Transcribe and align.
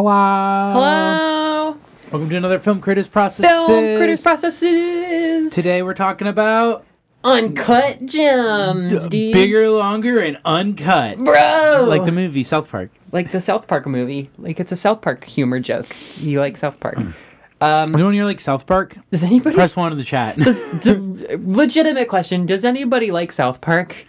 Hello. 0.00 0.72
Hello, 0.74 1.78
Welcome 2.12 2.28
to 2.28 2.36
another 2.36 2.58
Film 2.58 2.82
Critters 2.82 3.08
Processes. 3.08 3.66
film 3.66 3.96
critters 3.96 4.20
processes. 4.20 5.50
Today 5.54 5.82
we're 5.82 5.94
talking 5.94 6.26
about 6.28 6.84
uncut 7.24 8.04
gems, 8.04 9.08
dude. 9.08 9.32
bigger, 9.32 9.70
longer, 9.70 10.18
and 10.18 10.36
uncut. 10.44 11.16
bro. 11.16 11.86
Like 11.88 12.04
the 12.04 12.12
movie 12.12 12.42
South 12.42 12.68
Park. 12.68 12.90
like 13.10 13.32
the 13.32 13.40
South 13.40 13.66
Park 13.68 13.86
movie. 13.86 14.28
Like 14.36 14.60
it's 14.60 14.70
a 14.70 14.76
South 14.76 15.00
Park 15.00 15.24
humor 15.24 15.60
joke. 15.60 15.86
You 16.18 16.40
like 16.40 16.58
South 16.58 16.78
Park? 16.78 16.96
Mm. 16.96 17.14
Um, 17.62 17.94
Anyone 17.94 18.12
here 18.12 18.26
like 18.26 18.40
South 18.40 18.66
Park? 18.66 18.98
does 19.10 19.24
anybody? 19.24 19.56
Press 19.56 19.76
one 19.76 19.92
in 19.92 19.96
the 19.96 20.04
chat. 20.04 20.36
does, 20.36 20.60
do, 20.80 21.26
legitimate 21.42 22.08
question. 22.10 22.44
Does 22.44 22.66
anybody 22.66 23.10
like 23.10 23.32
South 23.32 23.62
Park? 23.62 24.04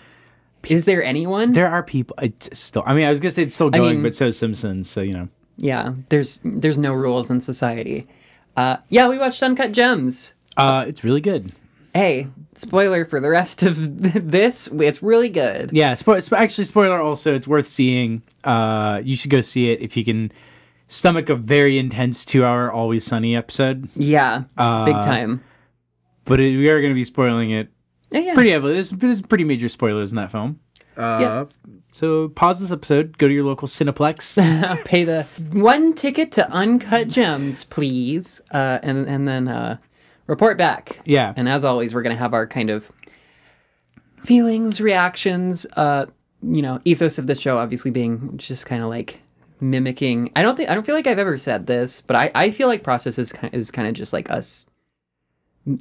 Is 0.65 0.83
there 0.83 1.01
anyone? 1.01 1.53
there 1.53 1.69
are 1.69 1.81
people. 1.81 2.17
It's 2.21 2.59
still. 2.59 2.83
I 2.85 2.93
mean, 2.93 3.05
I 3.05 3.09
was 3.09 3.21
gonna 3.21 3.31
say 3.31 3.43
it's 3.43 3.55
still 3.55 3.69
going, 3.69 3.93
mean- 3.95 4.03
but 4.03 4.17
so 4.17 4.25
is 4.27 4.37
Simpsons. 4.37 4.89
So 4.89 4.99
you 4.99 5.13
know. 5.13 5.29
Yeah. 5.57 5.93
There's 6.09 6.39
there's 6.43 6.77
no 6.77 6.93
rules 6.93 7.29
in 7.29 7.41
society. 7.41 8.07
Uh, 8.55 8.77
yeah, 8.89 9.07
we 9.07 9.17
watched 9.17 9.41
Uncut 9.43 9.71
Gems. 9.71 10.33
Uh, 10.55 10.85
it's 10.87 11.03
really 11.03 11.21
good. 11.21 11.51
Hey, 11.93 12.27
spoiler 12.55 13.05
for 13.05 13.19
the 13.19 13.29
rest 13.29 13.63
of 13.63 13.75
this. 14.31 14.67
It's 14.67 15.01
really 15.03 15.29
good. 15.29 15.71
Yeah. 15.73 15.93
Spo- 15.93 16.17
spo- 16.17 16.37
actually, 16.37 16.63
spoiler. 16.65 16.99
Also, 17.01 17.35
it's 17.35 17.47
worth 17.47 17.67
seeing. 17.67 18.21
Uh, 18.43 19.01
you 19.03 19.15
should 19.15 19.31
go 19.31 19.41
see 19.41 19.71
it 19.71 19.81
if 19.81 19.95
you 19.97 20.03
can 20.05 20.31
stomach 20.87 21.29
a 21.29 21.35
very 21.35 21.77
intense 21.77 22.23
two-hour 22.23 22.71
Always 22.71 23.05
Sunny 23.05 23.35
episode. 23.35 23.89
Yeah, 23.95 24.43
Uh, 24.57 24.85
big 24.85 24.95
time. 24.95 25.43
But 26.25 26.39
it, 26.39 26.55
we 26.57 26.69
are 26.69 26.79
going 26.81 26.91
to 26.91 26.95
be 26.95 27.03
spoiling 27.03 27.51
it 27.51 27.69
Yeah, 28.11 28.19
yeah. 28.19 28.33
pretty 28.33 28.51
heavily. 28.51 28.73
There's, 28.73 28.89
there's 28.91 29.21
pretty 29.21 29.43
major 29.43 29.67
spoilers 29.69 30.11
in 30.11 30.15
that 30.17 30.31
film. 30.31 30.59
Uh, 30.97 31.17
Yeah. 31.21 31.45
So 31.93 32.29
pause 32.29 32.59
this 32.59 32.71
episode, 32.71 33.17
go 33.17 33.27
to 33.27 33.33
your 33.33 33.43
local 33.45 33.67
Cineplex. 33.67 34.35
Pay 34.85 35.03
the 35.03 35.25
one 35.51 35.93
ticket 35.93 36.31
to 36.33 36.49
Uncut 36.51 37.07
Gems, 37.07 37.63
please, 37.65 38.41
uh, 38.51 38.79
and 38.83 39.07
and 39.07 39.27
then 39.27 39.47
uh, 39.47 39.77
report 40.27 40.57
back. 40.57 40.99
yeah. 41.05 41.33
And 41.37 41.47
as 41.49 41.63
always, 41.63 41.93
we're 41.95 42.03
gonna 42.03 42.15
have 42.15 42.33
our 42.33 42.45
kind 42.45 42.69
of 42.69 42.91
feelings, 44.23 44.79
reactions. 44.81 45.65
Uh, 45.75 46.07
you 46.43 46.61
know, 46.61 46.79
ethos 46.85 47.17
of 47.17 47.27
the 47.27 47.35
show 47.35 47.57
obviously 47.57 47.89
being 47.91 48.37
just 48.37 48.65
kind 48.65 48.83
of 48.83 48.89
like 48.89 49.19
mimicking. 49.59 50.31
I 50.35 50.43
don't 50.43 50.55
think 50.55 50.69
I 50.69 50.75
don't 50.75 50.85
feel 50.85 50.95
like 50.95 51.07
I've 51.07 51.19
ever 51.19 51.37
said 51.37 51.65
this, 51.67 52.01
but 52.01 52.15
I 52.15 52.31
I 52.35 52.51
feel 52.51 52.67
like 52.67 52.83
process 52.83 53.17
is 53.17 53.31
kind 53.31 53.53
is 53.53 53.71
kind 53.71 53.87
of 53.87 53.93
just 53.95 54.13
like 54.13 54.29
us. 54.29 54.69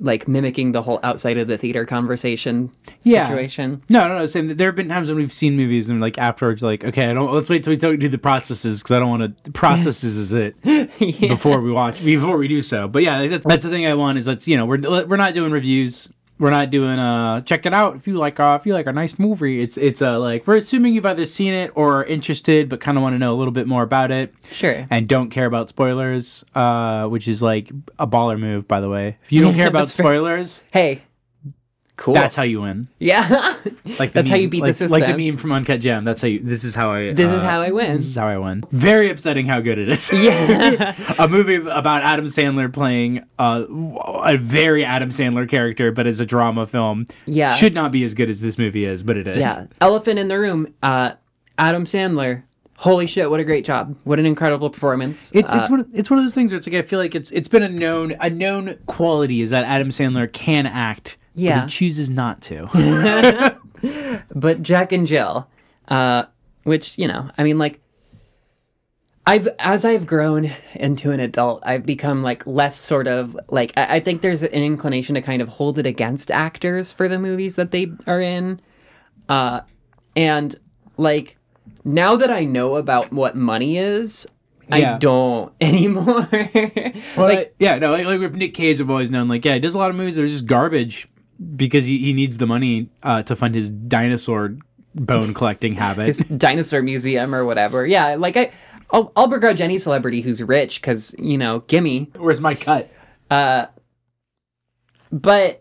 Like 0.00 0.26
mimicking 0.26 0.72
the 0.72 0.82
whole 0.82 0.98
outside 1.04 1.36
of 1.38 1.46
the 1.46 1.56
theater 1.56 1.84
conversation 1.86 2.72
Yeah. 3.04 3.26
situation. 3.26 3.82
No, 3.88 4.08
no, 4.08 4.18
no. 4.18 4.26
Same. 4.26 4.56
There 4.56 4.66
have 4.66 4.74
been 4.74 4.88
times 4.88 5.08
when 5.08 5.16
we've 5.16 5.32
seen 5.32 5.56
movies 5.56 5.88
and 5.88 6.00
like 6.00 6.18
afterwards, 6.18 6.62
like, 6.62 6.84
okay, 6.84 7.08
I 7.08 7.12
don't. 7.12 7.32
Let's 7.32 7.48
wait 7.48 7.62
till 7.62 7.72
we 7.72 7.76
don't 7.76 8.00
do 8.00 8.08
the 8.08 8.18
processes 8.18 8.82
because 8.82 8.96
I 8.96 8.98
don't 8.98 9.10
want 9.10 9.44
to. 9.44 9.50
Processes 9.52 10.16
is 10.16 10.34
it 10.34 10.56
yeah. 10.64 11.28
before 11.28 11.60
we 11.60 11.70
watch 11.70 12.04
before 12.04 12.36
we 12.36 12.48
do 12.48 12.62
so. 12.62 12.88
But 12.88 13.04
yeah, 13.04 13.26
that's, 13.28 13.46
that's 13.46 13.62
the 13.62 13.70
thing 13.70 13.86
I 13.86 13.94
want 13.94 14.18
is 14.18 14.26
let's 14.26 14.48
you 14.48 14.56
know 14.56 14.66
we're 14.66 15.06
we're 15.06 15.16
not 15.16 15.34
doing 15.34 15.52
reviews. 15.52 16.08
We're 16.38 16.50
not 16.50 16.70
doing 16.70 16.98
a 16.98 17.42
check 17.46 17.64
it 17.64 17.72
out 17.72 17.96
if 17.96 18.06
you 18.06 18.14
like 18.18 18.38
uh 18.38 18.58
if 18.60 18.66
you 18.66 18.74
like 18.74 18.86
a 18.86 18.92
nice 18.92 19.18
movie. 19.18 19.62
It's 19.62 19.76
it's 19.78 20.02
uh 20.02 20.18
like 20.20 20.46
we're 20.46 20.56
assuming 20.56 20.94
you've 20.94 21.06
either 21.06 21.24
seen 21.24 21.54
it 21.54 21.72
or 21.74 22.00
are 22.00 22.04
interested 22.04 22.68
but 22.68 22.78
kind 22.80 22.98
of 22.98 23.02
want 23.02 23.14
to 23.14 23.18
know 23.18 23.32
a 23.34 23.38
little 23.38 23.52
bit 23.52 23.66
more 23.66 23.82
about 23.82 24.10
it. 24.10 24.34
Sure. 24.50 24.86
and 24.90 25.08
don't 25.08 25.30
care 25.30 25.46
about 25.46 25.68
spoilers, 25.70 26.44
uh, 26.54 27.06
which 27.06 27.26
is 27.26 27.42
like 27.42 27.70
a 27.98 28.06
baller 28.06 28.38
move, 28.38 28.68
by 28.68 28.80
the 28.80 28.88
way. 28.90 29.16
If 29.24 29.32
you 29.32 29.40
don't 29.40 29.54
care 29.60 29.68
about 29.68 29.88
fair. 29.88 30.04
spoilers, 30.04 30.62
Hey. 30.72 31.02
Cool. 31.96 32.14
that's 32.14 32.34
how 32.34 32.42
you 32.42 32.60
win. 32.60 32.88
yeah. 32.98 33.56
Like 33.98 34.12
That's 34.12 34.28
how 34.28 34.36
you 34.36 34.48
beat 34.50 34.64
the 34.64 34.74
system. 34.74 34.90
Like 35.00 35.06
the 35.06 35.16
meme 35.16 35.38
from 35.38 35.52
Uncut 35.52 35.80
Gem. 35.80 36.04
That's 36.04 36.20
how 36.20 36.28
you. 36.28 36.40
This 36.40 36.64
is 36.64 36.74
how 36.74 36.90
I. 36.90 37.12
This 37.14 37.30
is 37.30 37.40
uh, 37.42 37.48
how 37.48 37.60
I 37.62 37.70
win. 37.70 37.96
This 37.96 38.06
is 38.06 38.16
how 38.16 38.26
I 38.26 38.36
win. 38.36 38.62
Very 38.70 39.08
upsetting 39.10 39.46
how 39.46 39.60
good 39.60 39.78
it 39.78 39.88
is. 39.88 40.12
Yeah. 40.12 40.94
a 41.18 41.26
movie 41.26 41.54
about 41.54 42.02
Adam 42.02 42.26
Sandler 42.26 42.70
playing 42.70 43.24
uh, 43.38 43.64
a 44.24 44.36
very 44.36 44.84
Adam 44.84 45.08
Sandler 45.10 45.48
character, 45.48 45.92
but 45.92 46.06
as 46.06 46.20
a 46.20 46.26
drama 46.26 46.66
film. 46.66 47.06
Yeah. 47.24 47.54
Should 47.54 47.72
not 47.74 47.92
be 47.92 48.04
as 48.04 48.12
good 48.12 48.28
as 48.28 48.40
this 48.42 48.58
movie 48.58 48.84
is, 48.84 49.02
but 49.02 49.16
it 49.16 49.26
is. 49.26 49.38
yeah. 49.40 49.66
Elephant 49.80 50.18
in 50.18 50.28
the 50.28 50.38
room. 50.38 50.74
Uh, 50.82 51.12
Adam 51.56 51.84
Sandler. 51.84 52.42
Holy 52.78 53.06
shit! 53.06 53.30
What 53.30 53.40
a 53.40 53.44
great 53.44 53.64
job! 53.64 53.96
What 54.04 54.18
an 54.18 54.26
incredible 54.26 54.68
performance. 54.68 55.30
It's 55.34 55.50
Uh, 55.50 55.56
it's 55.60 55.70
one 55.70 55.80
of, 55.80 55.88
it's 55.94 56.10
one 56.10 56.18
of 56.18 56.24
those 56.26 56.34
things 56.34 56.52
where 56.52 56.58
it's 56.58 56.66
like 56.66 56.76
I 56.76 56.82
feel 56.82 56.98
like 56.98 57.14
it's 57.14 57.30
it's 57.30 57.48
been 57.48 57.62
a 57.62 57.70
known 57.70 58.14
a 58.20 58.28
known 58.28 58.76
quality 58.84 59.40
is 59.40 59.48
that 59.48 59.64
Adam 59.64 59.88
Sandler 59.88 60.30
can 60.30 60.66
act, 60.66 61.16
Yeah. 61.36 61.62
he 61.62 61.68
chooses 61.68 62.10
not 62.10 62.40
to. 62.42 62.66
but 64.34 64.62
Jack 64.62 64.90
and 64.92 65.06
Jill, 65.06 65.48
uh, 65.88 66.24
which 66.64 66.98
you 66.98 67.06
know, 67.06 67.30
I 67.38 67.44
mean, 67.44 67.58
like, 67.58 67.80
I've 69.26 69.48
as 69.58 69.84
I've 69.84 70.06
grown 70.06 70.50
into 70.74 71.10
an 71.10 71.20
adult, 71.20 71.62
I've 71.66 71.84
become 71.84 72.22
like 72.22 72.46
less 72.46 72.78
sort 72.80 73.06
of 73.08 73.36
like 73.48 73.72
I, 73.76 73.96
I 73.96 74.00
think 74.00 74.22
there's 74.22 74.42
an 74.42 74.50
inclination 74.50 75.14
to 75.14 75.20
kind 75.20 75.42
of 75.42 75.48
hold 75.48 75.78
it 75.78 75.86
against 75.86 76.30
actors 76.30 76.92
for 76.92 77.08
the 77.08 77.18
movies 77.18 77.56
that 77.56 77.70
they 77.70 77.92
are 78.06 78.20
in, 78.20 78.60
uh, 79.28 79.60
and 80.14 80.54
like 80.96 81.36
now 81.84 82.16
that 82.16 82.30
I 82.30 82.44
know 82.44 82.76
about 82.76 83.12
what 83.12 83.36
money 83.36 83.78
is. 83.78 84.26
Yeah. 84.68 84.94
I 84.96 84.98
don't 84.98 85.52
anymore. 85.60 86.26
Well, 86.32 87.26
like, 87.28 87.38
I- 87.38 87.50
yeah, 87.60 87.78
no, 87.78 87.92
like, 87.92 88.04
like 88.04 88.18
with 88.18 88.34
Nick 88.34 88.52
Cage, 88.52 88.80
I've 88.80 88.90
always 88.90 89.12
known, 89.12 89.28
like, 89.28 89.44
yeah, 89.44 89.54
he 89.54 89.60
does 89.60 89.76
a 89.76 89.78
lot 89.78 89.90
of 89.90 89.96
movies 89.96 90.16
that 90.16 90.24
are 90.24 90.28
just 90.28 90.44
garbage 90.46 91.06
because 91.56 91.84
he, 91.84 91.98
he 91.98 92.12
needs 92.12 92.38
the 92.38 92.46
money 92.46 92.88
uh, 93.02 93.22
to 93.24 93.36
fund 93.36 93.54
his 93.54 93.70
dinosaur 93.70 94.56
bone 94.94 95.34
collecting 95.34 95.74
habit. 95.74 96.06
his 96.06 96.18
dinosaur 96.18 96.82
museum 96.82 97.34
or 97.34 97.44
whatever. 97.44 97.86
Yeah, 97.86 98.14
like 98.14 98.36
I, 98.36 98.52
I'll, 98.90 99.12
I'll 99.16 99.26
begrudge 99.26 99.60
any 99.60 99.78
celebrity 99.78 100.20
who's 100.20 100.42
rich 100.42 100.80
because 100.80 101.14
you 101.18 101.38
know, 101.38 101.60
gimme. 101.60 102.10
Where's 102.16 102.40
my 102.40 102.54
cut? 102.54 102.90
Uh, 103.30 103.66
but 105.12 105.60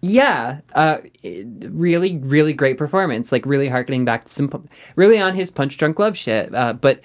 yeah, 0.00 0.60
uh, 0.74 0.98
really, 1.22 2.18
really 2.18 2.52
great 2.52 2.78
performance. 2.78 3.32
Like 3.32 3.46
really 3.46 3.68
harkening 3.68 4.04
back 4.04 4.24
to 4.26 4.32
some, 4.32 4.68
really 4.94 5.18
on 5.18 5.34
his 5.34 5.50
Punch 5.50 5.76
Drunk 5.76 5.98
Love 5.98 6.16
shit. 6.16 6.54
Uh, 6.54 6.72
but, 6.74 7.00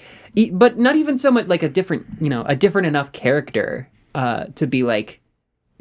but 0.51 0.77
not 0.77 0.95
even 0.95 1.17
so 1.17 1.31
much 1.31 1.47
like 1.47 1.63
a 1.63 1.69
different, 1.69 2.05
you 2.19 2.29
know, 2.29 2.43
a 2.43 2.55
different 2.55 2.87
enough 2.87 3.11
character 3.11 3.89
uh, 4.15 4.45
to 4.55 4.67
be 4.67 4.83
like. 4.83 5.20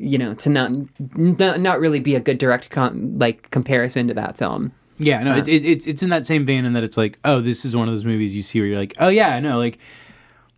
You 0.03 0.17
know, 0.17 0.33
to 0.35 0.49
not 0.49 0.73
not, 1.15 1.61
not 1.61 1.79
really 1.79 2.01
be 2.01 2.15
a 2.15 2.21
good 2.21 2.39
direct 2.39 2.71
com- 2.71 3.19
like 3.19 3.51
comparison 3.51 4.09
to 4.09 4.15
that 4.15 4.37
film. 4.39 4.73
Yeah, 4.99 5.23
no, 5.23 5.37
it's 5.37 5.49
it's 5.49 5.87
it's 5.87 6.03
in 6.03 6.09
that 6.11 6.27
same 6.27 6.45
vein 6.47 6.65
in 6.65 6.73
that 6.73 6.83
it's 6.83 6.97
like, 6.97 7.19
oh, 7.25 7.41
this 7.41 7.65
is 7.67 7.77
one 7.77 7.87
of 7.89 7.93
those 7.93 8.05
movies 8.07 8.35
you 8.35 8.43
see 8.43 8.61
where 8.61 8.69
you're 8.69 8.79
like, 8.79 8.95
oh 8.99 9.09
yeah, 9.09 9.29
I 9.35 9.41
know, 9.41 9.59
like 9.59 9.79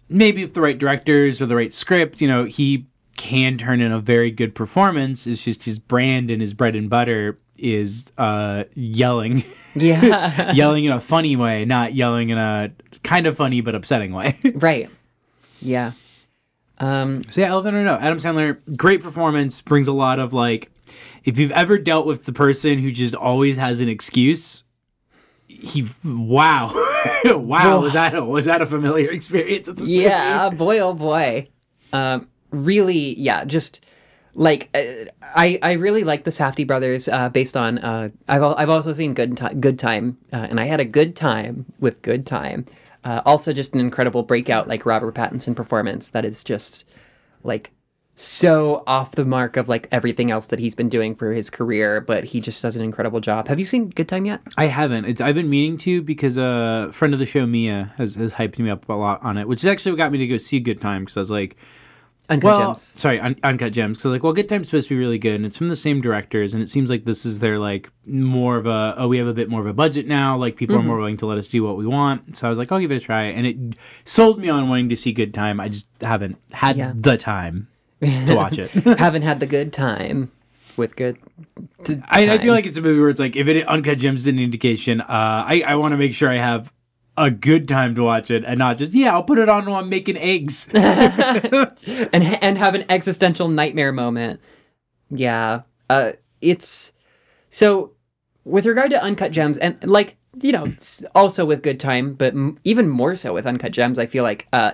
maybe 0.09 0.43
if 0.43 0.55
the 0.55 0.61
right 0.61 0.79
directors 0.79 1.41
or 1.43 1.47
the 1.47 1.57
right 1.57 1.73
script, 1.73 2.21
you 2.21 2.29
know, 2.29 2.45
he 2.45 2.87
can 3.17 3.59
turn 3.59 3.81
in 3.81 3.91
a 3.93 4.01
very 4.01 4.31
good 4.31 4.55
performance. 4.55 5.27
It's 5.27 5.45
just 5.45 5.65
his 5.65 5.79
brand 5.79 6.31
and 6.31 6.41
his 6.41 6.55
bread 6.55 6.75
and 6.75 6.89
butter 6.89 7.37
is 7.59 8.05
uh 8.19 8.65
yelling 8.75 9.45
Yeah, 9.75 10.53
yelling 10.55 10.85
in 10.85 10.93
a 10.93 11.01
funny 11.01 11.37
way, 11.37 11.65
not 11.65 11.95
yelling 11.95 12.31
in 12.31 12.39
a 12.39 12.73
kind 13.05 13.27
of 13.27 13.37
funny 13.37 13.61
but 13.61 13.75
upsetting 13.75 14.13
way. 14.13 14.37
right. 14.55 14.89
Yeah. 15.61 15.93
Um, 16.83 17.23
So 17.31 17.41
yeah, 17.41 17.49
Elephant 17.49 17.77
or 17.77 17.85
no, 17.85 17.95
Adam 17.95 18.19
Sandler, 18.19 18.59
great 18.77 19.03
performance, 19.03 19.63
brings 19.63 19.89
a 19.89 19.93
lot 19.93 20.19
of 20.19 20.33
like, 20.33 20.71
if 21.25 21.39
you've 21.39 21.53
ever 21.53 21.79
dealt 21.79 22.07
with 22.07 22.25
the 22.25 22.33
person 22.33 22.79
who 22.79 22.91
just 22.91 23.15
always 23.15 23.57
has 23.57 23.81
an 23.81 23.89
excuse, 23.89 24.65
he, 25.47 25.87
wow, 26.05 26.73
wow, 27.25 27.81
was 27.81 27.93
that 27.93 28.15
a, 28.15 28.25
was 28.25 28.47
that 28.47 28.61
a 28.61 28.67
familiar 28.67 29.11
experience 29.11 29.69
with 29.69 29.79
this 29.79 29.89
yeah, 29.89 30.51
boy, 30.51 30.81
oh 30.81 30.93
boy. 30.93 31.49
Um, 31.93 32.29
really, 32.51 33.19
yeah, 33.21 33.45
just 33.45 33.85
like 34.35 34.69
uh, 34.75 35.11
I, 35.23 35.61
I 35.63 35.73
really 35.73 36.05
like 36.05 36.25
the 36.25 36.31
Safdie 36.33 36.67
brothers. 36.67 37.07
Uh, 37.07 37.29
based 37.29 37.57
on 37.57 37.79
uh, 37.79 38.09
I've 38.29 38.43
al- 38.43 38.57
I've 38.57 38.71
also 38.71 38.93
seen 38.93 39.15
Good 39.15 39.37
Time, 39.37 39.61
Good 39.61 39.79
Time, 39.79 40.19
uh, 40.33 40.49
and 40.51 40.59
I 40.59 40.65
had 40.65 40.81
a 40.81 40.85
good 40.85 41.15
time 41.15 41.67
with 41.79 42.03
Good 42.03 42.27
Time. 42.27 42.65
Uh, 43.05 43.21
also, 43.25 43.53
just 43.53 43.75
an 43.75 43.81
incredible 43.81 44.23
breakout, 44.23 44.69
like 44.69 44.87
Robert 44.87 45.15
Pattinson 45.15 45.57
performance 45.57 46.11
that 46.11 46.25
is 46.25 46.45
just 46.45 46.89
like 47.43 47.73
so 48.15 48.85
off 48.87 49.13
the 49.13 49.25
mark 49.25 49.57
of 49.57 49.69
like 49.69 49.89
everything 49.91 50.31
else 50.31 50.47
that 50.49 50.59
he's 50.59 50.75
been 50.75 50.89
doing 50.89 51.15
for 51.15 51.33
his 51.33 51.51
career, 51.51 52.01
but 52.01 52.25
he 52.25 52.41
just 52.41 52.61
does 52.63 52.77
an 52.77 52.83
incredible 52.83 53.21
job. 53.21 53.49
Have 53.49 53.59
you 53.59 53.65
seen 53.65 53.89
Good 53.89 54.09
Time 54.09 54.27
yet? 54.27 54.41
I 54.57 54.67
haven't. 54.67 55.07
It's 55.07 55.21
I've 55.21 55.35
been 55.35 55.51
meaning 55.51 55.79
to 55.79 56.03
because 56.03 56.37
a 56.37 56.91
friend 56.93 57.15
of 57.15 57.19
the 57.19 57.27
show, 57.27 57.47
Mia, 57.47 57.93
has, 57.97 58.15
has 58.17 58.35
hyped 58.35 58.59
me 58.59 58.71
up 58.71 58.89
a 58.89 58.93
lot 58.93 59.23
on 59.23 59.39
it, 59.39 59.49
which 59.49 59.61
is 59.61 59.67
actually 59.67 59.93
what 59.93 59.99
got 59.99 60.13
me 60.13 60.19
to 60.19 60.27
go 60.27 60.37
see 60.37 60.61
Good 60.61 60.81
Time 60.81 61.03
because 61.03 61.17
I 61.17 61.21
was 61.21 61.31
like, 61.31 61.57
Uncut 62.33 62.45
well, 62.59 62.67
Gems. 62.69 62.81
sorry, 62.83 63.21
Un- 63.21 63.37
Uncut 63.43 63.73
Gems. 63.73 63.99
Because 63.99 64.13
like, 64.13 64.23
well, 64.23 64.33
Good 64.33 64.49
Time's 64.49 64.69
supposed 64.69 64.89
to 64.89 64.95
be 64.95 64.99
really 64.99 65.19
good, 65.19 65.35
and 65.35 65.47
it's 65.47 65.59
from 65.59 65.69
the 65.69 65.77
same 65.77 66.01
directors, 66.01 66.55
and 66.55 66.63
it 66.63 66.71
seems 66.71 66.91
like 66.91 67.05
this 67.05 67.25
is 67.27 67.39
their 67.41 67.59
like 67.59 67.91
more 68.07 68.57
of 68.57 68.67
a 68.67 68.95
oh, 68.99 69.09
we 69.09 69.19
have 69.19 69.27
a 69.29 69.33
bit 69.35 69.49
more 69.49 69.61
of 69.61 69.67
a 69.67 69.73
budget 69.73 70.07
now. 70.07 70.37
Like 70.37 70.57
people 70.57 70.77
Mm-hmm. 70.77 70.85
are 70.85 70.89
more 70.89 70.97
willing 70.99 71.17
to 71.19 71.27
let 71.27 71.39
us 71.39 71.49
do 71.49 71.63
what 71.63 71.77
we 71.77 71.87
want. 71.87 72.37
So 72.37 72.47
I 72.47 72.51
was 72.51 72.59
like, 72.59 72.73
I'll 72.73 72.81
give 72.81 72.91
it 72.93 72.97
a 72.97 73.01
try, 73.01 73.25
and 73.25 73.47
it 73.47 73.57
sold 74.05 74.39
me 74.41 74.49
on 74.49 74.69
wanting 74.69 74.89
to 74.89 74.97
see 74.97 75.13
Good 75.13 75.35
Time. 75.35 75.61
I 75.61 75.69
just 75.69 75.87
haven't 76.01 76.37
had 76.53 76.77
Yeah. 76.77 76.93
the 76.95 77.17
time 77.17 77.69
to 78.01 78.35
watch 78.35 78.59
it. 78.59 78.71
Haven't 78.99 79.23
had 79.23 79.39
the 79.39 79.47
good 79.47 79.73
time 79.73 80.33
with 80.77 80.97
good. 80.97 81.19
t- 81.85 82.01
I, 82.09 82.39
feel 82.39 82.53
like 82.55 82.67
it's 82.67 82.77
a 82.79 82.83
movie 82.83 82.99
where 82.99 83.11
it's 83.11 83.21
like 83.21 83.37
if 83.37 83.47
it 83.47 83.65
Uncut 83.69 83.99
Gems 83.99 84.23
is 84.23 84.27
an 84.27 84.39
indication, 84.41 85.01
uh, 85.03 85.07
I 85.09 85.63
I 85.67 85.75
want 85.77 85.93
to 85.93 85.97
make 85.97 86.13
sure 86.15 86.29
I 86.31 86.39
have 86.39 86.73
a 87.17 87.31
good 87.31 87.69
time 87.69 87.95
to 87.95 88.03
watch 88.03 88.31
it 88.31 88.45
and 88.45 88.59
not 88.59 88.79
just 88.79 88.95
yeah 88.95 89.13
I'll 89.13 89.23
put 89.23 89.39
it 89.39 89.49
on 89.49 89.67
while 89.67 89.81
I'm 89.81 89.89
making 89.89 90.17
eggs. 90.17 90.69
and 90.75 91.75
and 92.13 92.59
have 92.59 92.75
an 92.75 92.85
existential 92.89 93.49
nightmare 93.49 93.93
moment. 93.93 94.41
Yeah. 95.11 95.63
Uh 95.91 96.13
it's 96.41 96.93
so 97.51 97.93
with 98.45 98.67
regard 98.67 98.91
to 98.91 99.03
uncut 99.03 99.31
gems 99.33 99.59
and 99.59 99.77
like 99.85 100.17
you 100.41 100.53
know 100.53 100.73
also 101.15 101.45
with 101.45 101.63
good 101.63 101.79
time 101.79 102.15
but 102.15 102.33
m- 102.33 102.59
even 102.65 102.89
more 102.89 103.15
so 103.15 103.35
with 103.35 103.47
uncut 103.47 103.73
gems 103.73 103.99
I 103.99 104.07
feel 104.07 104.25
like 104.25 104.49
uh 104.53 104.73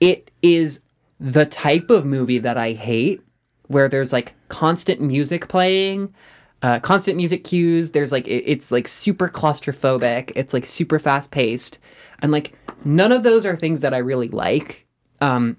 it 0.00 0.30
is 0.42 0.80
the 1.18 1.46
type 1.46 1.90
of 1.90 2.04
movie 2.06 2.38
that 2.38 2.56
I 2.56 2.72
hate 2.72 3.22
where 3.66 3.88
there's 3.88 4.12
like 4.12 4.34
constant 4.48 5.00
music 5.00 5.48
playing 5.48 6.14
uh, 6.64 6.80
constant 6.80 7.18
music 7.18 7.44
cues. 7.44 7.90
There's 7.90 8.10
like 8.10 8.26
it, 8.26 8.42
it's 8.46 8.72
like 8.72 8.88
super 8.88 9.28
claustrophobic. 9.28 10.32
It's 10.34 10.54
like 10.54 10.64
super 10.64 10.98
fast 10.98 11.30
paced 11.30 11.78
and 12.20 12.32
like 12.32 12.54
none 12.86 13.12
of 13.12 13.22
those 13.22 13.44
are 13.44 13.54
things 13.54 13.82
that 13.82 13.92
i 13.92 13.98
really 13.98 14.28
like. 14.28 14.86
Um 15.20 15.58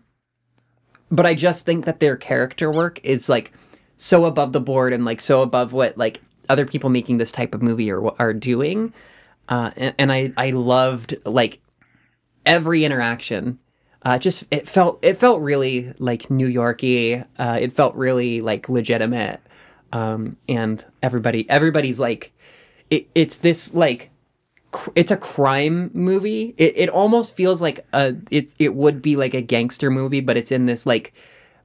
but 1.11 1.27
i 1.27 1.35
just 1.35 1.63
think 1.63 1.85
that 1.85 1.99
their 1.99 2.15
character 2.17 2.71
work 2.71 2.99
is 3.03 3.29
like 3.29 3.53
so 3.97 4.25
above 4.25 4.51
the 4.51 4.59
board 4.59 4.93
and 4.93 5.05
like 5.05 5.21
so 5.21 5.43
above 5.43 5.73
what 5.73 5.95
like 5.95 6.21
other 6.49 6.65
people 6.65 6.89
making 6.89 7.17
this 7.17 7.31
type 7.31 7.53
of 7.53 7.61
movie 7.61 7.91
are 7.91 8.19
are 8.19 8.33
doing. 8.33 8.91
Uh 9.47 9.69
and, 9.77 9.95
and 9.99 10.11
i 10.11 10.33
i 10.37 10.49
loved 10.49 11.15
like 11.23 11.61
every 12.47 12.83
interaction. 12.83 13.59
Uh, 14.01 14.17
just 14.17 14.43
it 14.49 14.67
felt 14.67 14.97
it 15.03 15.17
felt 15.17 15.41
really 15.41 15.93
like 15.99 16.31
New 16.31 16.47
Yorky. 16.47 17.23
Uh, 17.39 17.57
it 17.59 17.73
felt 17.73 17.95
really 17.95 18.39
like 18.39 18.69
legitimate, 18.69 19.41
um, 19.95 20.35
and 20.49 20.83
everybody 21.01 21.49
everybody's 21.49 21.99
like, 21.99 22.33
it, 22.89 23.07
it's 23.15 23.37
this 23.37 23.73
like, 23.73 24.09
cr- 24.71 24.91
it's 24.95 25.11
a 25.11 25.17
crime 25.17 25.89
movie. 25.93 26.53
It 26.57 26.73
it 26.83 26.89
almost 26.89 27.35
feels 27.35 27.61
like 27.61 27.85
a 27.93 28.15
it's 28.29 28.53
it 28.59 28.75
would 28.75 29.01
be 29.01 29.15
like 29.15 29.33
a 29.33 29.41
gangster 29.41 29.89
movie, 29.89 30.21
but 30.21 30.35
it's 30.37 30.51
in 30.51 30.65
this 30.65 30.85
like 30.85 31.13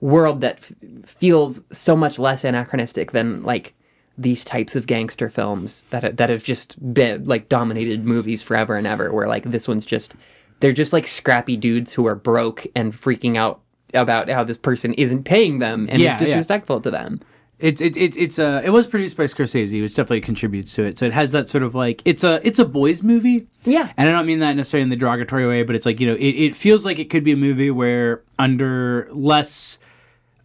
world 0.01 0.41
that 0.43 0.57
f- 0.59 0.73
feels 1.05 1.65
so 1.73 1.95
much 1.97 2.19
less 2.19 2.45
anachronistic 2.45 3.13
than 3.13 3.43
like 3.43 3.75
these 4.17 4.45
types 4.45 4.77
of 4.77 4.87
gangster 4.87 5.29
films 5.29 5.85
that 5.91 6.17
that 6.19 6.29
have 6.31 6.45
just 6.45 6.77
been 6.95 7.25
like 7.25 7.49
dominated 7.49 8.05
movies 8.05 8.43
forever 8.43 8.77
and 8.77 8.87
ever. 8.87 9.13
Where 9.13 9.29
like 9.29 9.45
this 9.45 9.67
one's 9.67 9.87
just 9.87 10.15
they're 10.61 10.73
just 10.73 10.93
like 10.93 11.07
scrappy 11.09 11.57
dudes 11.57 11.95
who 11.95 12.07
are 12.07 12.15
broke 12.15 12.67
and 12.77 12.93
freaking 12.93 13.37
out 13.37 13.61
about 13.95 14.29
how 14.31 14.45
this 14.45 14.59
person 14.59 14.95
isn't 14.95 15.25
paying 15.25 15.59
them 15.59 15.89
and 15.91 16.01
Yeah, 16.01 16.15
is 16.15 16.21
yeah. 16.21 16.27
disrespectful 16.27 16.81
to 16.83 16.91
them. 16.93 17.21
It's 17.61 17.81
it's 17.81 17.97
it's 17.97 18.17
it's 18.17 18.39
uh 18.39 18.63
it 18.65 18.71
was 18.71 18.87
produced 18.87 19.17
by 19.17 19.25
Scorsese, 19.25 19.81
which 19.83 19.95
definitely 19.95 20.23
contributes 20.23 20.73
to 20.75 20.85
it. 20.85 20.99
So 20.99 21.07
it 21.07 21.13
has 21.13 21.33
that 21.33 21.49
sort 21.49 21.63
of 21.63 21.75
like 21.75 22.01
it's 22.05 22.25
a 22.25 22.41
it's 22.47 22.59
a 22.59 22.65
boys 22.65 23.03
movie. 23.03 23.47
Yeah. 23.65 23.93
And 23.97 24.09
I 24.09 24.13
don't 24.13 24.27
mean 24.27 24.39
that 24.39 24.57
necessarily 24.57 24.85
in 24.85 24.89
the 24.89 24.97
derogatory 24.97 25.47
way, 25.47 25.63
but 25.63 25.77
it's 25.77 25.85
like, 25.85 26.01
you 26.01 26.07
know, 26.07 26.15
it, 26.15 26.31
it 26.31 26.57
feels 26.57 26.87
like 26.87 26.99
it 26.99 27.11
could 27.11 27.25
be 27.25 27.33
a 27.33 27.37
movie 27.37 27.71
where 27.71 28.23
under 28.39 29.09
less 29.13 29.79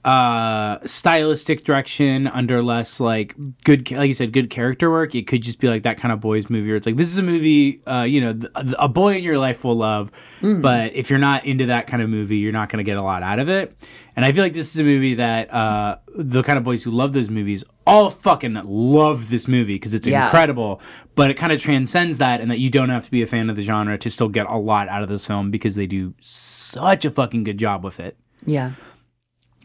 uh 0.06 0.78
stylistic 0.86 1.64
direction 1.64 2.28
under 2.28 2.62
less 2.62 3.00
like 3.00 3.34
good 3.64 3.90
like 3.92 4.08
you 4.08 4.14
said 4.14 4.32
good 4.32 4.52
character 4.52 4.92
work 4.92 5.16
it 5.16 5.26
could 5.26 5.42
just 5.42 5.60
be 5.60 5.68
like 5.68 5.82
that 5.82 5.98
kind 5.98 6.12
of 6.12 6.20
boys 6.22 6.48
movie 6.48 6.68
where 6.68 6.76
it's 6.76 6.86
like 6.86 6.96
this 6.96 7.08
is 7.08 7.18
a 7.18 7.24
movie 7.24 7.82
uh 7.88 8.04
you 8.04 8.22
know 8.22 8.34
th- 8.34 8.52
a 8.78 8.88
boy 8.88 9.16
in 9.16 9.24
your 9.24 9.40
life 9.40 9.64
will 9.64 9.76
love 9.78 10.12
but 10.42 10.94
if 10.96 11.10
you're 11.10 11.18
not 11.18 11.44
into 11.46 11.66
that 11.66 11.88
kind 11.88 12.04
of 12.04 12.10
movie 12.10 12.38
you're 12.38 12.52
not 12.52 12.70
going 12.70 12.78
to 12.78 12.84
get 12.84 12.98
a 12.98 13.04
lot 13.04 13.24
out 13.24 13.40
of 13.40 13.50
it 13.50 13.76
and 14.16 14.24
i 14.24 14.32
feel 14.32 14.44
like 14.44 14.54
this 14.54 14.76
is 14.76 14.80
a 14.80 14.84
movie 14.84 15.16
that 15.16 15.52
uh 15.52 15.98
the 16.16 16.44
kind 16.44 16.60
of 16.60 16.64
boys 16.64 16.84
who 16.84 16.92
love 16.92 17.14
those 17.14 17.32
movies 17.32 17.64
all 17.88 18.12
fucking 18.12 18.54
love 18.66 19.32
this 19.32 19.48
movie 19.48 19.74
because 19.74 19.96
it's 19.96 20.08
Yeah. 20.08 20.26
incredible 20.26 20.82
but 21.16 21.32
it 21.32 21.34
kind 21.34 21.52
of 21.52 21.60
transcends 21.60 22.20
that 22.20 22.42
and 22.42 22.52
that 22.52 22.60
you 22.60 22.70
don't 22.70 22.90
have 22.90 23.06
to 23.06 23.12
be 23.12 23.24
a 23.24 23.28
fan 23.28 23.50
of 23.50 23.56
the 23.56 23.64
genre 23.64 23.98
to 23.98 24.10
still 24.12 24.30
get 24.30 24.46
a 24.48 24.56
lot 24.58 24.88
out 24.88 25.02
of 25.02 25.10
this 25.10 25.26
film 25.26 25.50
because 25.50 25.74
they 25.74 25.88
do 25.88 26.14
such 26.22 27.06
a 27.06 27.10
fucking 27.10 27.44
good 27.44 27.58
job 27.58 27.84
with 27.84 28.00
it 28.00 28.18
Yeah. 28.46 28.74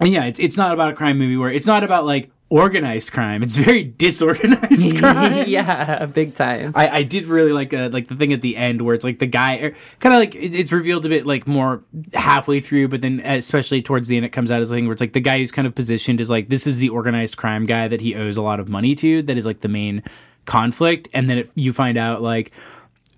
And 0.00 0.12
yeah, 0.12 0.25
it's 0.25 0.41
it's 0.41 0.56
not 0.56 0.73
about 0.73 0.93
a 0.93 0.97
crime 0.97 1.19
movie 1.19 1.37
where 1.37 1.50
it's 1.50 1.67
not 1.67 1.85
about 1.85 2.06
like 2.06 2.31
organized 2.50 3.12
crime. 3.12 3.43
It's 3.43 3.56
very 3.56 3.85
disorganized 3.99 4.99
crime. 4.99 5.49
yeah, 5.49 6.06
big 6.06 6.35
time. 6.35 6.73
I, 6.75 6.88
I 6.88 7.02
did 7.05 7.26
really 7.26 7.52
like 7.52 7.73
uh, 7.73 7.88
like 7.93 8.08
the 8.08 8.17
thing 8.17 8.32
at 8.32 8.43
the 8.43 8.56
end 8.56 8.82
where 8.82 8.94
it's 8.94 9.05
like 9.05 9.20
the 9.20 9.26
guy 9.26 9.73
kind 10.00 10.14
of 10.14 10.19
like 10.19 10.35
it, 10.35 10.55
it's 10.55 10.73
revealed 10.73 11.06
a 11.06 11.08
bit 11.08 11.26
like 11.26 11.47
more 11.47 11.85
halfway 12.12 12.61
through, 12.61 12.88
but 12.88 13.00
then 13.00 13.20
especially 13.20 13.81
towards 13.81 14.08
the 14.08 14.17
end 14.17 14.26
it 14.26 14.31
comes 14.31 14.50
out 14.50 14.61
as 14.61 14.70
a 14.70 14.75
thing 14.75 14.87
where 14.87 14.93
it's 14.93 15.00
like 15.00 15.12
the 15.12 15.20
guy 15.20 15.38
who's 15.38 15.52
kind 15.52 15.67
of 15.67 15.75
positioned 15.75 16.20
as 16.20 16.29
like 16.29 16.49
this 16.49 16.67
is 16.67 16.79
the 16.79 16.88
organized 16.88 17.37
crime 17.37 17.67
guy 17.67 17.88
that 17.88 18.00
he 18.00 18.14
owes 18.14 18.37
a 18.37 18.43
lot 18.43 18.58
of 18.58 18.69
money 18.69 18.94
to 18.96 19.23
that 19.23 19.38
is 19.38 19.46
like 19.46 19.61
the 19.61 19.69
main 19.69 20.03
conflict, 20.44 21.08
and 21.12 21.31
then 21.31 21.38
it, 21.38 21.50
you 21.55 21.73
find 21.73 21.96
out 21.96 22.23
like 22.23 22.50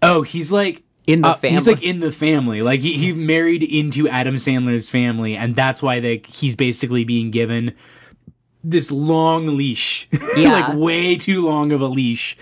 oh 0.02 0.22
he's 0.22 0.52
like 0.52 0.82
In 1.06 1.22
the 1.22 1.28
uh, 1.28 1.36
He's 1.40 1.66
like 1.66 1.82
in 1.82 2.00
the 2.00 2.12
family. 2.12 2.62
Like 2.62 2.80
he, 2.80 2.92
he 2.96 3.12
married 3.12 3.62
into 3.62 4.08
Adam 4.08 4.36
Sandler's 4.36 4.88
family, 4.88 5.36
and 5.36 5.56
that's 5.56 5.82
why 5.82 5.98
like 5.98 6.26
he's 6.26 6.54
basically 6.54 7.04
being 7.04 7.30
given 7.30 7.74
this 8.62 8.90
long 8.90 9.56
leash. 9.56 10.08
Yeah. 10.36 10.52
like 10.52 10.76
way 10.76 11.16
too 11.16 11.44
long 11.44 11.72
of 11.72 11.80
a 11.80 11.86
leash. 11.86 12.38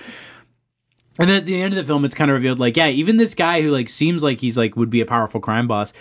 And 1.18 1.28
then 1.28 1.38
at 1.38 1.44
the 1.44 1.60
end 1.60 1.74
of 1.74 1.76
the 1.76 1.84
film, 1.84 2.04
it's 2.04 2.14
kind 2.14 2.30
of 2.30 2.34
revealed 2.36 2.60
like, 2.60 2.76
yeah, 2.76 2.88
even 2.88 3.16
this 3.16 3.34
guy 3.34 3.62
who 3.62 3.70
like 3.70 3.88
seems 3.88 4.22
like 4.22 4.40
he's 4.40 4.56
like 4.56 4.76
would 4.76 4.90
be 4.90 5.00
a 5.00 5.06
powerful 5.06 5.40
crime 5.40 5.66
boss, 5.66 5.92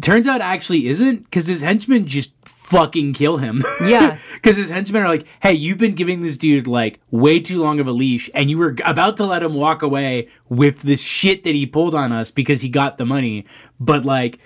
turns 0.00 0.26
out 0.26 0.40
actually 0.40 0.88
isn't 0.88 1.24
because 1.24 1.46
his 1.46 1.60
henchmen 1.60 2.06
just 2.06 2.32
fucking 2.64 3.12
kill 3.12 3.36
him. 3.36 3.62
Yeah. 3.84 4.18
Because 4.34 4.56
his 4.58 4.68
henchmen 4.68 5.02
are 5.02 5.08
like, 5.08 5.24
hey, 5.40 5.54
you've 5.54 5.78
been 5.78 5.94
giving 5.94 6.20
this 6.20 6.36
dude 6.36 6.66
like 6.66 7.00
way 7.10 7.40
too 7.40 7.62
long 7.62 7.80
of 7.80 7.86
a 7.86 7.92
leash, 7.92 8.28
and 8.34 8.50
you 8.50 8.58
were 8.58 8.76
about 8.84 9.16
to 9.16 9.24
let 9.24 9.42
him 9.42 9.54
walk 9.54 9.80
away 9.82 10.28
with 10.50 10.82
this 10.82 11.00
shit 11.00 11.44
that 11.44 11.54
he 11.54 11.64
pulled 11.64 11.94
on 11.94 12.12
us 12.12 12.30
because 12.30 12.60
he 12.60 12.68
got 12.68 12.98
the 12.98 13.06
money. 13.06 13.46
But 13.80 14.04
like, 14.04 14.38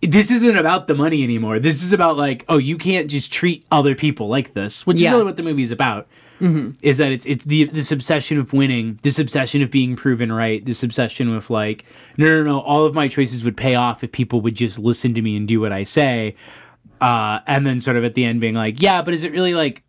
this 0.00 0.30
isn't 0.30 0.56
about 0.56 0.86
the 0.86 0.94
money 0.94 1.22
anymore. 1.22 1.58
This 1.58 1.82
is 1.82 1.92
about 1.92 2.16
like, 2.16 2.46
oh, 2.48 2.56
you 2.56 2.78
can't 2.78 3.10
just 3.10 3.30
treat 3.30 3.66
other 3.70 3.94
people 3.94 4.28
like 4.28 4.54
this, 4.54 4.86
which 4.86 5.00
Yeah. 5.00 5.10
is 5.10 5.12
really 5.14 5.24
what 5.24 5.36
the 5.36 5.42
movie's 5.42 5.70
about. 5.72 6.06
Mm-hmm. 6.40 6.72
Is 6.82 6.96
that 6.98 7.12
it's 7.12 7.24
it's 7.26 7.44
the 7.44 7.64
this 7.64 7.92
obsession 7.92 8.38
of 8.38 8.52
winning, 8.54 8.98
this 9.02 9.18
obsession 9.18 9.60
of 9.62 9.70
being 9.70 9.96
proven 9.96 10.32
right, 10.32 10.64
this 10.64 10.82
obsession 10.82 11.34
with 11.34 11.50
like, 11.50 11.84
no, 12.16 12.26
no, 12.26 12.42
no, 12.42 12.60
all 12.60 12.86
of 12.86 12.94
my 12.94 13.08
choices 13.08 13.42
would 13.44 13.56
pay 13.56 13.74
off 13.74 14.02
if 14.04 14.12
people 14.12 14.40
would 14.42 14.54
just 14.54 14.78
listen 14.78 15.12
to 15.14 15.20
me 15.22 15.36
and 15.36 15.46
do 15.48 15.60
what 15.60 15.72
I 15.72 15.84
say. 15.84 16.34
Uh, 17.00 17.40
and 17.46 17.66
then 17.66 17.80
sort 17.80 17.96
of 17.96 18.04
at 18.04 18.14
the 18.14 18.24
end 18.24 18.40
being 18.40 18.54
like, 18.54 18.80
yeah, 18.80 19.02
but 19.02 19.12
is 19.14 19.24
it 19.24 19.32
really 19.32 19.54
like 19.54 19.82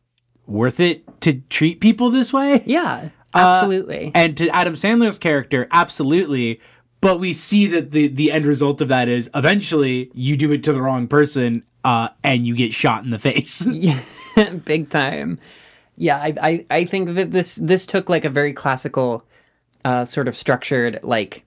worth 0.45 0.80
it 0.80 1.04
to 1.21 1.33
treat 1.50 1.80
people 1.80 2.09
this 2.09 2.31
way? 2.33 2.62
Yeah, 2.65 3.09
Uh, 3.33 3.38
absolutely. 3.39 4.12
And 4.15 4.36
to 4.38 4.50
Adam 4.50 4.74
Sandler's 4.74 5.18
character, 5.19 5.68
absolutely. 5.71 6.59
But 7.00 7.19
we 7.19 7.31
see 7.31 7.68
that 7.68 7.92
the 7.92 8.07
the 8.07 8.31
end 8.31 8.45
result 8.45 8.81
of 8.81 8.88
that 8.88 9.07
is 9.07 9.30
eventually 9.36 10.09
you 10.13 10.36
do 10.36 10.51
it 10.51 10.63
to 10.63 10.74
the 10.74 10.81
wrong 10.81 11.07
person, 11.07 11.63
uh, 11.86 12.09
and 12.24 12.46
you 12.48 12.55
get 12.55 12.74
shot 12.74 13.03
in 13.03 13.12
the 13.12 13.20
face. 13.20 13.65
yeah, 13.72 14.00
big 14.65 14.89
time. 14.89 15.38
Yeah, 15.96 16.17
I, 16.17 16.34
I 16.41 16.65
I 16.72 16.86
think 16.86 17.13
that 17.15 17.31
this 17.31 17.55
this 17.55 17.86
took 17.86 18.10
like 18.10 18.25
a 18.25 18.29
very 18.29 18.51
classical, 18.51 19.24
uh, 19.86 20.05
sort 20.05 20.27
of 20.27 20.36
structured 20.36 21.00
like. 21.03 21.43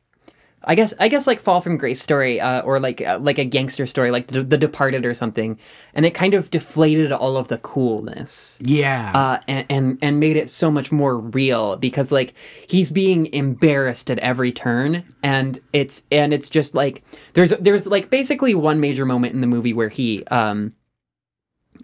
I 0.64 0.74
guess 0.74 0.92
I 0.98 1.08
guess 1.08 1.26
like 1.26 1.40
Fall 1.40 1.60
from 1.60 1.78
Grace 1.78 2.02
story, 2.02 2.40
uh, 2.40 2.60
or 2.62 2.78
like 2.80 3.00
uh, 3.00 3.18
like 3.20 3.38
a 3.38 3.44
gangster 3.44 3.86
story, 3.86 4.10
like 4.10 4.26
the, 4.26 4.42
the 4.42 4.58
Departed 4.58 5.06
or 5.06 5.14
something, 5.14 5.58
and 5.94 6.04
it 6.04 6.12
kind 6.12 6.34
of 6.34 6.50
deflated 6.50 7.12
all 7.12 7.36
of 7.38 7.48
the 7.48 7.58
coolness. 7.58 8.58
yeah. 8.62 9.12
uh, 9.14 9.40
and, 9.48 9.66
and 9.70 9.98
and 10.02 10.20
made 10.20 10.36
it 10.36 10.50
so 10.50 10.70
much 10.70 10.92
more 10.92 11.18
real 11.18 11.76
because 11.76 12.12
like 12.12 12.34
he's 12.68 12.90
being 12.90 13.32
embarrassed 13.32 14.10
at 14.10 14.18
every 14.18 14.52
turn 14.52 15.04
and 15.22 15.60
it's 15.72 16.04
and 16.12 16.34
it's 16.34 16.48
just 16.48 16.74
like 16.74 17.02
there's 17.32 17.50
there's 17.60 17.86
like 17.86 18.10
basically 18.10 18.54
one 18.54 18.80
major 18.80 19.06
moment 19.06 19.34
in 19.34 19.40
the 19.40 19.46
movie 19.46 19.72
where 19.72 19.88
he 19.88 20.24
um 20.26 20.74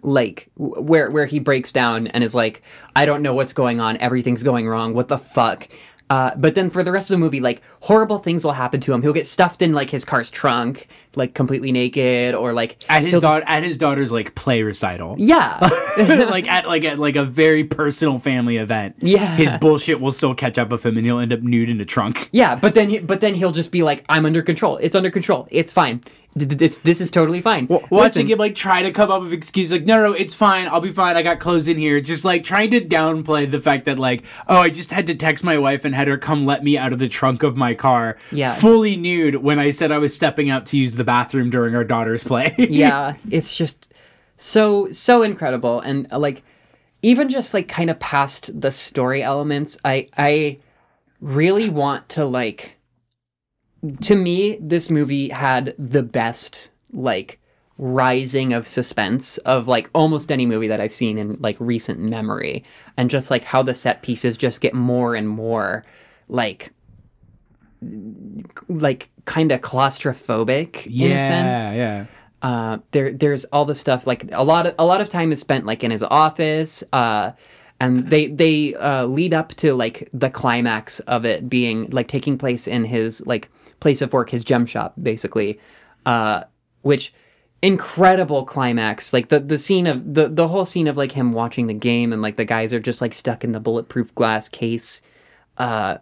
like 0.03 0.51
where 0.55 1.09
where 1.09 1.25
he 1.25 1.39
breaks 1.39 1.71
down 1.71 2.07
and 2.07 2.23
is 2.23 2.35
like 2.35 2.61
I 2.95 3.05
don't 3.05 3.21
know 3.23 3.33
what's 3.33 3.53
going 3.53 3.79
on 3.79 3.97
everything's 3.97 4.43
going 4.43 4.67
wrong 4.67 4.93
what 4.93 5.07
the 5.07 5.17
fuck 5.17 5.67
uh, 6.09 6.31
but 6.37 6.55
then 6.55 6.69
for 6.69 6.83
the 6.83 6.91
rest 6.91 7.09
of 7.09 7.15
the 7.15 7.17
movie, 7.19 7.39
like 7.41 7.61
horrible 7.81 8.19
things 8.19 8.43
will 8.45 8.53
happen 8.53 8.79
to 8.81 8.93
him. 8.93 9.01
He'll 9.01 9.13
get 9.13 9.27
stuffed 9.27 9.61
in 9.61 9.73
like 9.73 9.89
his 9.89 10.05
car's 10.05 10.31
trunk, 10.31 10.87
like 11.15 11.33
completely 11.33 11.71
naked, 11.71 12.33
or 12.33 12.53
like 12.53 12.83
at 12.89 13.01
his 13.01 13.11
he'll 13.11 13.21
just- 13.21 13.43
at 13.45 13.63
his 13.63 13.77
daughter's 13.77 14.11
like 14.11 14.33
play 14.35 14.61
recital. 14.63 15.15
yeah, 15.17 15.59
like 15.97 16.47
at 16.47 16.67
like 16.67 16.83
at 16.85 16.97
like 16.99 17.15
a 17.15 17.25
very 17.25 17.63
personal 17.63 18.19
family 18.19 18.57
event. 18.57 18.95
Yeah. 18.99 19.35
His 19.35 19.51
bullshit 19.53 19.99
will 19.99 20.11
still 20.13 20.33
catch 20.33 20.57
up 20.57 20.69
with 20.69 20.85
him 20.85 20.95
and 20.97 21.05
he'll 21.05 21.19
end 21.19 21.33
up 21.33 21.41
nude 21.41 21.69
in 21.69 21.81
a 21.81 21.85
trunk. 21.85 22.29
Yeah, 22.31 22.55
but 22.55 22.73
then 22.73 22.89
he, 22.89 22.99
but 22.99 23.19
then 23.19 23.35
he'll 23.35 23.51
just 23.51 23.71
be 23.71 23.83
like, 23.83 24.05
"I'm 24.07 24.25
under 24.25 24.41
control. 24.41 24.77
It's 24.77 24.95
under 24.95 25.09
control. 25.11 25.47
It's 25.51 25.73
fine. 25.73 26.03
D- 26.35 26.45
d- 26.45 26.65
It's 26.65 26.77
this 26.79 26.99
is 27.01 27.09
totally 27.11 27.41
fine." 27.41 27.67
Watching 27.67 27.87
Listen, 27.91 28.27
him 28.27 28.37
like 28.39 28.55
try 28.55 28.81
to 28.81 28.91
come 28.91 29.09
up 29.11 29.21
with 29.21 29.33
excuses 29.33 29.71
like, 29.71 29.85
no, 29.85 30.01
no, 30.03 30.11
it's 30.13 30.33
fine. 30.33 30.67
I'll 30.67 30.81
be 30.81 30.91
fine. 30.91 31.15
I 31.17 31.21
got 31.21 31.39
clothes 31.39 31.67
in 31.67 31.77
here. 31.77 31.99
Just 32.01 32.25
like 32.25 32.43
trying 32.43 32.71
to 32.71 32.81
downplay 32.81 33.49
the 33.49 33.59
fact 33.59 33.85
that 33.85 33.97
like, 33.99 34.23
oh, 34.47 34.57
I 34.57 34.69
just 34.69 34.91
had 34.91 35.07
to 35.07 35.15
text 35.15 35.43
my 35.43 35.57
wife 35.57 35.85
and 35.85 35.95
had 35.95 36.07
her 36.07 36.17
come 36.17 36.45
let 36.45 36.63
me 36.63 36.77
out 36.77 36.93
of 36.93 36.99
the 36.99 37.07
trunk 37.07 37.43
of 37.43 37.55
my 37.57 37.73
car, 37.73 38.17
Yeah. 38.31 38.53
fully 38.55 38.95
nude 38.95 39.35
when 39.37 39.57
I 39.59 39.71
said 39.71 39.91
I 39.91 39.97
was 39.99 40.13
stepping 40.13 40.49
out 40.49 40.65
to 40.67 40.77
use 40.77 40.95
the 40.95 41.03
bathroom 41.03 41.49
during 41.49 41.75
our 41.75 41.83
daughter's 41.83 42.23
play. 42.23 42.55
yeah, 42.69 43.13
it's 43.31 43.55
just 43.55 43.93
so 44.35 44.91
so 44.91 45.23
incredible, 45.23 45.79
and 45.79 46.07
uh, 46.11 46.19
like 46.19 46.43
even 47.01 47.29
just 47.29 47.53
like 47.53 47.67
kind 47.67 47.89
of 47.89 47.99
past 47.99 48.59
the 48.61 48.69
story 48.71 49.23
elements, 49.23 49.77
I 49.83 50.07
I 50.17 50.57
really 51.19 51.69
want 51.69 52.09
to 52.09 52.25
like 52.25 52.76
to 54.01 54.15
me, 54.15 54.57
this 54.59 54.89
movie 54.89 55.29
had 55.29 55.75
the 55.77 56.03
best 56.03 56.69
like 56.93 57.39
rising 57.77 58.53
of 58.53 58.67
suspense 58.67 59.37
of 59.39 59.67
like 59.67 59.89
almost 59.93 60.31
any 60.31 60.45
movie 60.45 60.67
that 60.67 60.81
I've 60.81 60.93
seen 60.93 61.17
in 61.17 61.37
like 61.39 61.55
recent 61.59 61.99
memory, 61.99 62.63
and 62.95 63.09
just 63.09 63.29
like 63.29 63.43
how 63.43 63.61
the 63.61 63.73
set 63.73 64.01
pieces 64.01 64.37
just 64.37 64.61
get 64.61 64.73
more 64.73 65.15
and 65.15 65.29
more 65.29 65.85
like 66.29 66.73
like 68.67 69.09
kind 69.25 69.51
of 69.51 69.61
claustrophobic 69.61 70.87
in 70.87 71.11
a 71.11 71.19
sense 71.19 71.75
yeah. 71.75 72.05
uh, 72.41 72.79
there 72.91 73.13
there's 73.13 73.45
all 73.45 73.65
the 73.65 73.75
stuff 73.75 74.07
like 74.07 74.25
a 74.31 74.43
lot 74.43 74.65
of 74.65 74.73
a 74.79 74.85
lot 74.85 74.99
of 74.99 75.09
time 75.09 75.31
is 75.31 75.39
spent 75.39 75.65
like 75.65 75.83
in 75.83 75.91
his 75.91 76.01
office 76.01 76.83
uh, 76.93 77.31
and 77.79 78.07
they 78.07 78.27
they 78.27 78.73
uh, 78.75 79.05
lead 79.05 79.33
up 79.33 79.53
to 79.55 79.75
like 79.75 80.09
the 80.11 80.29
climax 80.29 80.99
of 81.01 81.23
it 81.23 81.47
being 81.47 81.87
like 81.91 82.07
taking 82.07 82.37
place 82.37 82.67
in 82.67 82.83
his 82.83 83.25
like 83.27 83.49
place 83.79 84.01
of 84.01 84.13
work 84.13 84.29
his 84.29 84.43
gem 84.43 84.65
shop 84.65 84.93
basically 85.01 85.59
uh, 86.05 86.43
which 86.81 87.13
incredible 87.61 88.45
climax 88.45 89.13
like 89.13 89.29
the 89.29 89.39
the 89.39 89.57
scene 89.57 89.87
of 89.87 90.13
the 90.13 90.27
the 90.29 90.47
whole 90.47 90.65
scene 90.65 90.87
of 90.87 90.95
like 90.95 91.13
him 91.13 91.33
watching 91.33 91.67
the 91.67 91.73
game 91.73 92.13
and 92.13 92.21
like 92.21 92.35
the 92.35 92.45
guys 92.45 92.71
are 92.71 92.79
just 92.79 93.01
like 93.01 93.13
stuck 93.13 93.43
in 93.43 93.51
the 93.51 93.59
bulletproof 93.59 94.13
glass 94.13 94.47
case 94.47 95.01
uh 95.57 95.97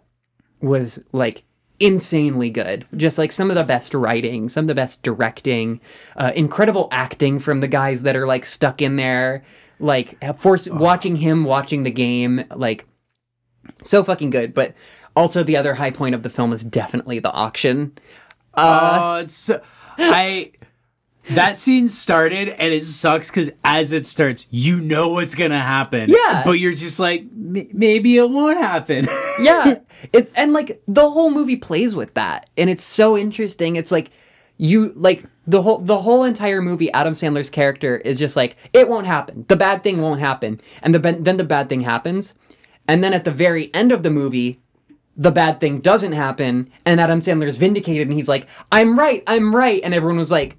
was 0.60 0.98
like 1.12 1.44
insanely 1.80 2.50
good. 2.50 2.86
Just 2.96 3.18
like 3.18 3.32
some 3.32 3.50
of 3.50 3.56
the 3.56 3.64
best 3.64 3.94
writing, 3.94 4.48
some 4.48 4.64
of 4.64 4.68
the 4.68 4.74
best 4.74 5.02
directing, 5.02 5.80
uh, 6.16 6.32
incredible 6.34 6.88
acting 6.90 7.38
from 7.38 7.60
the 7.60 7.68
guys 7.68 8.02
that 8.02 8.16
are 8.16 8.26
like 8.26 8.44
stuck 8.44 8.80
in 8.80 8.96
there, 8.96 9.44
like 9.78 10.16
force 10.38 10.68
watching 10.68 11.16
him 11.16 11.44
watching 11.44 11.82
the 11.82 11.90
game, 11.90 12.44
like 12.54 12.86
so 13.82 14.02
fucking 14.02 14.30
good. 14.30 14.54
But 14.54 14.74
also 15.16 15.42
the 15.42 15.56
other 15.56 15.74
high 15.74 15.90
point 15.90 16.14
of 16.14 16.22
the 16.22 16.30
film 16.30 16.52
is 16.52 16.62
definitely 16.62 17.18
the 17.18 17.32
auction. 17.32 17.96
Uh, 18.54 18.98
oh, 19.00 19.14
it's 19.22 19.34
so, 19.34 19.60
I. 19.98 20.52
That 21.30 21.56
scene 21.56 21.88
started 21.88 22.50
and 22.50 22.72
it 22.72 22.86
sucks 22.86 23.30
because 23.30 23.50
as 23.64 23.92
it 23.92 24.06
starts, 24.06 24.46
you 24.50 24.80
know 24.80 25.08
what's 25.08 25.34
gonna 25.34 25.60
happen. 25.60 26.08
Yeah. 26.08 26.42
but 26.44 26.52
you're 26.52 26.72
just 26.72 27.00
like, 27.00 27.22
"M- 27.22 27.66
maybe 27.72 28.16
it 28.16 28.30
won't 28.30 28.58
happen. 28.58 29.08
yeah 29.40 29.78
it, 30.12 30.30
and 30.36 30.52
like 30.52 30.80
the 30.86 31.10
whole 31.10 31.30
movie 31.30 31.56
plays 31.56 31.94
with 31.94 32.14
that 32.14 32.48
and 32.56 32.70
it's 32.70 32.82
so 32.82 33.16
interesting 33.16 33.76
it's 33.76 33.92
like 33.92 34.10
you 34.56 34.92
like 34.96 35.24
the 35.46 35.62
whole 35.62 35.78
the 35.78 35.98
whole 35.98 36.24
entire 36.24 36.62
movie 36.62 36.90
adam 36.92 37.12
sandler's 37.12 37.50
character 37.50 37.96
is 37.98 38.18
just 38.18 38.36
like 38.36 38.56
it 38.72 38.88
won't 38.88 39.06
happen 39.06 39.44
the 39.48 39.56
bad 39.56 39.82
thing 39.82 40.00
won't 40.00 40.20
happen 40.20 40.60
and 40.82 40.94
the 40.94 40.98
then 40.98 41.36
the 41.36 41.44
bad 41.44 41.68
thing 41.68 41.80
happens 41.80 42.34
and 42.88 43.02
then 43.04 43.12
at 43.12 43.24
the 43.24 43.30
very 43.30 43.72
end 43.74 43.92
of 43.92 44.02
the 44.02 44.10
movie 44.10 44.60
the 45.16 45.30
bad 45.30 45.60
thing 45.60 45.80
doesn't 45.80 46.12
happen 46.12 46.70
and 46.84 47.00
adam 47.00 47.20
Sandler 47.20 47.46
is 47.46 47.56
vindicated 47.56 48.06
and 48.08 48.16
he's 48.16 48.28
like 48.28 48.46
i'm 48.70 48.98
right 48.98 49.22
i'm 49.26 49.54
right 49.54 49.80
and 49.82 49.94
everyone 49.94 50.18
was 50.18 50.30
like 50.30 50.56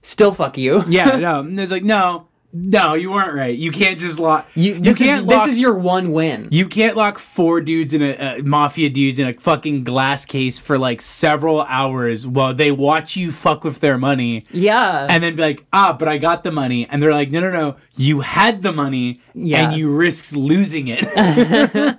still 0.00 0.32
fuck 0.32 0.56
you 0.56 0.82
yeah, 0.88 1.16
no. 1.16 1.40
And 1.50 1.58
there's 1.58 1.70
like, 1.70 1.84
no, 1.84 2.26
no, 2.52 2.94
you 2.94 3.12
weren't 3.12 3.34
right. 3.34 3.56
You 3.56 3.70
can't 3.70 3.96
just 3.96 4.18
lock. 4.18 4.48
you, 4.56 4.80
this, 4.80 4.98
can't 4.98 5.22
is, 5.24 5.26
lock. 5.32 5.44
this 5.44 5.52
is 5.54 5.60
your 5.60 5.74
one 5.74 6.10
win 6.10 6.48
you 6.50 6.66
can't 6.66 6.96
lock 6.96 7.18
four 7.18 7.60
dudes 7.60 7.94
in 7.94 8.02
a 8.02 8.12
uh, 8.14 8.38
mafia 8.42 8.88
dudes 8.90 9.18
in 9.20 9.28
a 9.28 9.34
fucking 9.34 9.84
glass 9.84 10.24
case 10.24 10.58
for 10.58 10.76
like 10.78 11.00
several 11.00 11.62
hours 11.62 12.26
while 12.26 12.52
they 12.54 12.72
watch 12.72 13.14
you 13.16 13.30
fuck 13.30 13.62
with 13.62 13.78
their 13.80 13.98
money. 13.98 14.44
yeah 14.50 15.06
and 15.08 15.22
then 15.22 15.36
be 15.36 15.42
like, 15.42 15.64
ah, 15.72 15.92
but 15.92 16.08
I 16.08 16.18
got 16.18 16.42
the 16.42 16.50
money. 16.50 16.88
And 16.88 17.00
they're 17.02 17.12
like, 17.12 17.30
no, 17.30 17.40
no, 17.40 17.50
no, 17.52 17.76
you 17.94 18.20
had 18.20 18.62
the 18.62 18.72
money 18.72 19.20
Yeah. 19.34 19.68
and 19.68 19.78
you 19.78 19.90
risked 19.94 20.32
losing 20.32 20.88
it. 20.88 21.04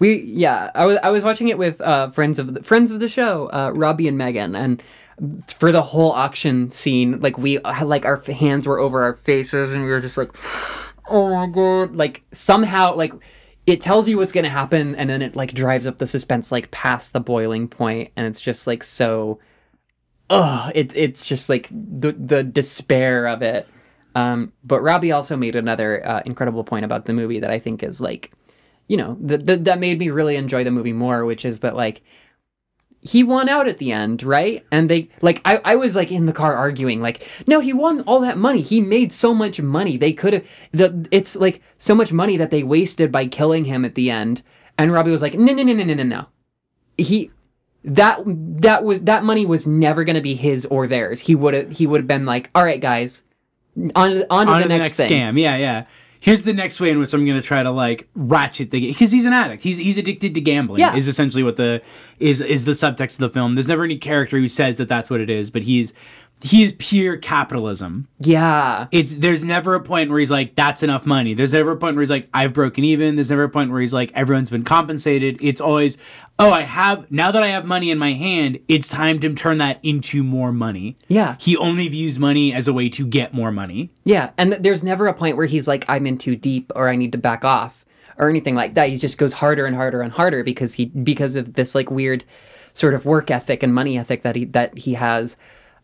We 0.00 0.22
yeah, 0.22 0.70
I 0.74 0.86
was 0.86 0.98
I 1.02 1.10
was 1.10 1.22
watching 1.22 1.48
it 1.48 1.58
with 1.58 1.80
uh, 1.82 2.10
friends 2.10 2.38
of 2.38 2.54
the, 2.54 2.62
friends 2.62 2.90
of 2.90 3.00
the 3.00 3.08
show, 3.08 3.50
uh, 3.52 3.70
Robbie 3.74 4.08
and 4.08 4.16
Megan, 4.16 4.56
and 4.56 4.82
for 5.58 5.70
the 5.70 5.82
whole 5.82 6.12
auction 6.12 6.70
scene, 6.70 7.20
like 7.20 7.36
we 7.36 7.58
like 7.58 8.06
our 8.06 8.16
hands 8.22 8.66
were 8.66 8.78
over 8.78 9.02
our 9.02 9.14
faces, 9.14 9.74
and 9.74 9.84
we 9.84 9.90
were 9.90 10.00
just 10.00 10.16
like, 10.16 10.34
oh 11.08 11.28
my 11.34 11.46
god, 11.46 11.94
like 11.94 12.22
somehow 12.32 12.94
like 12.94 13.12
it 13.66 13.82
tells 13.82 14.08
you 14.08 14.16
what's 14.16 14.32
gonna 14.32 14.48
happen, 14.48 14.94
and 14.96 15.10
then 15.10 15.20
it 15.20 15.36
like 15.36 15.52
drives 15.52 15.86
up 15.86 15.98
the 15.98 16.06
suspense 16.06 16.50
like 16.50 16.70
past 16.70 17.12
the 17.12 17.20
boiling 17.20 17.68
point, 17.68 18.10
and 18.16 18.26
it's 18.26 18.40
just 18.40 18.66
like 18.66 18.82
so, 18.82 19.38
ugh, 20.30 20.72
it's 20.74 20.94
it's 20.94 21.26
just 21.26 21.50
like 21.50 21.68
the 21.70 22.12
the 22.12 22.42
despair 22.42 23.26
of 23.28 23.42
it. 23.42 23.68
Um, 24.14 24.54
but 24.64 24.80
Robbie 24.80 25.12
also 25.12 25.36
made 25.36 25.54
another 25.56 26.06
uh, 26.08 26.22
incredible 26.24 26.64
point 26.64 26.86
about 26.86 27.04
the 27.04 27.12
movie 27.12 27.40
that 27.40 27.50
I 27.50 27.58
think 27.58 27.82
is 27.82 28.00
like 28.00 28.32
you 28.90 28.96
know, 28.96 29.16
that 29.20 29.46
that 29.46 29.64
that 29.66 29.78
made 29.78 30.00
me 30.00 30.10
really 30.10 30.34
enjoy 30.34 30.64
the 30.64 30.70
movie 30.72 30.92
more, 30.92 31.24
which 31.24 31.44
is 31.44 31.60
that 31.60 31.76
like 31.76 32.02
he 33.00 33.22
won 33.22 33.48
out 33.48 33.68
at 33.68 33.78
the 33.78 33.92
end, 33.92 34.24
right? 34.24 34.66
And 34.72 34.90
they 34.90 35.10
like 35.22 35.40
I, 35.44 35.60
I 35.64 35.76
was 35.76 35.94
like 35.94 36.10
in 36.10 36.26
the 36.26 36.32
car 36.32 36.56
arguing, 36.56 37.00
like, 37.00 37.24
no, 37.46 37.60
he 37.60 37.72
won 37.72 38.00
all 38.00 38.18
that 38.22 38.36
money. 38.36 38.62
He 38.62 38.80
made 38.80 39.12
so 39.12 39.32
much 39.32 39.60
money. 39.60 39.96
They 39.96 40.12
could 40.12 40.32
have 40.32 40.44
the 40.72 41.06
it's 41.12 41.36
like 41.36 41.62
so 41.78 41.94
much 41.94 42.12
money 42.12 42.36
that 42.36 42.50
they 42.50 42.64
wasted 42.64 43.12
by 43.12 43.28
killing 43.28 43.64
him 43.66 43.84
at 43.84 43.94
the 43.94 44.10
end. 44.10 44.42
And 44.76 44.92
Robbie 44.92 45.12
was 45.12 45.22
like, 45.22 45.34
no, 45.34 45.52
no, 45.52 45.62
no, 45.62 45.72
no, 45.72 45.84
no, 45.84 45.94
no, 45.94 46.02
no. 46.02 46.26
He 46.98 47.30
that 47.84 48.18
that 48.26 48.82
was 48.82 49.02
that 49.02 49.22
money 49.22 49.46
was 49.46 49.68
never 49.68 50.02
gonna 50.02 50.20
be 50.20 50.34
his 50.34 50.66
or 50.66 50.88
theirs. 50.88 51.20
He 51.20 51.36
would 51.36 51.54
have 51.54 51.70
he 51.70 51.86
would 51.86 52.00
have 52.00 52.08
been 52.08 52.26
like, 52.26 52.50
all 52.56 52.64
right, 52.64 52.80
guys, 52.80 53.22
on 53.94 54.24
on 54.30 54.48
to 54.48 54.52
On 54.52 54.62
the 54.62 54.62
to 54.64 54.78
next, 54.78 54.94
thing. 54.96 55.08
scam. 55.12 55.40
Yeah, 55.40 55.56
yeah. 55.56 55.86
Here's 56.20 56.44
the 56.44 56.52
next 56.52 56.80
way 56.80 56.90
in 56.90 56.98
which 56.98 57.14
I'm 57.14 57.24
going 57.24 57.40
to 57.40 57.46
try 57.46 57.62
to 57.62 57.70
like 57.70 58.08
ratchet 58.14 58.70
the 58.70 58.88
because 58.88 59.10
he's 59.10 59.24
an 59.24 59.32
addict. 59.32 59.62
He's 59.62 59.78
he's 59.78 59.96
addicted 59.96 60.34
to 60.34 60.40
gambling. 60.40 60.80
Yeah. 60.80 60.94
is 60.94 61.08
essentially 61.08 61.42
what 61.42 61.56
the 61.56 61.80
is 62.18 62.40
is 62.42 62.66
the 62.66 62.72
subtext 62.72 63.14
of 63.14 63.18
the 63.18 63.30
film. 63.30 63.54
There's 63.54 63.68
never 63.68 63.84
any 63.84 63.96
character 63.96 64.38
who 64.38 64.48
says 64.48 64.76
that 64.76 64.88
that's 64.88 65.08
what 65.08 65.20
it 65.20 65.30
is, 65.30 65.50
but 65.50 65.62
he's 65.62 65.94
he 66.42 66.62
is 66.62 66.72
pure 66.78 67.16
capitalism. 67.16 68.08
Yeah. 68.18 68.86
it's 68.92 69.16
there's 69.16 69.44
never 69.44 69.74
a 69.74 69.80
point 69.80 70.10
where 70.10 70.18
he's 70.18 70.30
like 70.30 70.54
that's 70.54 70.82
enough 70.82 71.04
money 71.06 71.34
there's 71.34 71.52
never 71.52 71.70
a 71.72 71.76
point 71.76 71.96
where 71.96 72.02
he's 72.02 72.10
like 72.10 72.28
i've 72.34 72.52
broken 72.52 72.84
even 72.84 73.16
there's 73.16 73.30
never 73.30 73.44
a 73.44 73.48
point 73.48 73.70
where 73.70 73.80
he's 73.80 73.92
like 73.94 74.12
everyone's 74.14 74.50
been 74.50 74.62
compensated 74.64 75.38
it's 75.42 75.60
always 75.60 75.96
oh 76.38 76.50
i 76.52 76.60
have 76.62 77.10
now 77.10 77.30
that 77.30 77.42
i 77.42 77.48
have 77.48 77.64
money 77.64 77.90
in 77.90 77.96
my 77.98 78.12
hand 78.12 78.58
it's 78.68 78.88
time 78.88 79.18
to 79.20 79.32
turn 79.34 79.58
that 79.58 79.78
into 79.82 80.22
more 80.22 80.52
money 80.52 80.96
Yeah. 81.08 81.36
he 81.40 81.56
only 81.56 81.88
views 81.88 82.18
money 82.18 82.52
as 82.52 82.68
a 82.68 82.72
way 82.72 82.88
to 82.90 83.06
get 83.06 83.32
more 83.32 83.52
money 83.52 83.90
Yeah, 84.04 84.30
and 84.36 84.50
th- 84.52 84.62
there's 84.62 84.82
never 84.82 85.06
a 85.06 85.14
point 85.14 85.36
where 85.36 85.46
he's 85.46 85.66
like, 85.68 85.84
I'm 85.88 86.06
in 86.06 86.18
too 86.18 86.36
deep 86.36 86.72
or 86.74 86.88
I 86.88 86.96
need 86.96 87.12
to 87.12 87.18
back 87.18 87.44
off 87.44 87.84
or 88.18 88.28
anything 88.28 88.54
like 88.54 88.74
that. 88.74 88.88
He 88.90 88.96
just 88.96 89.16
goes 89.18 89.32
harder 89.34 89.64
and 89.66 89.74
harder 89.76 90.02
and 90.02 90.12
harder 90.12 90.44
because 90.44 90.74
he 90.74 90.86
because 90.86 91.36
of 91.36 91.54
this 91.54 91.74
like 91.74 91.90
weird 91.90 92.24
sort 92.74 92.92
of 92.94 93.04
work 93.06 93.30
ethic 93.30 93.62
and 93.62 93.74
money 93.74 93.96
ethic 93.98 94.22
that 94.22 94.36
he 94.36 94.44
that 94.46 94.76
he 94.78 94.94
has. 94.94 95.36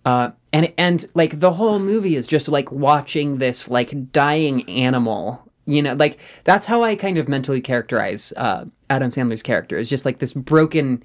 Uh, 0.06 0.30
and 0.52 0.72
and 0.78 1.04
like 1.14 1.40
the 1.40 1.52
whole 1.52 1.80
movie 1.80 2.14
is 2.14 2.28
just 2.28 2.48
like 2.48 2.70
watching 2.70 3.38
this 3.38 3.68
like 3.68 4.12
dying 4.12 4.66
animal. 4.70 5.42
You 5.66 5.82
know, 5.82 5.94
like 5.94 6.18
that's 6.44 6.66
how 6.66 6.84
I 6.84 6.94
kind 6.94 7.18
of 7.18 7.28
mentally 7.28 7.60
characterize 7.60 8.32
uh, 8.36 8.66
Adam 8.88 9.10
Sandler's 9.10 9.42
character. 9.42 9.76
Is 9.76 9.90
just 9.90 10.04
like 10.04 10.20
this 10.20 10.32
broken, 10.32 11.02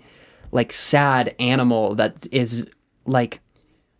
like 0.51 0.71
sad 0.71 1.35
animal 1.39 1.95
that 1.95 2.27
is 2.31 2.69
like 3.07 3.41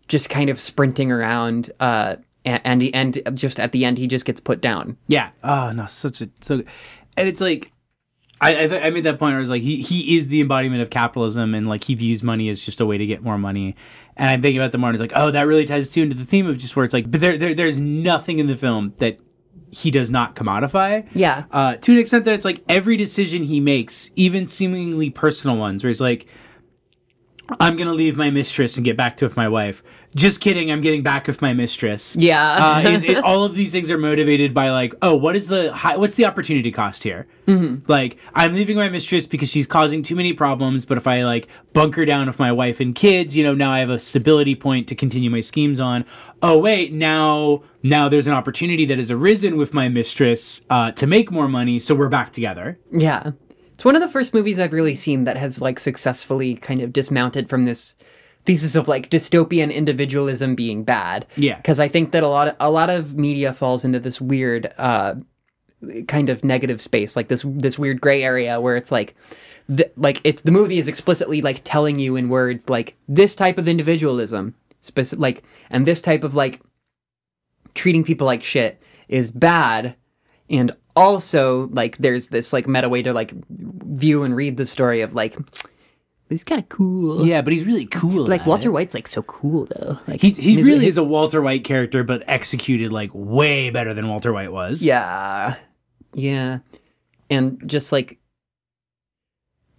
just 0.08 0.30
kind 0.30 0.50
of 0.50 0.60
sprinting 0.60 1.12
around 1.12 1.72
uh 1.80 2.18
and 2.44 2.62
and, 2.66 2.84
and 2.94 3.38
just 3.38 3.60
at 3.60 3.72
the 3.72 3.86
end 3.86 3.98
he 3.98 4.08
just 4.08 4.26
gets 4.26 4.42
put 4.42 4.60
down 4.60 4.98
yeah 5.08 5.30
oh 5.44 5.72
no 5.72 5.86
such 5.88 6.20
a 6.22 6.30
so 6.42 6.62
and 7.16 7.30
it's 7.30 7.40
like 7.40 7.72
I 8.42 8.64
I, 8.64 8.68
th- 8.68 8.84
I 8.84 8.90
made 8.90 9.04
that 9.06 9.20
point 9.20 9.32
where 9.32 9.38
I 9.38 9.40
was 9.40 9.50
like 9.50 9.62
he 9.62 9.82
he 9.82 10.18
is 10.18 10.28
the 10.28 10.42
embodiment 10.42 10.82
of 10.82 10.90
capitalism 10.90 11.54
and 11.54 11.70
like 11.70 11.84
he 11.86 11.96
views 11.96 12.24
money 12.24 12.50
as 12.50 12.60
just 12.60 12.82
a 12.82 12.86
way 12.86 12.98
to 12.98 13.06
get 13.06 13.24
more 13.24 13.38
money. 13.38 13.76
And 14.18 14.30
I 14.30 14.42
think 14.42 14.58
about 14.58 14.72
the 14.72 14.78
more 14.78 14.90
and 14.90 14.96
it's 14.96 15.02
like 15.02 15.14
oh 15.16 15.32
that 15.32 15.44
really 15.44 15.66
ties 15.66 15.90
too 15.90 16.04
into 16.04 16.18
the 16.18 16.26
theme 16.26 16.48
of 16.48 16.58
just 16.58 16.76
where 16.76 16.84
it's 16.84 16.94
like 16.94 17.10
but 17.10 17.22
there, 17.22 17.38
there 17.38 17.54
there's 17.54 17.80
nothing 17.80 18.40
in 18.40 18.48
the 18.48 18.58
film 18.58 18.94
that 18.98 19.20
he 19.72 19.90
does 19.90 20.10
not 20.10 20.36
commodify. 20.36 21.08
Yeah. 21.14 21.46
Uh, 21.50 21.78
to 21.78 21.94
an 21.94 21.98
extent 21.98 22.26
that 22.26 22.34
it's 22.34 22.46
like 22.46 22.62
every 22.68 22.98
decision 22.98 23.44
he 23.44 23.60
makes, 23.60 24.12
even 24.16 24.46
seemingly 24.46 25.10
personal 25.10 25.58
ones, 25.58 25.82
where 25.82 25.90
he's 25.90 26.02
like, 26.02 26.28
I'm 27.60 27.76
gonna 27.76 27.94
leave 27.94 28.18
my 28.18 28.30
mistress 28.30 28.76
and 28.76 28.86
get 28.86 28.98
back 28.98 29.18
to 29.18 29.26
with 29.26 29.38
my 29.38 29.48
wife. 29.48 29.84
Just 30.14 30.42
kidding, 30.42 30.70
I'm 30.72 30.82
getting 30.82 31.04
back 31.04 31.28
with 31.28 31.42
my 31.42 31.54
mistress. 31.54 32.16
yeah 32.18 32.82
uh, 32.86 32.90
is 32.90 33.04
it, 33.04 33.18
all 33.24 33.46
of 33.46 33.56
these 33.56 33.72
things 33.72 33.90
are 33.90 33.98
motivated 33.98 34.54
by 34.54 34.70
like, 34.70 34.94
oh, 35.02 35.16
what 35.16 35.36
is 35.36 35.48
the 35.48 35.74
high, 35.74 35.96
what's 35.96 36.16
the 36.16 36.26
opportunity 36.26 36.72
cost 36.72 37.04
here? 37.04 37.28
Mm-hmm. 37.48 37.90
Like, 37.90 38.18
I'm 38.34 38.54
leaving 38.54 38.76
my 38.76 38.90
mistress 38.90 39.26
because 39.26 39.50
she's 39.50 39.68
causing 39.68 40.04
too 40.04 40.16
many 40.16 40.34
problems. 40.34 40.86
But 40.86 40.98
if 40.98 41.08
I 41.08 41.24
like 41.24 41.50
bunker 41.74 42.04
down 42.06 42.28
with 42.28 42.40
my 42.40 42.52
wife 42.52 42.80
and 42.80 42.94
kids, 42.94 43.38
you 43.38 43.44
know, 43.44 43.54
now 43.54 43.72
I 43.72 43.80
have 43.80 43.90
a 43.90 44.00
stability 44.00 44.56
point 44.56 44.88
to 44.90 44.96
continue 44.96 45.30
my 45.30 45.42
schemes 45.42 45.80
on. 45.80 46.06
Oh 46.42 46.58
wait, 46.58 46.92
now 46.92 47.64
now 47.84 48.10
there's 48.10 48.28
an 48.28 48.34
opportunity 48.34 48.86
that 48.86 48.98
has 48.98 49.12
arisen 49.12 49.58
with 49.58 49.74
my 49.74 49.88
mistress 49.88 50.66
uh, 50.70 50.92
to 50.92 51.08
make 51.08 51.32
more 51.32 51.48
money, 51.48 51.80
so 51.80 51.96
we're 51.96 52.10
back 52.10 52.32
together. 52.32 52.80
yeah 52.92 53.32
it's 53.82 53.86
one 53.86 53.96
of 53.96 54.02
the 54.04 54.10
first 54.10 54.36
movies 54.36 54.60
i've 54.60 54.74
really 54.74 54.94
seen 54.94 55.24
that 55.24 55.38
has 55.38 55.60
like 55.60 55.80
successfully 55.80 56.54
kind 56.56 56.82
of 56.82 56.94
dismounted 56.94 57.50
from 57.50 57.64
this 57.64 57.96
thesis 58.46 58.76
of 58.76 58.88
like 58.88 59.10
dystopian 59.10 59.74
individualism 59.74 60.54
being 60.54 60.84
bad 60.84 61.26
Yeah. 61.36 61.56
because 61.58 61.80
i 61.80 61.88
think 61.88 62.12
that 62.12 62.22
a 62.22 62.28
lot 62.28 62.50
of 62.50 62.56
a 62.60 62.70
lot 62.70 62.92
of 62.92 63.16
media 63.18 63.54
falls 63.54 63.84
into 63.84 64.00
this 64.00 64.22
weird 64.22 64.72
uh 64.78 65.16
kind 66.08 66.30
of 66.30 66.44
negative 66.44 66.80
space, 66.80 67.16
like 67.16 67.28
this 67.28 67.44
this 67.48 67.80
weird 67.80 68.00
gray 68.02 68.24
area 68.24 68.62
where 68.62 68.76
it's 68.76 68.92
like 68.92 69.16
the, 69.68 69.90
like 69.98 70.22
it's 70.24 70.44
the 70.44 70.52
movie 70.52 70.78
is 70.78 70.88
explicitly 70.88 71.42
like 71.42 71.62
telling 71.64 71.98
you 71.98 72.16
in 72.16 72.30
words 72.30 72.70
like 72.70 72.96
this 73.08 73.36
type 73.36 73.58
of 73.58 73.68
individualism, 73.68 74.54
speci- 74.84 75.18
like 75.18 75.42
and 75.72 75.88
this 75.88 76.00
type 76.00 76.24
of 76.24 76.36
like 76.36 76.62
treating 77.74 78.04
people 78.04 78.28
like 78.28 78.44
shit 78.44 78.80
is 79.08 79.32
bad 79.32 79.96
and 80.52 80.76
also 80.96 81.68
like 81.72 81.98
there's 81.98 82.28
this 82.30 82.52
like 82.54 82.68
meta 82.68 82.90
way 82.90 83.02
to 83.04 83.14
like 83.14 83.34
view 83.50 84.24
and 84.24 84.36
read 84.36 84.58
the 84.58 84.66
story 84.66 85.02
of 85.02 85.14
like 85.14 85.38
he's 86.30 86.44
kind 86.44 86.62
of 86.62 86.70
cool 86.70 87.26
Yeah, 87.26 87.42
but 87.42 87.54
he's 87.54 87.64
really 87.66 87.86
cool. 87.86 88.26
like 88.28 88.46
walter 88.46 88.70
it. 88.70 88.72
white's 88.72 88.94
like 88.94 89.08
so 89.08 89.22
cool 89.24 89.68
though 89.76 89.98
like 90.08 90.22
He 90.22 90.30
he 90.32 90.62
really 90.64 90.88
is 90.88 90.98
a 90.98 91.04
Walter 91.04 91.42
White 91.42 91.64
character, 91.64 92.04
but 92.04 92.24
executed 92.28 92.92
like 92.94 93.10
way 93.14 93.70
better 93.70 93.94
than 93.94 94.08
Walter 94.08 94.32
White 94.34 94.52
was. 94.52 94.82
yeah 94.82 95.56
yeah 96.14 96.60
and 97.30 97.62
just 97.66 97.92
like 97.92 98.18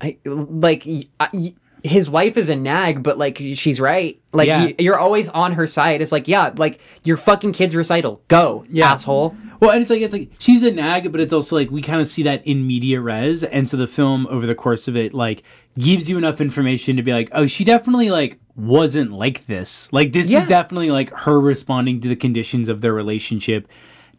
i 0.01 0.19
like 0.25 0.87
I- 1.21 1.55
his 1.85 2.09
wife 2.09 2.37
is 2.37 2.49
a 2.49 2.57
nag 2.57 3.03
but 3.03 3.19
like 3.19 3.39
she's 3.55 3.81
right 3.81 4.21
like 4.33 4.47
Yeah. 4.47 4.65
y- 4.67 4.75
you're 4.79 4.99
always 4.99 5.29
on 5.31 5.53
her 5.53 5.67
side 5.67 6.01
it's 6.01 6.13
like 6.13 6.29
yeah 6.29 6.53
like 6.57 6.81
your 7.05 7.17
fucking 7.17 7.53
kid's 7.53 7.75
recital 7.75 8.23
go 8.29 8.65
Yeah. 8.71 8.93
asshole 8.93 9.37
Well, 9.61 9.71
and 9.71 9.81
it's 9.81 9.91
like 9.91 10.01
it's 10.03 10.13
like 10.13 10.31
she's 10.41 10.65
a 10.65 10.73
nag, 10.73 11.13
but 11.13 11.21
it's 11.21 11.33
also 11.33 11.55
like 11.55 11.71
we 11.71 11.83
kind 11.83 12.01
of 12.01 12.09
see 12.09 12.25
that 12.25 12.45
in 12.45 12.67
media 12.67 13.01
res, 13.01 13.45
and 13.45 13.69
so 13.69 13.77
the 13.77 13.87
film 13.87 14.27
over 14.27 14.45
the 14.45 14.57
course 14.57 14.89
of 14.89 14.97
it 14.97 15.15
like 15.15 15.45
gives 15.79 16.11
you 16.11 16.19
enough 16.19 16.41
information 16.41 16.97
to 16.97 17.03
be 17.05 17.13
like, 17.13 17.29
oh, 17.31 17.47
she 17.47 17.63
definitely 17.63 18.11
like 18.11 18.41
wasn't 18.57 19.13
like 19.13 19.47
this. 19.47 19.89
Like 19.93 20.11
this 20.13 20.33
Yeah. 20.33 20.39
is 20.41 20.47
definitely 20.49 20.91
like 20.91 21.11
her 21.15 21.41
responding 21.41 22.01
to 22.01 22.09
the 22.09 22.17
conditions 22.17 22.69
of 22.69 22.81
their 22.81 22.93
relationship 22.93 23.69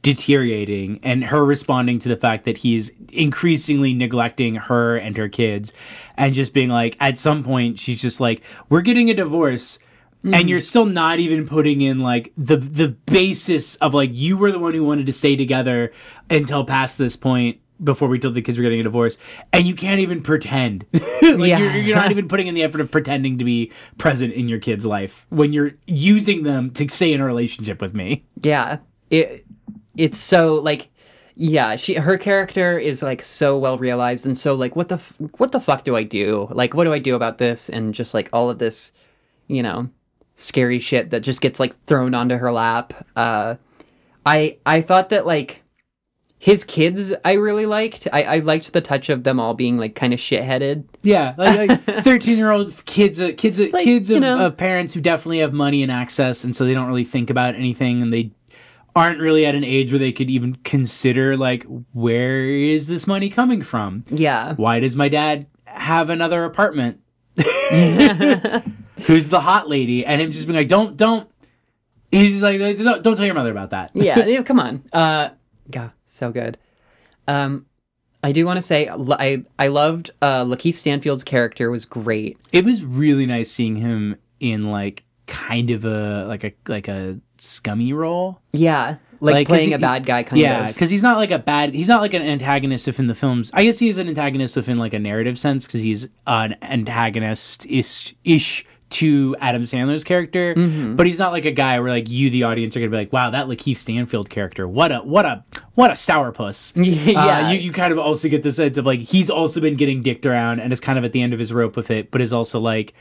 deteriorating 0.03 0.99
and 1.01 1.23
her 1.23 1.43
responding 1.43 1.97
to 1.97 2.09
the 2.09 2.17
fact 2.17 2.45
that 2.45 2.57
he's 2.57 2.91
increasingly 3.11 3.93
neglecting 3.93 4.55
her 4.55 4.97
and 4.97 5.17
her 5.17 5.29
kids 5.29 5.73
and 6.17 6.33
just 6.33 6.53
being 6.53 6.69
like 6.69 6.95
at 6.99 7.17
some 7.17 7.41
point 7.41 7.79
she's 7.79 8.01
just 8.01 8.19
like 8.19 8.43
we're 8.69 8.81
getting 8.81 9.09
a 9.09 9.13
divorce 9.13 9.79
and 10.25 10.33
mm-hmm. 10.33 10.47
you're 10.49 10.59
still 10.59 10.85
not 10.85 11.19
even 11.19 11.47
putting 11.47 11.81
in 11.81 11.99
like 11.99 12.33
the 12.37 12.57
the 12.57 12.89
basis 12.89 13.75
of 13.77 13.93
like 13.93 14.09
you 14.13 14.35
were 14.37 14.51
the 14.51 14.59
one 14.59 14.73
who 14.73 14.83
wanted 14.83 15.05
to 15.05 15.13
stay 15.13 15.37
together 15.37 15.91
until 16.29 16.65
past 16.65 16.97
this 16.97 17.15
point 17.15 17.59
before 17.81 18.07
we 18.09 18.19
told 18.19 18.33
the 18.33 18.41
kids 18.41 18.57
we're 18.57 18.63
getting 18.63 18.81
a 18.81 18.83
divorce 18.83 19.17
and 19.51 19.65
you 19.65 19.73
can't 19.73 19.99
even 19.99 20.21
pretend. 20.21 20.85
Like 21.23 21.47
Yeah. 21.47 21.59
you're, 21.59 21.77
you're 21.77 21.95
not 21.95 22.11
even 22.11 22.27
putting 22.27 22.47
in 22.47 22.55
the 22.55 22.63
effort 22.63 22.81
of 22.81 22.91
pretending 22.91 23.37
to 23.37 23.45
be 23.45 23.71
present 23.97 24.33
in 24.33 24.49
your 24.49 24.59
kid's 24.59 24.85
life 24.85 25.25
when 25.29 25.53
you're 25.53 25.71
using 25.87 26.43
them 26.43 26.71
to 26.71 26.89
stay 26.89 27.13
in 27.13 27.21
a 27.21 27.25
relationship 27.25 27.81
with 27.81 27.93
me. 27.93 28.25
Yeah, 28.41 28.79
it 29.09 29.42
it's 29.97 30.17
so 30.19 30.55
like 30.55 30.89
yeah, 31.35 31.75
she 31.75 31.95
her 31.95 32.17
character 32.17 32.77
is 32.77 33.01
like 33.01 33.23
so 33.23 33.57
well 33.57 33.77
realized 33.77 34.25
and 34.25 34.37
so 34.37 34.53
like 34.53 34.75
what 34.75 34.89
the 34.89 34.95
f- 34.95 35.13
what 35.37 35.51
the 35.51 35.59
fuck 35.59 35.83
do 35.83 35.95
I 35.95 36.03
do? 36.03 36.47
Like 36.51 36.73
what 36.73 36.83
do 36.83 36.93
I 36.93 36.99
do 36.99 37.15
about 37.15 37.37
this 37.39 37.69
and 37.69 37.93
just 37.93 38.13
like 38.13 38.29
all 38.31 38.49
of 38.49 38.59
this, 38.59 38.91
you 39.47 39.63
know, 39.63 39.89
scary 40.35 40.79
shit 40.79 41.09
that 41.09 41.21
just 41.21 41.41
gets 41.41 41.59
like 41.59 41.73
thrown 41.85 42.13
onto 42.13 42.37
her 42.37 42.51
lap. 42.51 42.93
Uh 43.15 43.55
I 44.25 44.57
I 44.65 44.81
thought 44.81 45.09
that 45.09 45.25
like 45.25 45.61
his 46.37 46.65
kids 46.65 47.13
I 47.23 47.33
really 47.33 47.65
liked. 47.65 48.05
I, 48.11 48.23
I 48.23 48.39
liked 48.39 48.73
the 48.73 48.81
touch 48.81 49.07
of 49.09 49.23
them 49.23 49.39
all 49.39 49.53
being 49.53 49.77
like 49.77 49.95
kind 49.95 50.13
of 50.13 50.19
shitheaded. 50.19 50.83
Yeah, 51.01 51.33
like 51.37 51.83
thirteen 52.03 52.37
year 52.37 52.51
old 52.51 52.85
kids, 52.85 53.21
uh, 53.21 53.31
kids, 53.37 53.61
uh, 53.61 53.67
Like, 53.71 53.85
kids 53.85 54.09
you 54.09 54.19
know. 54.19 54.45
of 54.47 54.57
parents 54.57 54.93
who 54.93 54.99
definitely 54.99 55.39
have 55.39 55.53
money 55.53 55.83
and 55.83 55.91
access, 55.91 56.43
and 56.43 56.53
so 56.53 56.65
they 56.65 56.73
don't 56.73 56.87
really 56.87 57.05
think 57.05 57.29
about 57.29 57.55
anything, 57.55 58.01
and 58.01 58.11
they 58.11 58.29
aren't 58.95 59.19
really 59.19 59.45
at 59.45 59.55
an 59.55 59.63
age 59.63 59.91
where 59.91 59.99
they 59.99 60.11
could 60.11 60.29
even 60.29 60.55
consider 60.63 61.35
like 61.35 61.65
where 61.93 62.45
is 62.45 62.87
this 62.87 63.07
money 63.07 63.29
coming 63.29 63.61
from? 63.61 64.03
Yeah. 64.09 64.53
Why 64.55 64.79
does 64.79 64.95
my 64.95 65.09
dad 65.09 65.47
have 65.65 66.09
another 66.09 66.45
apartment? 66.45 66.99
Who's 67.37 69.29
the 69.29 69.41
hot 69.41 69.67
lady? 69.67 70.05
And 70.05 70.21
him 70.21 70.31
just 70.31 70.47
being 70.47 70.57
like, 70.57 70.67
don't, 70.67 70.95
don't. 70.95 71.29
He's 72.11 72.33
just 72.33 72.43
like, 72.43 72.59
don't, 72.59 73.03
don't 73.03 73.15
tell 73.15 73.25
your 73.25 73.33
mother 73.33 73.51
about 73.51 73.71
that. 73.71 73.91
yeah, 73.93 74.19
yeah, 74.25 74.43
come 74.43 74.59
on. 74.59 74.83
Uh, 74.93 75.29
yeah, 75.73 75.89
so 76.05 76.31
good. 76.31 76.59
Um, 77.27 77.65
I 78.23 78.31
do 78.31 78.45
want 78.45 78.57
to 78.57 78.61
say 78.61 78.87
I 78.87 79.43
I 79.57 79.67
loved 79.67 80.11
uh, 80.21 80.45
Lakeith 80.45 80.75
Stanfield's 80.75 81.23
character 81.23 81.69
was 81.71 81.85
great. 81.85 82.37
it 82.51 82.63
was 82.63 82.83
really 82.83 83.25
nice 83.25 83.51
seeing 83.51 83.77
him 83.77 84.17
in 84.39 84.69
like 84.69 85.03
kind 85.27 85.71
of 85.71 85.85
a 85.85 86.25
like 86.27 86.43
a 86.43 86.53
like 86.67 86.87
a 86.87 87.19
scummy 87.37 87.93
role. 87.93 88.39
Yeah, 88.51 88.97
like, 89.19 89.33
Like, 89.35 89.47
playing 89.47 89.69
he- 89.69 89.73
a 89.73 89.79
bad 89.79 90.05
guy 90.05 90.23
kind 90.23 90.41
yeah, 90.41 90.59
of. 90.59 90.65
Yeah, 90.65 90.71
because 90.71 90.89
he's 90.89 91.03
not 91.03 91.17
like 91.17 91.31
a 91.31 91.39
bad. 91.39 91.73
He's 91.73 91.87
not 91.87 92.01
like 92.01 92.13
an 92.13 92.21
antagonist 92.21 92.87
within 92.87 93.07
the 93.07 93.15
films. 93.15 93.51
I 93.53 93.63
guess 93.63 93.79
he 93.79 93.89
is 93.89 93.97
an 93.97 94.07
antagonist 94.07 94.55
within 94.55 94.77
like 94.77 94.93
a 94.93 94.99
narrative 94.99 95.39
sense 95.39 95.65
because 95.65 95.81
he's 95.81 96.07
an 96.27 96.55
antagonist 96.61 97.65
ish 97.67 98.15
ish 98.23 98.65
to 98.89 99.35
Adam 99.39 99.63
Sandler's 99.63 100.03
character. 100.03 100.53
Mm-hmm. 100.53 100.95
But 100.95 101.07
he's 101.07 101.17
not 101.17 101.31
like 101.31 101.45
a 101.45 101.51
guy 101.51 101.79
where 101.79 101.89
like 101.89 102.09
you, 102.09 102.29
the 102.29 102.43
audience, 102.43 102.75
are 102.77 102.79
gonna 102.79 102.91
be 102.91 102.97
like, 102.97 103.11
"Wow, 103.13 103.31
that 103.31 103.47
Lakeith 103.47 103.77
Stanfield 103.77 104.29
character, 104.29 104.67
what 104.67 104.91
a 104.91 104.99
what 104.99 105.25
a 105.25 105.43
what 105.73 105.89
a 105.89 105.93
sourpuss." 105.93 106.73
Yeah. 107.13 107.47
uh, 107.47 107.49
you 107.51 107.59
you 107.59 107.71
kind 107.71 107.91
of 107.91 107.97
also 107.99 108.29
get 108.29 108.43
the 108.43 108.51
sense 108.51 108.77
of 108.77 108.85
like 108.85 108.99
he's 108.99 109.29
also 109.29 109.59
been 109.61 109.75
getting 109.77 110.03
dicked 110.03 110.25
around 110.25 110.59
and 110.59 110.71
is 110.71 110.79
kind 110.79 110.97
of 110.99 111.05
at 111.05 111.11
the 111.11 111.21
end 111.21 111.33
of 111.33 111.39
his 111.39 111.51
rope 111.51 111.75
with 111.75 111.89
it, 111.91 112.11
but 112.11 112.21
is 112.21 112.33
also 112.33 112.59
like. 112.59 112.93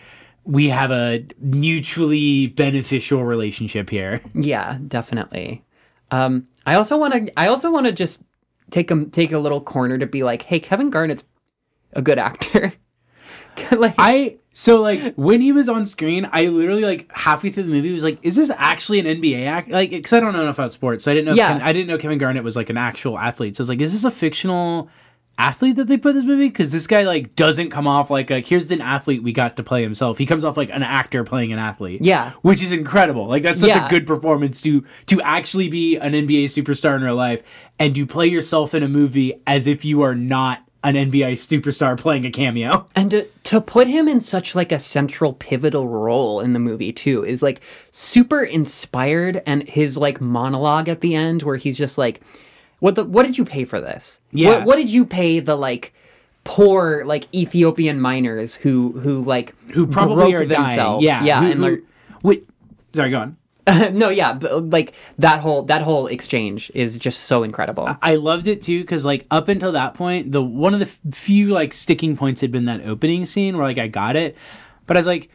We 0.44 0.68
have 0.68 0.90
a 0.90 1.24
mutually 1.38 2.48
beneficial 2.48 3.24
relationship 3.24 3.90
here. 3.90 4.20
Yeah, 4.34 4.78
definitely. 4.88 5.64
Um, 6.10 6.48
I 6.66 6.74
also 6.74 6.96
want 6.96 7.14
to. 7.14 7.40
I 7.40 7.48
also 7.48 7.70
want 7.70 7.86
to 7.86 7.92
just 7.92 8.22
take 8.70 8.90
a 8.90 9.04
take 9.06 9.32
a 9.32 9.38
little 9.38 9.60
corner 9.60 9.98
to 9.98 10.06
be 10.06 10.22
like, 10.22 10.42
hey, 10.42 10.60
Kevin 10.60 10.90
Garnett's 10.90 11.24
a 11.92 12.02
good 12.02 12.18
actor. 12.18 12.72
like, 13.72 13.94
I 13.98 14.38
so 14.52 14.80
like 14.80 15.14
when 15.14 15.40
he 15.40 15.52
was 15.52 15.68
on 15.68 15.86
screen, 15.86 16.28
I 16.32 16.46
literally 16.46 16.82
like 16.84 17.10
halfway 17.12 17.50
through 17.50 17.64
the 17.64 17.70
movie 17.70 17.92
was 17.92 18.04
like, 18.04 18.18
"Is 18.22 18.36
this 18.36 18.50
actually 18.50 19.00
an 19.00 19.06
NBA 19.06 19.46
act?" 19.46 19.70
Like, 19.70 19.90
because 19.90 20.12
I 20.12 20.20
don't 20.20 20.32
know 20.32 20.42
enough 20.42 20.58
about 20.58 20.72
sports, 20.72 21.04
so 21.04 21.10
I 21.10 21.14
didn't 21.14 21.26
know. 21.26 21.34
Yeah. 21.34 21.52
Ken- 21.52 21.62
I 21.62 21.72
didn't 21.72 21.88
know 21.88 21.98
Kevin 21.98 22.18
Garnett 22.18 22.44
was 22.44 22.56
like 22.56 22.68
an 22.68 22.76
actual 22.76 23.18
athlete. 23.18 23.56
So 23.56 23.60
I 23.60 23.62
was 23.62 23.68
like, 23.70 23.80
"Is 23.80 23.92
this 23.92 24.04
a 24.04 24.10
fictional 24.10 24.90
athlete 25.38 25.76
that 25.76 25.88
they 25.88 25.96
put 25.96 26.10
in 26.10 26.16
this 26.16 26.24
movie?" 26.24 26.48
Because 26.48 26.70
this 26.72 26.86
guy 26.86 27.02
like 27.04 27.34
doesn't 27.36 27.70
come 27.70 27.86
off 27.86 28.10
like 28.10 28.30
a 28.30 28.40
here's 28.40 28.70
an 28.70 28.80
athlete 28.80 29.22
we 29.22 29.32
got 29.32 29.56
to 29.56 29.62
play 29.62 29.82
himself. 29.82 30.18
He 30.18 30.26
comes 30.26 30.44
off 30.44 30.56
like 30.56 30.70
an 30.70 30.82
actor 30.82 31.24
playing 31.24 31.52
an 31.52 31.58
athlete. 31.58 32.02
Yeah. 32.02 32.32
which 32.42 32.62
is 32.62 32.72
incredible. 32.72 33.26
Like 33.26 33.42
that's 33.42 33.60
such 33.60 33.70
Yeah. 33.70 33.86
a 33.86 33.90
good 33.90 34.06
performance 34.06 34.60
to 34.62 34.84
to 35.06 35.20
actually 35.22 35.68
be 35.68 35.96
an 35.96 36.12
NBA 36.12 36.44
superstar 36.44 36.96
in 36.96 37.02
real 37.02 37.16
life 37.16 37.42
and 37.78 37.94
to 37.94 38.06
play 38.06 38.26
yourself 38.26 38.74
in 38.74 38.82
a 38.82 38.88
movie 38.88 39.40
as 39.46 39.66
if 39.66 39.84
you 39.84 40.02
are 40.02 40.14
not 40.14 40.64
an 40.84 40.96
NBA 40.96 41.34
superstar 41.34 41.96
playing 41.96 42.24
a 42.26 42.30
cameo. 42.32 42.88
and 42.96 43.12
to, 43.12 43.28
to 43.44 43.60
put 43.60 43.86
him 43.86 44.08
in 44.08 44.20
such 44.20 44.56
like 44.56 44.72
a 44.72 44.80
central 44.80 45.32
pivotal 45.32 45.86
role 45.88 46.40
in 46.40 46.54
the 46.54 46.58
movie 46.58 46.92
too 46.92 47.24
is 47.24 47.40
like 47.40 47.60
super 47.92 48.42
inspired 48.42 49.42
and 49.46 49.62
his 49.68 49.96
like 49.96 50.20
monologue 50.20 50.88
at 50.88 51.00
the 51.00 51.14
end 51.14 51.44
where 51.44 51.56
he's 51.56 51.78
just 51.78 51.98
like 51.98 52.20
what 52.82 52.96
the 52.96 53.04
what 53.04 53.22
did 53.24 53.38
you 53.38 53.44
pay 53.44 53.64
for 53.64 53.80
this 53.80 54.18
Yeah. 54.32 54.48
what, 54.48 54.64
what 54.64 54.76
did 54.76 54.90
you 54.90 55.04
pay 55.06 55.38
the 55.40 55.54
like 55.56 55.94
poor 56.44 57.04
like 57.04 57.32
ethiopian 57.32 58.00
miners 58.00 58.56
who 58.56 58.92
who 59.02 59.22
like 59.24 59.54
who 59.72 59.86
probably 59.86 60.32
broke 60.32 60.42
are 60.42 60.46
dying. 60.46 60.62
themselves 60.66 61.04
Yeah, 61.04 61.22
yeah 61.22 61.40
who- 61.44 61.50
and 61.52 61.62
they're 61.62 61.80
wait, 62.22 62.48
sorry, 62.94 63.10
go 63.10 63.18
on. 63.20 63.36
no 63.92 64.08
yeah 64.08 64.32
but 64.32 64.70
like 64.70 64.92
that 65.18 65.38
whole 65.38 65.62
that 65.62 65.82
whole 65.82 66.08
exchange 66.08 66.72
is 66.74 66.98
just 66.98 67.20
so 67.20 67.44
incredible 67.44 67.96
I 68.02 68.16
loved 68.16 68.48
it 68.48 68.60
too 68.60 68.80
because 68.80 69.04
like 69.04 69.24
up 69.30 69.46
until 69.48 69.70
that 69.72 69.94
point, 69.94 70.32
the 70.32 70.42
one 70.42 70.74
of 70.74 70.80
the 70.80 70.86
f- 70.86 70.98
few 71.14 71.48
like 71.50 71.72
sticking 71.72 72.16
points 72.16 72.40
had 72.40 72.50
been 72.50 72.64
that 72.64 72.80
opening 72.84 73.24
scene 73.24 73.56
where 73.56 73.64
like 73.66 73.78
I 73.78 73.86
got 73.86 74.16
it, 74.16 74.36
but 74.86 74.96
I 74.96 75.00
was 75.00 75.06
like. 75.06 75.30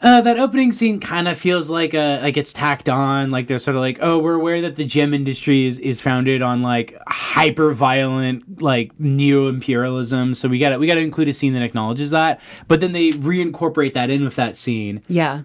Uh, 0.00 0.20
that 0.20 0.38
opening 0.38 0.70
scene 0.70 1.00
kind 1.00 1.26
of 1.26 1.36
feels 1.36 1.70
like 1.70 1.92
a 1.92 2.20
like 2.22 2.36
it's 2.36 2.52
tacked 2.52 2.88
on 2.88 3.32
like 3.32 3.48
they're 3.48 3.58
sort 3.58 3.74
of 3.74 3.80
like 3.80 3.98
oh 4.00 4.16
we're 4.16 4.34
aware 4.34 4.60
that 4.60 4.76
the 4.76 4.84
gem 4.84 5.12
industry 5.12 5.66
is 5.66 5.80
is 5.80 6.00
founded 6.00 6.40
on 6.40 6.62
like 6.62 6.96
hyper 7.08 7.72
violent 7.72 8.62
like 8.62 8.92
neo 9.00 9.48
imperialism 9.48 10.34
so 10.34 10.48
we 10.48 10.60
got 10.60 10.68
to 10.68 10.78
we 10.78 10.86
got 10.86 10.94
to 10.94 11.00
include 11.00 11.28
a 11.28 11.32
scene 11.32 11.52
that 11.52 11.62
acknowledges 11.62 12.10
that 12.10 12.40
but 12.68 12.80
then 12.80 12.92
they 12.92 13.10
reincorporate 13.10 13.94
that 13.94 14.08
in 14.08 14.24
with 14.24 14.36
that 14.36 14.56
scene. 14.56 15.02
Yeah. 15.08 15.42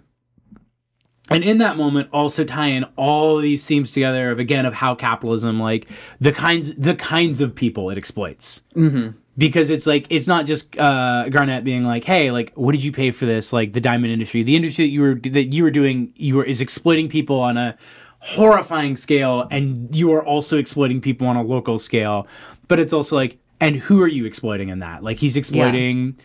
And 1.29 1.43
in 1.43 1.57
that 1.59 1.77
moment 1.77 2.09
also 2.11 2.43
tie 2.43 2.67
in 2.67 2.83
all 2.95 3.37
these 3.37 3.65
themes 3.65 3.91
together 3.91 4.29
of 4.29 4.39
again 4.39 4.65
of 4.65 4.75
how 4.75 4.93
capitalism 4.93 5.59
like 5.59 5.87
the 6.19 6.31
kinds 6.31 6.75
the 6.75 6.95
kinds 6.95 7.41
of 7.41 7.55
people 7.55 7.89
it 7.89 7.97
exploits. 7.97 8.61
Mm-hmm. 8.75 9.17
Because 9.37 9.69
it's 9.69 9.87
like 9.87 10.05
it's 10.09 10.27
not 10.27 10.45
just 10.45 10.77
uh 10.77 11.27
garnett 11.29 11.63
being 11.63 11.83
like 11.83 12.03
hey 12.03 12.31
like 12.31 12.51
what 12.55 12.71
did 12.71 12.83
you 12.83 12.91
pay 12.91 13.11
for 13.11 13.25
this 13.25 13.51
like 13.51 13.73
the 13.73 13.81
diamond 13.81 14.13
industry? 14.13 14.43
The 14.43 14.55
industry 14.55 14.85
that 14.85 14.91
you 14.91 15.01
were 15.01 15.15
that 15.15 15.53
you 15.53 15.63
were 15.63 15.71
doing 15.71 16.13
you 16.15 16.35
were 16.35 16.43
is 16.43 16.61
exploiting 16.61 17.09
people 17.09 17.39
on 17.39 17.57
a 17.57 17.77
horrifying 18.19 18.95
scale 18.95 19.47
and 19.51 19.93
you 19.95 20.13
are 20.13 20.25
also 20.25 20.57
exploiting 20.57 21.01
people 21.01 21.27
on 21.27 21.35
a 21.35 21.43
local 21.43 21.79
scale. 21.79 22.27
But 22.67 22.79
it's 22.79 22.93
also 22.93 23.15
like 23.15 23.39
and 23.59 23.77
who 23.77 24.01
are 24.01 24.07
you 24.07 24.25
exploiting 24.25 24.69
in 24.69 24.79
that? 24.79 25.03
Like 25.03 25.17
he's 25.17 25.37
exploiting 25.37 26.17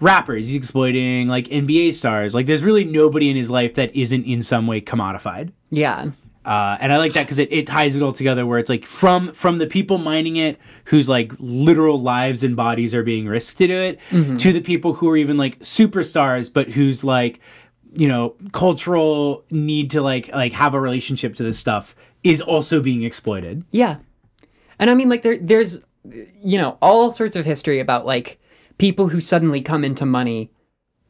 rappers 0.00 0.46
he's 0.46 0.56
exploiting 0.56 1.28
like 1.28 1.46
nba 1.46 1.92
stars. 1.94 2.34
Like 2.34 2.46
there's 2.46 2.62
really 2.62 2.84
nobody 2.84 3.30
in 3.30 3.36
his 3.36 3.50
life 3.50 3.74
that 3.74 3.94
isn't 3.96 4.24
in 4.24 4.42
some 4.42 4.66
way 4.66 4.80
commodified. 4.80 5.52
Yeah 5.70 6.10
Uh, 6.48 6.78
and 6.80 6.94
I 6.94 6.96
like 6.96 7.12
that 7.12 7.24
because 7.24 7.38
it, 7.38 7.52
it 7.52 7.66
ties 7.66 7.94
it 7.94 8.00
all 8.00 8.12
together 8.12 8.46
where 8.46 8.58
it's 8.58 8.70
like 8.70 8.86
from 8.86 9.34
from 9.34 9.58
the 9.58 9.66
people 9.66 9.98
mining 9.98 10.36
it 10.36 10.58
whose 10.86 11.06
like 11.06 11.30
literal 11.38 12.00
lives 12.00 12.42
and 12.42 12.56
bodies 12.56 12.94
are 12.94 13.02
being 13.02 13.26
risked 13.26 13.58
to 13.58 13.66
do 13.66 13.78
it 13.78 13.98
to 14.38 14.54
the 14.54 14.62
people 14.62 14.94
who 14.94 15.10
are 15.10 15.16
even 15.18 15.36
like 15.36 15.58
superstars 15.58 16.50
but 16.50 16.70
whose 16.70 17.04
like 17.04 17.40
you 17.92 18.08
know 18.08 18.34
cultural 18.52 19.44
need 19.50 19.90
to 19.90 20.00
like 20.00 20.28
like 20.32 20.54
have 20.54 20.72
a 20.72 20.80
relationship 20.80 21.34
to 21.34 21.42
this 21.42 21.58
stuff 21.58 21.94
is 22.24 22.40
also 22.40 22.80
being 22.80 23.02
exploited. 23.02 23.62
Yeah. 23.70 23.98
And 24.78 24.88
I 24.88 24.94
mean 24.94 25.10
like 25.10 25.20
there 25.20 25.36
there's 25.36 25.82
you 26.04 26.58
know, 26.58 26.78
all 26.80 27.12
sorts 27.12 27.36
of 27.36 27.44
history 27.44 27.80
about 27.80 28.06
like 28.06 28.40
people 28.78 29.08
who 29.08 29.20
suddenly 29.20 29.60
come 29.60 29.84
into 29.84 30.06
money 30.06 30.50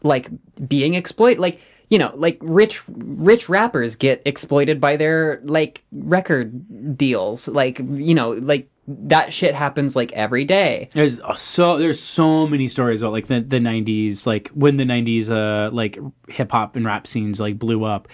like 0.02 0.30
being 0.68 0.94
exploited 0.94 1.40
like 1.40 1.60
you 1.90 1.98
know, 1.98 2.12
like 2.14 2.38
rich 2.42 2.82
rich 2.88 3.48
rappers 3.48 3.96
get 3.96 4.22
exploited 4.24 4.80
by 4.80 4.96
their 4.96 5.40
like 5.44 5.84
record 5.92 6.96
deals. 6.96 7.48
Like, 7.48 7.78
you 7.78 8.14
know, 8.14 8.30
like 8.30 8.70
that 8.88 9.32
shit 9.32 9.54
happens 9.54 9.94
like 9.94 10.12
every 10.12 10.44
day. 10.44 10.88
There's 10.92 11.20
so 11.36 11.76
there's 11.76 12.00
so 12.00 12.46
many 12.46 12.68
stories 12.68 13.02
about 13.02 13.12
like 13.12 13.26
the, 13.26 13.40
the 13.40 13.58
90s 13.58 14.26
like 14.26 14.48
when 14.48 14.76
the 14.78 14.84
90s 14.84 15.30
uh 15.30 15.70
like 15.72 15.98
hip 16.28 16.52
hop 16.52 16.74
and 16.74 16.86
rap 16.86 17.06
scenes 17.06 17.38
like 17.38 17.58
blew 17.58 17.84
up 17.84 18.08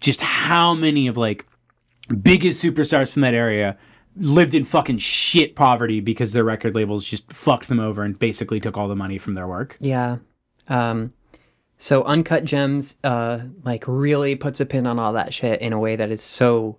just 0.00 0.20
how 0.20 0.74
many 0.74 1.06
of 1.06 1.16
like 1.16 1.46
biggest 2.22 2.62
superstars 2.62 3.10
from 3.12 3.22
that 3.22 3.34
area 3.34 3.76
lived 4.16 4.54
in 4.54 4.64
fucking 4.64 4.98
shit 4.98 5.54
poverty 5.54 6.00
because 6.00 6.32
their 6.32 6.44
record 6.44 6.74
labels 6.74 7.04
just 7.04 7.32
fucked 7.32 7.68
them 7.68 7.80
over 7.80 8.02
and 8.02 8.18
basically 8.18 8.60
took 8.60 8.76
all 8.76 8.88
the 8.88 8.96
money 8.96 9.16
from 9.16 9.34
their 9.34 9.46
work. 9.46 9.76
Yeah. 9.80 10.18
Um 10.68 11.14
so 11.78 12.02
Uncut 12.04 12.44
Gems 12.44 12.96
uh 13.04 13.40
like 13.64 13.84
really 13.86 14.34
puts 14.36 14.60
a 14.60 14.66
pin 14.66 14.86
on 14.86 14.98
all 14.98 15.12
that 15.14 15.32
shit 15.32 15.60
in 15.62 15.72
a 15.72 15.78
way 15.78 15.96
that 15.96 16.10
is 16.10 16.20
so 16.22 16.76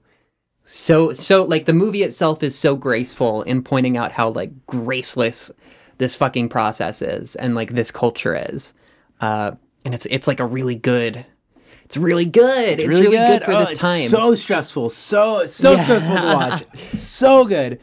so 0.64 1.14
so 1.14 1.44
like 1.44 1.66
the 1.66 1.74
movie 1.74 2.04
itself 2.04 2.44
is 2.44 2.56
so 2.56 2.76
graceful 2.76 3.42
in 3.44 3.64
pointing 3.64 3.98
out 3.98 4.12
how 4.12 4.30
like 4.30 4.52
graceless 4.68 5.52
this 5.98 6.16
fucking 6.16 6.48
process 6.50 7.02
is 7.02 7.36
and 7.36 7.56
like 7.56 7.72
this 7.72 7.92
culture 7.92 8.36
is. 8.36 8.74
Uh 9.20 9.52
and 9.86 9.96
it's 9.96 10.06
it's 10.08 10.28
like 10.28 10.40
a 10.40 10.46
really 10.46 10.76
good 10.76 11.26
it's 11.86 11.98
really 11.98 12.26
good. 12.26 12.80
It's, 12.80 12.88
really, 12.88 13.18
good, 13.18 13.44
for 13.44 13.52
Oh, 13.54 13.62
this 13.62 13.72
it's 13.72 13.80
time. 13.80 14.10
So 14.10 14.36
stressful. 14.36 14.90
So 14.90 15.48
so 15.48 15.72
Yeah. 15.72 15.84
stressful 15.84 16.18
to 16.18 16.24
watch. 16.24 16.64
so 16.96 17.46
good. 17.46 17.80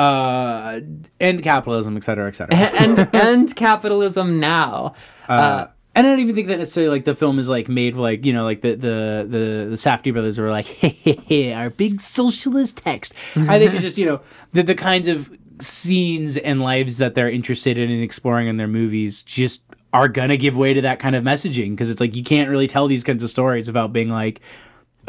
Uh 0.00 0.80
end 1.20 1.42
capitalism, 1.42 1.96
et 1.96 2.04
cetera, 2.04 2.28
et 2.28 2.34
cetera. 2.34 2.56
and 2.80 3.14
and 3.14 3.56
capitalism 3.56 4.40
now. 4.40 4.94
Uh, 5.28 5.66
and 5.94 6.06
I 6.06 6.10
don't 6.10 6.20
even 6.20 6.34
think 6.34 6.48
that 6.48 6.58
necessarily 6.58 6.90
like 6.90 7.04
the 7.04 7.14
film 7.14 7.38
is 7.38 7.48
like 7.48 7.68
made 7.68 7.96
like 7.96 8.24
you 8.24 8.32
know 8.32 8.44
like 8.44 8.60
the 8.62 8.70
the 8.70 9.26
the, 9.28 9.66
the 9.70 9.76
Safdie 9.76 10.12
brothers 10.12 10.38
were 10.38 10.50
like 10.50 10.66
hey, 10.82 10.88
hey, 10.88 11.20
hey, 11.26 11.52
our 11.52 11.70
big 11.70 12.00
socialist 12.00 12.78
text. 12.78 13.14
I 13.36 13.58
think 13.58 13.74
it's 13.74 13.82
just 13.82 13.98
you 13.98 14.06
know 14.06 14.20
the 14.52 14.62
the 14.62 14.74
kinds 14.74 15.08
of 15.08 15.36
scenes 15.60 16.36
and 16.38 16.62
lives 16.62 16.96
that 16.98 17.14
they're 17.14 17.28
interested 17.28 17.76
in 17.76 17.90
and 17.90 18.02
exploring 18.02 18.48
in 18.48 18.56
their 18.56 18.68
movies 18.68 19.22
just 19.22 19.64
are 19.92 20.08
gonna 20.08 20.36
give 20.36 20.56
way 20.56 20.72
to 20.72 20.80
that 20.80 20.98
kind 21.00 21.16
of 21.16 21.24
messaging 21.24 21.72
because 21.72 21.90
it's 21.90 22.00
like 22.00 22.14
you 22.16 22.22
can't 22.22 22.48
really 22.48 22.68
tell 22.68 22.86
these 22.86 23.04
kinds 23.04 23.22
of 23.22 23.28
stories 23.28 23.66
without 23.66 23.92
being 23.92 24.08
like 24.08 24.40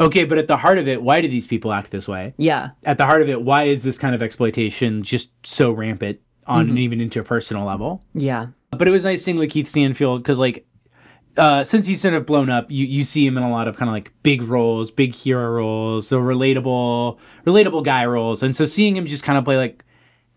okay 0.02 0.24
but 0.24 0.38
at 0.38 0.48
the 0.48 0.56
heart 0.56 0.78
of 0.78 0.86
it 0.88 1.02
why 1.02 1.20
do 1.20 1.28
these 1.28 1.46
people 1.46 1.72
act 1.72 1.90
this 1.90 2.06
way 2.08 2.34
Yeah. 2.38 2.70
at 2.84 2.98
the 2.98 3.06
heart 3.06 3.22
of 3.22 3.28
it 3.28 3.42
why 3.42 3.64
is 3.64 3.82
this 3.82 3.98
kind 3.98 4.14
of 4.14 4.22
exploitation 4.22 5.02
just 5.02 5.30
so 5.46 5.70
rampant 5.72 6.20
on 6.46 6.68
an 6.68 6.78
even 6.78 6.98
interpersonal 6.98 7.66
level 7.66 8.02
Yeah. 8.14 8.48
but 8.70 8.88
it 8.88 8.90
was 8.90 9.04
nice 9.04 9.22
seeing 9.24 9.38
like 9.38 9.50
Keith 9.50 9.68
Stanfield 9.68 10.22
because 10.22 10.38
like 10.38 10.66
uh, 11.36 11.64
since 11.64 11.86
he's 11.86 11.98
sort 12.02 12.12
of 12.12 12.26
blown 12.26 12.50
up, 12.50 12.70
you, 12.70 12.84
you 12.84 13.04
see 13.04 13.26
him 13.26 13.38
in 13.38 13.42
a 13.42 13.50
lot 13.50 13.66
of 13.66 13.74
kind 13.78 13.88
of 13.88 13.94
like 13.94 14.12
big 14.22 14.42
roles, 14.42 14.90
big 14.90 15.14
hero 15.14 15.48
roles, 15.50 16.10
the 16.10 16.16
relatable 16.18 17.16
relatable 17.46 17.82
guy 17.82 18.04
roles, 18.04 18.42
and 18.42 18.54
so 18.54 18.66
seeing 18.66 18.94
him 18.96 19.06
just 19.06 19.24
kind 19.24 19.38
of 19.38 19.44
play 19.44 19.56
like 19.56 19.82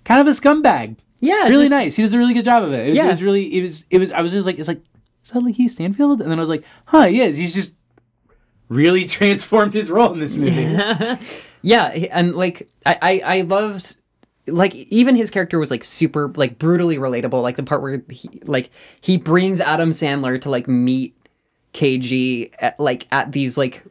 kind 0.06 0.22
of 0.22 0.28
a 0.28 0.30
scumbag, 0.30 0.96
Yeah. 1.20 1.50
really 1.50 1.66
just- 1.66 1.72
nice. 1.72 1.96
He 1.98 2.02
does 2.02 2.14
a 2.14 2.18
really 2.18 2.34
good 2.34 2.46
job 2.46 2.64
of 2.64 2.72
it. 2.72 2.86
It 2.86 2.90
was, 2.92 2.98
Yeah. 2.98 3.06
it 3.06 3.10
was 3.10 3.24
really 3.24 3.54
it 3.58 3.62
was 3.62 3.86
it 3.90 3.98
was 3.98 4.12
I 4.14 4.22
was 4.22 4.32
just 4.32 4.48
like 4.48 4.58
it's 4.58 4.70
like 4.70 4.82
is 5.26 5.32
that 5.32 5.42
like 5.42 5.56
Keith 5.56 5.72
Stanfield? 5.72 6.22
And 6.22 6.32
then 6.32 6.40
I 6.40 6.42
was 6.42 6.50
like, 6.50 6.64
huh, 6.86 7.08
he 7.08 7.20
is. 7.20 7.36
He's 7.36 7.54
just 7.54 7.72
really 8.70 9.06
transformed 9.18 9.74
his 9.74 9.90
role 9.90 10.14
in 10.14 10.20
this 10.20 10.36
movie. 10.36 11.20
Yeah, 11.62 11.92
he- 11.92 12.10
and 12.10 12.36
like 12.36 12.70
I, 12.86 12.98
I 13.02 13.38
I 13.38 13.42
loved 13.42 13.98
like 14.48 14.76
even 14.76 15.16
his 15.16 15.32
character 15.32 15.58
was 15.58 15.72
like 15.72 15.84
super 15.84 16.32
like 16.36 16.60
brutally 16.60 16.98
relatable. 16.98 17.42
Like 17.42 17.56
the 17.56 17.64
part 17.64 17.82
where 17.82 18.04
he 18.10 18.42
like 18.44 18.70
he 19.02 19.18
brings 19.18 19.60
Adam 19.60 19.90
Sandler 19.92 20.40
to 20.42 20.50
like 20.50 20.68
meet 20.68 21.16
KG 21.74 22.52
at, 22.60 22.80
like 22.80 23.08
at 23.12 23.32
these 23.32 23.58
like 23.58 23.84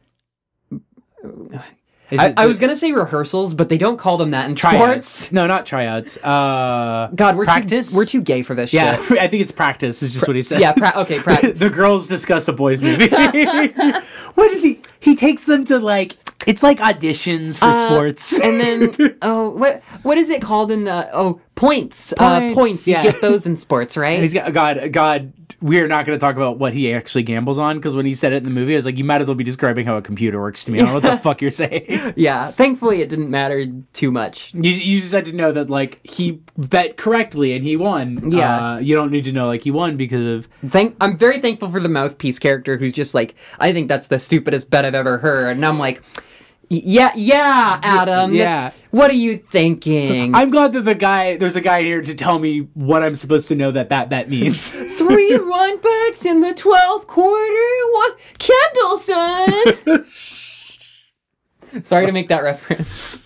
I, 2.13 2.27
it 2.29 2.35
I 2.39 2.47
was 2.47 2.59
gonna 2.59 2.77
say 2.77 2.93
rehearsals, 2.93 3.55
but 3.55 3.69
they 3.69 3.79
don't 3.79 3.97
call 3.97 4.17
them 4.19 4.31
that 4.33 4.49
in 4.49 4.55
tryouts. 4.55 5.09
sports. 5.09 5.33
No, 5.33 5.47
not 5.47 5.67
tryouts. 5.67 6.17
Uh, 6.19 7.11
God, 7.15 7.37
we're 7.37 7.45
practice. 7.45 7.91
Too, 7.91 7.97
we're 7.97 8.05
too 8.05 8.21
gay 8.21 8.43
for 8.43 8.55
this 8.55 8.73
yeah, 8.73 9.03
shit. 9.05 9.19
I 9.21 9.29
think 9.29 9.43
it's 9.43 9.53
practice. 9.53 10.03
Is 10.03 10.13
just 10.15 10.27
what 10.29 10.37
he 10.37 10.43
said. 10.43 10.61
Yeah, 10.61 10.73
pra- 10.73 10.93
okay, 11.03 11.19
pra- 11.21 11.53
the 11.55 11.71
girls 11.71 12.07
discuss 12.07 12.47
a 12.49 12.53
boys 12.53 12.81
movie. 12.81 13.09
what 14.35 14.51
is 14.53 14.63
he? 14.63 14.81
He 15.01 15.17
takes 15.17 15.45
them 15.45 15.65
to 15.67 15.79
like 15.79 16.17
it's 16.47 16.63
like 16.63 16.79
auditions 16.79 17.59
for 17.59 17.67
Uh, 17.67 17.87
sports. 17.89 18.39
and 18.39 18.61
then 18.61 19.17
oh 19.23 19.51
what 19.51 19.83
what 20.03 20.19
is 20.19 20.29
it 20.31 20.43
called 20.43 20.71
in 20.71 20.85
the 20.85 21.09
oh 21.13 21.41
points 21.55 22.13
uh 22.19 22.41
Points, 22.41 22.55
points 22.55 22.87
yeah. 22.87 23.03
you 23.03 23.13
get 23.13 23.21
those 23.23 23.47
in 23.47 23.57
sports 23.57 23.97
right 23.97 24.13
And 24.15 24.23
he's 24.23 24.35
got 24.35 24.53
God. 24.53 24.93
God, 24.93 25.33
we're 25.65 25.87
not 25.89 26.05
going 26.05 26.15
to 26.15 26.21
talk 26.21 26.37
about 26.37 26.59
what 26.59 26.75
he 26.75 26.93
actually 26.93 27.23
gambles 27.23 27.59
on 27.59 27.79
because 27.79 27.97
when 27.97 28.05
he 28.05 28.13
said 28.13 28.35
it 28.35 28.37
in 28.37 28.43
the 28.45 28.51
movie, 28.51 28.75
I 28.75 28.77
was 28.77 28.85
like, 28.85 28.99
you 28.99 29.05
might 29.05 29.23
as 29.23 29.29
well 29.29 29.35
be 29.35 29.45
describing 29.45 29.87
how 29.87 29.97
a 29.97 30.03
computer 30.03 30.39
works 30.39 30.63
to 30.65 30.71
me. 30.71 30.79
I 30.79 30.83
don't 30.83 30.89
know 30.89 30.95
what 31.09 31.17
the 31.17 31.17
fuck 31.23 31.41
you're 31.41 31.51
saying. 31.51 32.13
yeah 32.17 32.51
thankfully 32.53 33.01
it 33.01 33.09
didn't 33.09 33.31
matter 33.31 33.65
too 33.95 34.11
much 34.11 34.53
You, 34.53 34.71
you 34.73 35.01
just 35.01 35.15
had 35.15 35.25
to 35.25 35.33
know 35.33 35.53
that 35.53 35.71
like 35.71 36.01
he 36.07 36.41
bet 36.59 36.99
correctly 36.99 37.55
and 37.55 37.65
he 37.65 37.77
won. 37.79 38.31
Yeah. 38.31 38.75
uh, 38.75 38.79
you 38.79 38.95
don't 38.95 39.11
need 39.11 39.25
to 39.25 39.33
know 39.33 39.47
like 39.47 39.63
he 39.63 39.71
won 39.71 39.97
because 39.97 40.27
of 40.27 40.49
Thank 40.69 40.97
I'm 41.01 41.17
very 41.17 41.41
thankful 41.41 41.71
for 41.71 41.81
the 41.81 41.89
mouthpiece 41.89 42.39
character 42.39 42.77
who's 42.77 42.93
just 42.93 43.15
like, 43.15 43.35
I 43.59 43.73
think 43.73 43.89
that's 43.89 44.09
the 44.09 44.19
stupidest 44.19 44.69
bet 44.69 44.85
I've 44.85 44.95
ever 44.95 45.17
heard. 45.17 45.57
And 45.57 45.65
I'm 45.65 45.79
like, 45.79 46.03
"Y- 46.17 46.23
yeah, 46.69 47.13
yeah, 47.15 47.81
Adam. 47.83 48.35
yeah. 48.35 48.73
what 48.91 49.11
are 49.11 49.15
you 49.15 49.39
thinking? 49.39 50.35
I'm 50.35 50.51
glad 50.51 50.73
that 50.73 50.83
the 50.83 50.95
guy 50.95 51.37
there's 51.37 51.57
a 51.57 51.61
guy 51.61 51.83
here 51.83 52.03
to 52.03 52.15
tell 52.15 52.39
me 52.39 52.69
what 52.75 53.03
I'm 53.03 53.15
supposed 53.15 53.49
to 53.49 53.55
know 53.55 53.71
that 53.71 53.89
that 53.91 54.09
bet 54.09 54.29
means. 54.29 54.71
Three 54.99 55.35
run 55.37 55.79
backs 55.79 56.25
in 56.25 56.41
the 56.41 56.55
12th 56.55 57.07
quarter? 57.07 57.91
What? 57.91 58.19
Kendall, 58.39 58.97
son! 58.99 60.05
Sorry 61.85 62.07
to 62.07 62.13
make 62.13 62.29
that 62.29 62.43
reference. 62.43 63.21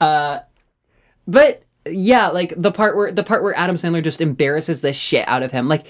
Uh, 0.00 0.40
but 1.26 1.62
yeah, 1.86 2.28
like 2.28 2.54
the 2.56 2.72
part 2.72 2.96
where 2.96 3.12
the 3.12 3.22
part 3.22 3.42
where 3.42 3.56
Adam 3.56 3.76
Sandler 3.76 4.02
just 4.02 4.20
embarrasses 4.20 4.80
the 4.80 4.92
shit 4.92 5.28
out 5.28 5.42
of 5.42 5.52
him. 5.52 5.68
Like 5.68 5.86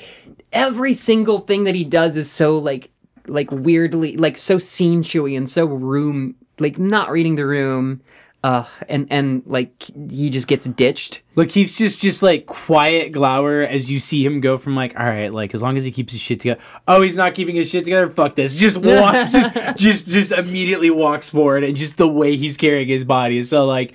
every 0.53 0.95
single 0.95 1.41
thing 1.41 1.65
that 1.65 1.75
he 1.75 1.85
does 1.85 2.17
is 2.17 2.31
so 2.31 2.59
like 2.59 2.91
like 3.27 3.51
weirdly 3.51 4.17
like 4.17 4.37
so 4.37 4.59
scene 4.59 5.03
chewy 5.03 5.37
and 5.37 5.49
so 5.49 5.65
room 5.65 6.35
like 6.59 6.79
not 6.79 7.11
reading 7.11 7.37
the 7.37 7.47
room. 7.47 8.01
Uh, 8.43 8.67
and 8.91 9.07
and 9.11 9.43
like 9.47 9.85
he 10.11 10.29
just 10.29 10.47
gets 10.47 10.67
ditched. 10.67 11.23
Look, 11.35 11.51
he's 11.51 11.79
just 11.79 11.99
just 11.99 12.23
like 12.23 12.45
quiet 12.45 13.11
glower 13.11 13.63
as 13.63 13.91
you 13.91 13.99
see 13.99 14.23
him 14.23 14.43
go 14.43 14.59
from 14.59 14.77
like, 14.77 14.95
all 15.01 15.07
right, 15.07 15.33
like 15.33 15.55
as 15.55 15.63
long 15.63 15.79
as 15.79 15.85
he 15.87 15.91
keeps 15.91 16.13
his 16.13 16.21
shit 16.21 16.41
together. 16.41 16.61
Oh, 16.87 17.01
he's 17.01 17.17
not 17.17 17.33
keeping 17.33 17.57
his 17.57 17.71
shit 17.71 17.85
together. 17.85 18.11
Fuck 18.11 18.35
this. 18.35 18.55
Just 18.55 18.77
walks, 18.85 19.33
just 19.33 19.79
just 19.79 20.09
just 20.09 20.33
immediately 20.33 20.91
walks 20.91 21.31
forward, 21.31 21.65
and 21.65 21.75
just 21.75 21.97
the 21.97 22.07
way 22.07 22.37
he's 22.37 22.59
carrying 22.59 22.87
his 22.87 23.03
body 23.03 23.39
is 23.39 23.49
so 23.49 23.65
like 23.65 23.95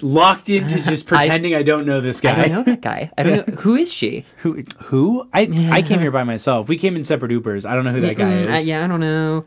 locked 0.00 0.48
into 0.48 0.82
just 0.82 1.06
pretending 1.06 1.54
I, 1.54 1.62
don't 1.62 1.86
know 1.86 2.00
this 2.00 2.20
guy. 2.20 2.42
I 2.42 2.48
know 2.48 2.62
that 2.62 2.80
guy. 2.80 3.10
I 3.16 3.22
don't 3.22 3.46
know 3.46 3.54
who 3.54 3.76
is 3.76 3.92
she. 3.92 4.24
Who? 4.38 4.64
Who? 4.86 5.28
I 5.32 5.42
I 5.70 5.82
came 5.82 6.00
here 6.00 6.10
by 6.10 6.24
myself. 6.24 6.68
We 6.68 6.76
came 6.76 6.96
in 6.96 7.04
separate 7.04 7.30
Ubers. 7.30 7.64
I 7.64 7.74
don't 7.74 7.84
know 7.84 7.92
who 7.92 8.00
that 8.00 8.16
guy 8.16 8.38
is. 8.38 8.46
Uh, 8.48 8.62
yeah, 8.64 8.84
I 8.84 8.86
don't 8.86 9.00
know. 9.00 9.44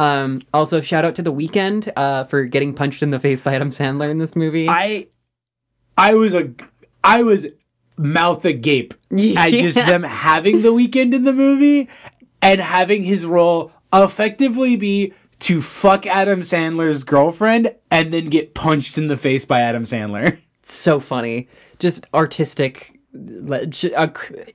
Um, 0.00 0.42
also, 0.54 0.80
shout 0.80 1.04
out 1.04 1.14
to 1.16 1.22
The 1.22 1.32
Weeknd 1.32 1.92
uh, 1.94 2.24
for 2.24 2.44
getting 2.44 2.72
punched 2.74 3.02
in 3.02 3.10
the 3.10 3.20
face 3.20 3.40
by 3.42 3.54
Adam 3.54 3.70
Sandler 3.70 4.10
in 4.10 4.18
this 4.18 4.34
movie. 4.34 4.68
I 4.68 5.06
I 5.98 6.14
was 6.14 6.34
a 6.34 6.50
I 7.04 7.22
was 7.22 7.46
mouth 7.98 8.44
agape 8.46 8.94
at 9.12 9.50
just 9.50 9.76
Yeah. 9.76 9.86
them 9.86 10.02
having 10.02 10.62
the 10.62 10.70
Weeknd 10.72 11.12
in 11.14 11.24
the 11.24 11.32
movie 11.34 11.88
and 12.40 12.60
having 12.60 13.04
his 13.04 13.26
role 13.26 13.72
effectively 13.92 14.76
be 14.76 15.12
to 15.40 15.60
fuck 15.60 16.06
Adam 16.06 16.40
Sandler's 16.40 17.04
girlfriend 17.04 17.74
and 17.90 18.12
then 18.12 18.26
get 18.30 18.54
punched 18.54 18.96
in 18.96 19.08
the 19.08 19.16
face 19.18 19.44
by 19.44 19.60
Adam 19.60 19.84
Sandler. 19.84 20.38
so 20.62 21.00
funny. 21.00 21.48
Just 21.78 22.06
artistic, 22.14 22.99
a 23.12 24.12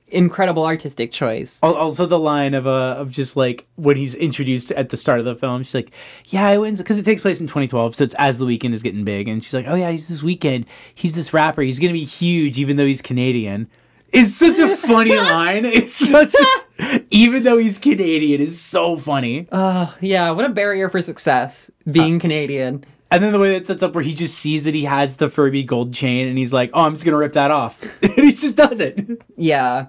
incredible 0.08 0.64
artistic 0.64 1.12
choice. 1.12 1.58
Also, 1.62 2.06
the 2.06 2.18
line 2.18 2.54
of 2.54 2.66
uh 2.66 2.96
of 2.98 3.10
just 3.10 3.36
like 3.36 3.66
when 3.76 3.96
he's 3.96 4.14
introduced 4.14 4.70
at 4.72 4.88
the 4.88 4.96
start 4.96 5.18
of 5.18 5.24
the 5.24 5.34
film, 5.34 5.62
she's 5.62 5.74
like, 5.74 5.90
"Yeah, 6.26 6.46
I 6.46 6.56
went 6.58 6.78
because 6.78 6.98
it 6.98 7.04
takes 7.04 7.22
place 7.22 7.40
in 7.40 7.46
2012, 7.46 7.96
so 7.96 8.04
it's 8.04 8.14
as 8.18 8.38
the 8.38 8.46
Weeknd 8.46 8.72
is 8.72 8.82
getting 8.82 9.04
big." 9.04 9.28
And 9.28 9.44
she's 9.44 9.54
like, 9.54 9.66
"Oh 9.68 9.74
yeah, 9.74 9.90
he's 9.90 10.08
this 10.08 10.22
Weeknd. 10.22 10.64
He's 10.94 11.14
this 11.14 11.32
rapper. 11.34 11.62
He's 11.62 11.78
gonna 11.78 11.92
be 11.92 12.04
huge, 12.04 12.58
even 12.58 12.76
though 12.76 12.86
he's 12.86 13.02
Canadian." 13.02 13.68
It's 14.12 14.32
such 14.34 14.58
a 14.58 14.76
funny 14.76 15.16
line. 15.16 15.64
It's 15.64 15.92
such 15.92 16.32
a, 16.78 17.00
even 17.10 17.42
though 17.42 17.58
he's 17.58 17.78
Canadian, 17.78 18.40
is 18.40 18.58
so 18.60 18.96
funny. 18.96 19.48
Oh, 19.52 19.94
yeah, 20.00 20.30
what 20.30 20.44
a 20.44 20.48
barrier 20.48 20.88
for 20.88 21.02
success 21.02 21.70
being 21.90 22.18
Canadian. 22.18 22.84
And 23.10 23.22
then 23.22 23.32
the 23.32 23.38
way 23.38 23.52
that 23.52 23.66
sets 23.66 23.82
up 23.82 23.94
where 23.94 24.02
he 24.02 24.14
just 24.14 24.36
sees 24.36 24.64
that 24.64 24.74
he 24.74 24.84
has 24.84 25.16
the 25.16 25.28
Furby 25.28 25.62
gold 25.62 25.94
chain 25.94 26.26
and 26.26 26.36
he's 26.36 26.52
like, 26.52 26.70
"Oh, 26.74 26.82
I'm 26.82 26.94
just 26.94 27.04
gonna 27.04 27.16
rip 27.16 27.34
that 27.34 27.50
off," 27.50 27.80
and 28.02 28.12
he 28.12 28.32
just 28.32 28.56
does 28.56 28.80
it. 28.80 29.22
Yeah. 29.36 29.86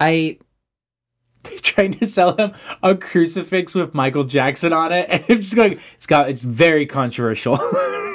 I 0.00 0.38
They're 1.44 1.58
trying 1.58 1.94
to 1.94 2.06
sell 2.06 2.36
him 2.36 2.52
a 2.82 2.94
crucifix 2.94 3.74
with 3.74 3.94
Michael 3.94 4.24
Jackson 4.24 4.72
on 4.72 4.92
it, 4.92 5.06
and 5.10 5.24
I'm 5.28 5.36
just 5.36 5.54
going, 5.54 5.78
"It's 5.96 6.06
got, 6.06 6.30
it's 6.30 6.42
very 6.42 6.86
controversial." 6.86 7.58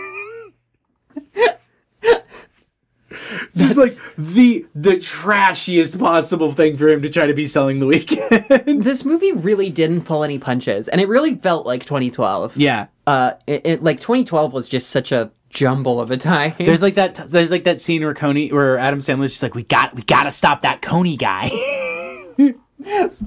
just 3.75 3.79
like 3.79 4.15
the 4.17 4.65
the 4.75 4.97
trashiest 4.97 5.97
possible 5.97 6.51
thing 6.51 6.77
for 6.77 6.89
him 6.89 7.01
to 7.01 7.10
try 7.10 7.27
to 7.27 7.34
be 7.34 7.47
selling 7.47 7.79
the 7.79 7.86
Weeknd. 7.86 8.84
this 8.84 9.05
movie 9.05 9.32
really 9.32 9.69
didn't 9.69 10.03
pull 10.03 10.23
any 10.23 10.38
punches 10.38 10.88
and 10.88 10.99
it 11.01 11.08
really 11.08 11.36
felt 11.36 11.65
like 11.65 11.86
2012. 11.86 12.58
yeah. 12.58 12.88
Uh 13.08 13.34
it, 13.47 13.65
it 13.65 13.84
like 13.84 13.99
2012 13.99 14.53
was 14.53 14.69
just 14.69 14.89
such 14.89 15.12
a 15.12 15.32
jumble 15.49 15.99
of 15.99 16.12
a 16.12 16.17
time. 16.17 16.53
There's 16.58 16.82
like 16.82 16.95
that. 16.95 17.15
There's 17.27 17.51
like 17.51 17.63
that 17.65 17.82
scene 17.82 18.03
where 18.03 18.13
Kony, 18.13 18.51
where 18.51 18.77
Adam 18.77 18.99
Sandler's 18.99 19.32
just 19.32 19.43
like, 19.43 19.55
"We 19.55 19.63
got, 19.63 19.95
we 19.95 20.03
got 20.03 20.23
to 20.23 20.32
stop 20.32 20.62
that 20.62 20.82
Kony 20.82 21.17
guy." 21.17 21.49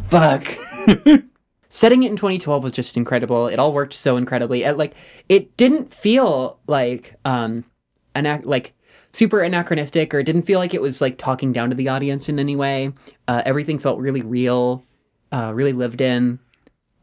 fuck. 0.08 0.46
Setting 1.68 2.02
it 2.02 2.10
in 2.10 2.16
2012 2.16 2.64
was 2.64 2.72
just 2.72 2.96
incredible. 2.96 3.46
It 3.46 3.58
all 3.58 3.72
worked 3.72 3.94
so 3.94 4.16
incredibly. 4.16 4.62
It, 4.64 4.76
like 4.76 4.94
it 5.28 5.56
didn't 5.56 5.92
feel 5.92 6.58
like 6.66 7.14
um 7.24 7.64
an 8.14 8.26
act 8.26 8.44
like 8.44 8.74
super 9.12 9.40
anachronistic 9.40 10.14
or 10.14 10.20
it 10.20 10.24
didn't 10.24 10.42
feel 10.42 10.58
like 10.58 10.74
it 10.74 10.80
was 10.82 11.00
like 11.00 11.18
talking 11.18 11.52
down 11.52 11.70
to 11.70 11.76
the 11.76 11.88
audience 11.88 12.28
in 12.28 12.38
any 12.38 12.56
way. 12.56 12.92
Uh, 13.28 13.42
everything 13.44 13.78
felt 13.78 13.98
really 13.98 14.22
real, 14.22 14.84
uh, 15.32 15.52
really 15.54 15.72
lived 15.72 16.00
in. 16.00 16.38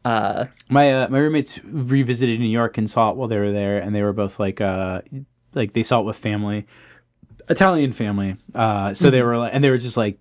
Uh, 0.04 0.46
my 0.68 0.92
uh, 0.92 1.08
my 1.08 1.18
roommates 1.18 1.62
revisited 1.64 2.40
New 2.40 2.46
York 2.48 2.78
and 2.78 2.90
saw 2.90 3.10
it 3.10 3.16
while 3.16 3.28
they 3.28 3.38
were 3.38 3.52
there, 3.52 3.78
and 3.78 3.94
they 3.94 4.02
were 4.02 4.14
both 4.14 4.38
like, 4.40 4.60
uh, 4.60 5.02
like 5.54 5.72
they 5.72 5.82
saw 5.82 6.00
it 6.00 6.04
with 6.04 6.16
family, 6.16 6.66
Italian 7.48 7.92
family. 7.92 8.36
Uh, 8.54 8.94
so 8.94 9.10
they 9.10 9.22
were 9.22 9.36
like, 9.36 9.52
and 9.54 9.62
they 9.62 9.68
were 9.68 9.76
just 9.76 9.98
like, 9.98 10.18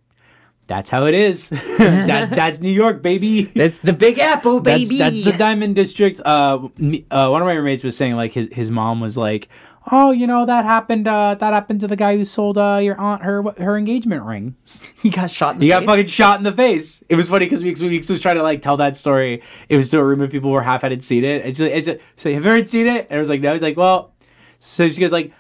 "That's 0.68 0.90
how 0.90 1.06
it 1.06 1.14
is. 1.14 1.50
that's 1.78 2.30
that's 2.30 2.60
New 2.60 2.72
York, 2.72 3.02
baby." 3.02 3.44
that's 3.56 3.80
the 3.80 3.94
Big 3.94 4.20
Apple, 4.20 4.60
That's, 4.60 4.84
baby. 4.84 4.98
that's 4.98 5.24
the 5.24 5.32
Diamond 5.32 5.76
District. 5.76 6.20
Uh, 6.26 6.68
me- 6.78 7.06
uh, 7.10 7.30
one 7.30 7.42
of 7.42 7.46
my 7.46 7.54
roommates 7.54 7.86
was 7.86 7.96
saying 7.96 8.16
like 8.18 8.34
his 8.34 8.50
his 8.52 8.70
mom 8.70 9.00
was 9.00 9.16
like, 9.16 9.48
"Oh, 9.92 10.12
you 10.12 10.28
know 10.28 10.46
that 10.46 10.66
happened. 10.66 11.08
Uh, 11.08 11.36
that 11.36 11.54
happened 11.54 11.80
to 11.82 11.88
the 11.88 11.96
guy 11.96 12.16
who 12.18 12.26
sold 12.26 12.58
uh, 12.58 12.80
your 12.82 13.00
aunt 13.00 13.24
her 13.24 13.44
her 13.58 13.78
engagement 13.78 14.24
ring. 14.24 14.56
he 15.02 15.10
got 15.10 15.32
shot. 15.32 15.56
In 15.56 15.60
the 15.60 15.66
He 15.66 15.70
got 15.70 15.80
face. 15.82 15.88
fucking 15.88 16.08
shot 16.08 16.40
in 16.40 16.44
the 16.44 16.52
face. 16.54 17.04
It 17.10 17.16
was 17.16 17.30
funny 17.30 17.46
because 17.46 17.64
Weeks 17.64 17.82
Weeks 17.82 18.10
was 18.10 18.22
trying 18.22 18.36
to 18.36 18.44
like 18.44 18.62
tell 18.62 18.78
that 18.78 18.96
story. 18.98 19.42
It 19.70 19.76
was 19.78 19.90
to 19.90 20.00
a 20.00 20.04
room 20.04 20.22
of 20.22 20.30
people 20.32 20.50
who 20.50 20.54
were 20.54 20.62
half 20.64 20.82
hadn't 20.84 21.02
seen 21.02 21.24
it. 21.24 21.46
It's 21.46 21.60
just, 21.60 21.72
it's 21.72 21.86
just, 21.88 22.00
so 22.18 22.32
have 22.34 22.46
you 22.46 22.52
ever 22.52 22.66
seen 22.66 22.88
it? 22.88 23.08
And 23.10 23.18
I 23.18 23.20
was 23.20 23.30
like, 23.30 23.42
no. 23.42 23.54
He's 23.54 23.62
like, 23.62 23.78
well. 23.78 24.14
So 24.60 24.90
she 24.90 25.00
goes 25.00 25.12
like, 25.12 25.32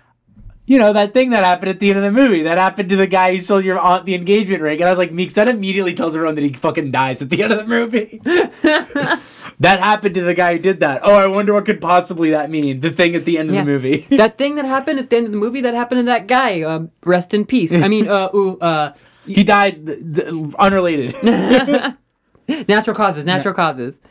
you 0.65 0.77
know 0.77 0.93
that 0.93 1.13
thing 1.13 1.31
that 1.31 1.43
happened 1.43 1.69
at 1.71 1.79
the 1.79 1.89
end 1.89 1.97
of 1.97 2.03
the 2.03 2.11
movie 2.11 2.43
that 2.43 2.57
happened 2.59 2.89
to 2.89 2.95
the 2.95 3.07
guy 3.07 3.33
who 3.33 3.41
sold 3.41 3.65
your 3.65 3.79
aunt 3.79 4.05
the 4.05 4.13
engagement 4.13 4.61
ring. 4.61 4.79
And 4.79 4.87
I 4.87 4.91
was 4.91 4.99
like, 4.99 5.11
Meeks, 5.11 5.33
that 5.33 5.47
immediately 5.47 5.93
tells 5.95 6.15
everyone 6.15 6.35
that 6.35 6.43
he 6.43 6.53
fucking 6.53 6.91
dies 6.91 7.21
at 7.23 7.29
the 7.31 7.41
end 7.41 7.51
of 7.51 7.57
the 7.57 7.65
movie. 7.65 8.21
that 9.59 9.79
happened 9.79 10.15
to 10.15 10.21
the 10.21 10.33
guy 10.33 10.53
who 10.53 10.59
did 10.59 10.79
that. 10.79 11.01
Oh, 11.03 11.13
I 11.15 11.27
wonder 11.27 11.53
what 11.53 11.65
could 11.65 11.81
possibly 11.81 12.29
that 12.31 12.49
mean. 12.49 12.79
The 12.79 12.91
thing 12.91 13.15
at 13.15 13.25
the 13.25 13.37
end 13.37 13.51
Yeah. 13.51 13.59
of 13.59 13.65
the 13.65 13.71
movie. 13.71 14.07
that 14.11 14.37
thing 14.37 14.55
that 14.55 14.65
happened 14.65 14.99
at 14.99 15.09
the 15.09 15.17
end 15.17 15.25
of 15.27 15.31
the 15.33 15.37
movie 15.37 15.61
that 15.61 15.73
happened 15.73 15.99
to 15.99 16.03
that 16.05 16.27
guy. 16.27 16.61
Um, 16.61 16.91
rest 17.03 17.33
in 17.33 17.45
peace. 17.45 17.73
I 17.73 17.87
mean, 17.87 18.07
uh, 18.07 18.29
ooh, 18.33 18.57
uh, 18.59 18.93
he 19.25 19.43
died 19.43 19.85
th- 19.85 19.99
th- 20.15 20.53
unrelated. 20.57 21.13
natural 22.67 22.95
causes, 22.95 23.25
natural 23.25 23.53
causes. 23.53 24.01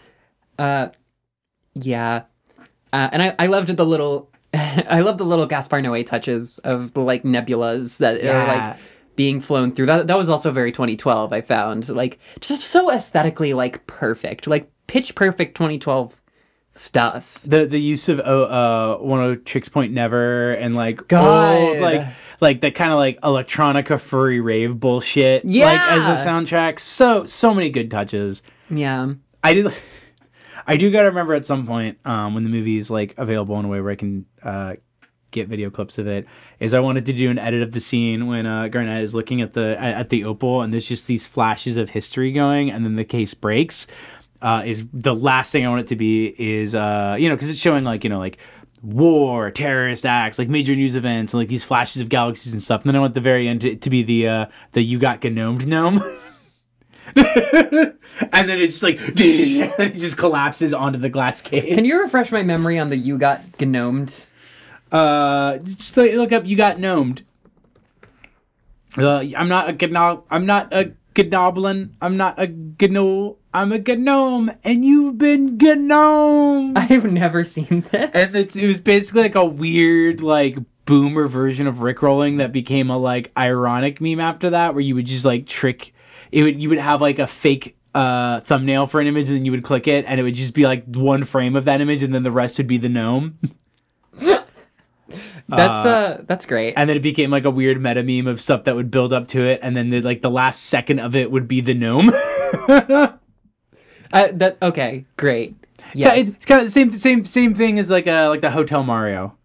Uh, 0.58 0.88
yeah, 1.74 2.22
uh, 2.92 3.08
and 3.12 3.22
I, 3.22 3.34
I 3.38 3.46
loved 3.46 3.68
the 3.68 3.87
little, 3.87 4.30
I 4.54 5.00
love 5.00 5.18
the 5.18 5.24
little 5.24 5.46
Gaspar 5.46 5.80
Noé 5.80 6.04
touches 6.06 6.58
of 6.58 6.92
the 6.94 7.00
like 7.00 7.22
nebulas 7.22 7.98
that 7.98 8.24
are 8.24 8.46
like 8.46 8.76
being 9.16 9.40
flown 9.40 9.72
through. 9.72 9.87
That 9.87 10.06
that 10.08 10.18
was 10.18 10.28
also 10.28 10.50
very 10.50 10.72
2012. 10.72 11.32
I 11.32 11.40
found 11.40 11.88
like 11.88 12.18
just 12.40 12.62
so 12.62 12.90
aesthetically 12.90 13.52
like 13.54 13.87
perfect, 13.87 14.46
like 14.46 14.70
pitch 14.88 15.14
perfect 15.14 15.57
2012 15.57 16.20
stuff. 16.70 17.40
the 17.44 17.64
the 17.66 17.79
use 17.81 18.09
of 18.09 18.20
oh, 18.24 18.42
uh 18.44 18.98
Oneohtrix 18.98 19.70
Point 19.72 19.92
Never 19.92 20.53
and 20.53 20.74
like 20.74 21.07
God. 21.09 21.55
old 21.61 21.81
like 21.81 22.07
like 22.40 22.61
that 22.61 22.74
kind 22.74 22.92
of 22.92 22.98
like 22.98 23.20
electronica 23.22 23.98
furry 24.01 24.40
rave 24.40 24.79
bullshit 24.79 25.44
Yeah, 25.44 25.66
like 25.66 25.81
as 25.92 26.07
a 26.20 26.29
soundtrack. 26.29 26.79
So 26.79 27.24
so 27.27 27.55
many 27.55 27.70
good 27.70 27.90
touches. 27.90 28.42
Yeah, 28.70 29.12
i 29.42 29.55
did 29.55 29.72
i 30.66 30.77
do 30.77 30.90
gotta 30.90 31.07
remember 31.09 31.35
at 31.35 31.46
some 31.46 31.66
point 31.66 31.98
um 32.05 32.35
when 32.35 32.44
the 32.44 32.51
movie 32.51 32.77
is 32.77 32.90
like 32.90 33.14
available 33.16 33.59
in 33.59 33.64
a 33.64 33.68
way 33.68 33.81
where 33.81 33.92
i 33.92 33.96
can 33.96 34.27
uh 34.42 34.74
get 35.31 35.46
video 35.48 35.68
clips 35.70 35.98
of 35.98 36.07
it 36.07 36.27
is 36.59 36.72
i 36.74 36.81
wanted 36.81 37.05
to 37.07 37.12
do 37.12 37.31
an 37.31 37.38
edit 37.38 37.62
of 37.62 37.72
the 37.72 37.81
scene 37.81 38.27
when 38.27 38.44
uh 38.46 38.66
garnett 38.68 39.03
is 39.03 39.14
looking 39.14 39.40
at 39.42 39.53
the 39.53 39.77
at 39.79 40.09
the 40.11 40.24
opal 40.24 40.62
and 40.62 40.72
there's 40.72 40.87
just 40.88 41.07
these 41.07 41.27
flashes 41.27 41.77
of 41.77 41.90
history 41.90 42.33
going 42.33 42.70
and 42.70 42.85
then 42.85 42.96
the 42.96 43.05
case 43.05 43.33
breaks 43.35 43.87
uh, 44.42 44.62
is 44.64 44.85
the 44.92 45.14
last 45.14 45.53
thing 45.53 45.66
I 45.66 45.68
want 45.68 45.83
it 45.83 45.87
to 45.88 45.96
be 45.96 46.27
is 46.38 46.74
uh, 46.74 47.16
you 47.18 47.29
know 47.29 47.35
because 47.35 47.51
it's 47.51 47.61
showing 47.61 47.85
like 47.85 48.05
you 48.05 48.11
know 48.11 48.18
like 48.18 48.38
war, 48.83 49.51
terrorist 49.51 50.07
acts, 50.07 50.38
like 50.38 50.48
major 50.48 50.74
news 50.74 50.94
events, 50.94 51.33
and 51.33 51.40
like 51.40 51.48
these 51.48 51.64
flashes 51.64 52.01
of 52.01 52.09
galaxies 52.09 52.53
and 52.53 52.62
stuff. 52.62 52.83
And 52.83 52.88
then 52.88 52.96
I 52.96 53.01
want 53.01 53.14
the 53.14 53.20
very 53.20 53.48
end 53.48 53.62
to, 53.62 53.77
to 53.77 53.90
be 53.90 54.03
the 54.03 54.29
uh, 54.29 54.46
the 54.72 54.83
you 54.83 54.98
got 54.98 55.22
gnomed 55.24 55.66
gnome. 55.66 56.03
and 57.16 58.48
then 58.48 58.61
it's 58.61 58.74
just 58.74 58.83
like 58.83 58.98
it 59.01 59.94
just 59.94 60.18
collapses 60.18 60.74
onto 60.74 60.98
the 60.98 61.09
glass 61.09 61.40
case. 61.40 61.74
can 61.74 61.85
you 61.85 62.03
refresh 62.03 62.31
my 62.31 62.42
memory 62.42 62.79
on 62.79 62.90
the 62.90 62.96
you 62.96 63.18
got 63.18 63.40
gnomed? 63.61 64.27
uh 64.90 65.59
just 65.59 65.96
like, 65.98 66.12
look 66.12 66.33
up 66.33 66.46
you 66.46 66.57
got 66.57 66.79
gnomed? 66.79 67.22
Uh, 68.96 69.22
I'm 69.37 69.48
not 69.48 69.68
a 69.68 69.87
gno- 69.87 70.24
I'm 70.31 70.46
not 70.46 70.72
a 70.72 70.92
gnoblin. 71.24 71.90
I'm 72.00 72.16
not 72.16 72.38
a 72.38 72.46
gno. 72.46 73.37
I'm 73.52 73.72
a 73.72 73.78
gnome, 73.78 74.52
and 74.62 74.85
you've 74.85 75.18
been 75.18 75.57
gnome. 75.57 76.74
I've 76.76 77.11
never 77.11 77.44
seen 77.44 77.85
this. 77.90 78.11
And 78.14 78.37
it's, 78.37 78.57
it 78.57 78.66
was 78.66 78.81
basically 78.81 79.22
like 79.22 79.35
a 79.35 79.44
weird, 79.44 80.20
like 80.20 80.59
boomer 80.85 81.26
version 81.28 81.66
of 81.66 81.76
Rickrolling 81.76 82.38
that 82.38 82.52
became 82.52 82.90
a 82.90 82.98
like 82.98 83.33
ironic 83.37 84.00
meme 84.00 84.20
after 84.20 84.50
that, 84.50 84.74
where 84.74 84.81
you 84.81 84.94
would 84.94 85.07
just 85.07 85.24
like 85.24 85.46
trick. 85.46 85.94
It 86.31 86.42
would 86.42 86.62
you 86.62 86.68
would 86.68 86.78
have 86.78 87.00
like 87.00 87.18
a 87.18 87.26
fake 87.26 87.76
uh, 87.94 88.40
thumbnail 88.40 88.87
for 88.87 89.00
an 89.00 89.07
image, 89.07 89.28
and 89.28 89.38
then 89.38 89.44
you 89.44 89.50
would 89.50 89.64
click 89.64 89.88
it, 89.88 90.04
and 90.07 90.20
it 90.20 90.22
would 90.22 90.35
just 90.35 90.54
be 90.54 90.64
like 90.64 90.85
one 90.87 91.24
frame 91.24 91.57
of 91.57 91.64
that 91.64 91.81
image, 91.81 92.02
and 92.02 92.14
then 92.14 92.22
the 92.22 92.33
rest 92.33 92.59
would 92.59 92.66
be 92.66 92.78
the 92.78 92.88
gnome. 92.88 93.38
That's 95.48 95.87
uh, 95.87 96.22
that's 96.26 96.44
great. 96.44 96.74
And 96.76 96.88
then 96.88 96.96
it 96.96 97.02
became 97.02 97.30
like 97.30 97.44
a 97.44 97.50
weird 97.50 97.80
meta 97.80 98.02
meme 98.02 98.26
of 98.26 98.40
stuff 98.40 98.64
that 98.64 98.76
would 98.76 98.90
build 98.90 99.12
up 99.12 99.28
to 99.28 99.42
it, 99.46 99.61
and 99.62 99.76
then 99.76 99.90
the, 99.90 100.02
like 100.02 100.20
the 100.20 100.30
last 100.30 100.64
second 100.66 100.98
of 101.00 101.16
it 101.16 101.30
would 101.30 101.48
be 101.48 101.61
the 101.61 101.74
gnome. 101.74 102.12
Uh, 104.11 104.28
that 104.32 104.56
okay, 104.62 105.04
great. 105.18 105.54
yeah, 105.92 106.14
it's 106.14 106.34
kind 106.46 106.62
of 106.62 106.66
the 106.66 106.70
same 106.70 106.90
same 106.90 107.22
same 107.24 107.54
thing 107.54 107.78
as 107.78 107.90
like 107.90 108.06
uh 108.06 108.26
like 108.30 108.40
the 108.40 108.50
Hotel 108.50 108.82
Mario 108.82 109.37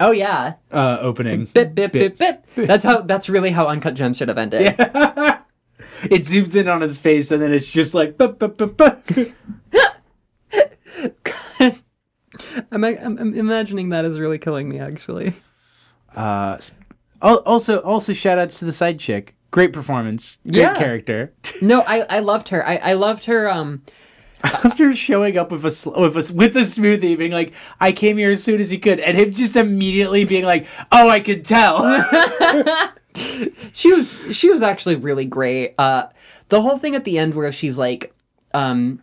oh 0.00 0.10
yeah. 0.10 0.54
uh 0.70 0.98
opening. 1.00 1.46
Bip 1.46 1.74
bip 1.74 1.92
bip 1.92 2.18
bip. 2.18 2.46
That's 2.54 2.84
how. 2.84 3.00
That's 3.00 3.28
really 3.28 3.50
how 3.50 3.66
Uncut 3.66 3.94
Gems 3.94 4.16
should 4.16 4.28
have 4.28 4.38
ended. 4.38 4.62
Yeah. 4.62 5.38
it 6.04 6.22
zooms 6.22 6.54
in 6.54 6.68
on 6.68 6.80
his 6.80 6.98
face 6.98 7.30
and 7.30 7.42
then 7.42 7.52
it's 7.52 7.72
just 7.72 7.94
like 7.94 8.18
bup, 8.18 8.38
bup, 8.38 8.56
bup. 8.76 9.02
I'm, 12.74 12.84
I'm, 12.84 13.18
I'm 13.18 13.34
imagining 13.34 13.90
that 13.90 14.04
is 14.04 14.18
really 14.18 14.38
killing 14.38 14.68
me. 14.68 14.78
Actually. 14.80 15.32
uh 16.14 16.58
also 17.22 17.78
also 17.80 18.12
shout 18.12 18.38
outs 18.38 18.58
to 18.58 18.64
the 18.66 18.72
side 18.72 18.98
chick 18.98 19.34
great 19.50 19.72
performance 19.72 20.38
great 20.44 20.56
Yeah. 20.62 20.74
character 20.76 21.32
No, 21.62 21.80
I 21.86 22.04
I 22.10 22.18
loved 22.20 22.48
her. 22.50 22.66
I 22.66 22.76
I 22.76 22.92
loved 22.94 23.24
her. 23.26 23.48
Um. 23.50 23.82
after 24.42 24.94
showing 24.94 25.38
up 25.38 25.50
with 25.50 25.64
a 25.64 25.70
sl- 25.70 25.98
with 25.98 26.16
a 26.16 26.32
with 26.34 26.54
a 26.56 26.60
smoothie 26.60 27.16
being 27.16 27.32
like 27.32 27.54
i 27.80 27.92
came 27.92 28.18
here 28.18 28.30
as 28.30 28.42
soon 28.44 28.60
as 28.60 28.70
he 28.70 28.76
could 28.78 29.00
and 29.00 29.16
him 29.16 29.32
just 29.32 29.56
immediately 29.56 30.24
being 30.26 30.44
like 30.44 30.66
oh 30.92 31.08
i 31.08 31.18
could 31.20 31.44
tell 31.46 31.80
She 33.72 33.92
was 33.92 34.20
she 34.32 34.50
was 34.50 34.60
actually 34.60 34.96
really 34.96 35.24
great. 35.24 35.74
Uh, 35.78 36.06
the 36.48 36.60
whole 36.60 36.78
thing 36.78 36.94
at 36.96 37.04
the 37.04 37.16
end 37.18 37.34
where 37.34 37.52
she's 37.52 37.78
like, 37.78 38.12
um, 38.52 39.02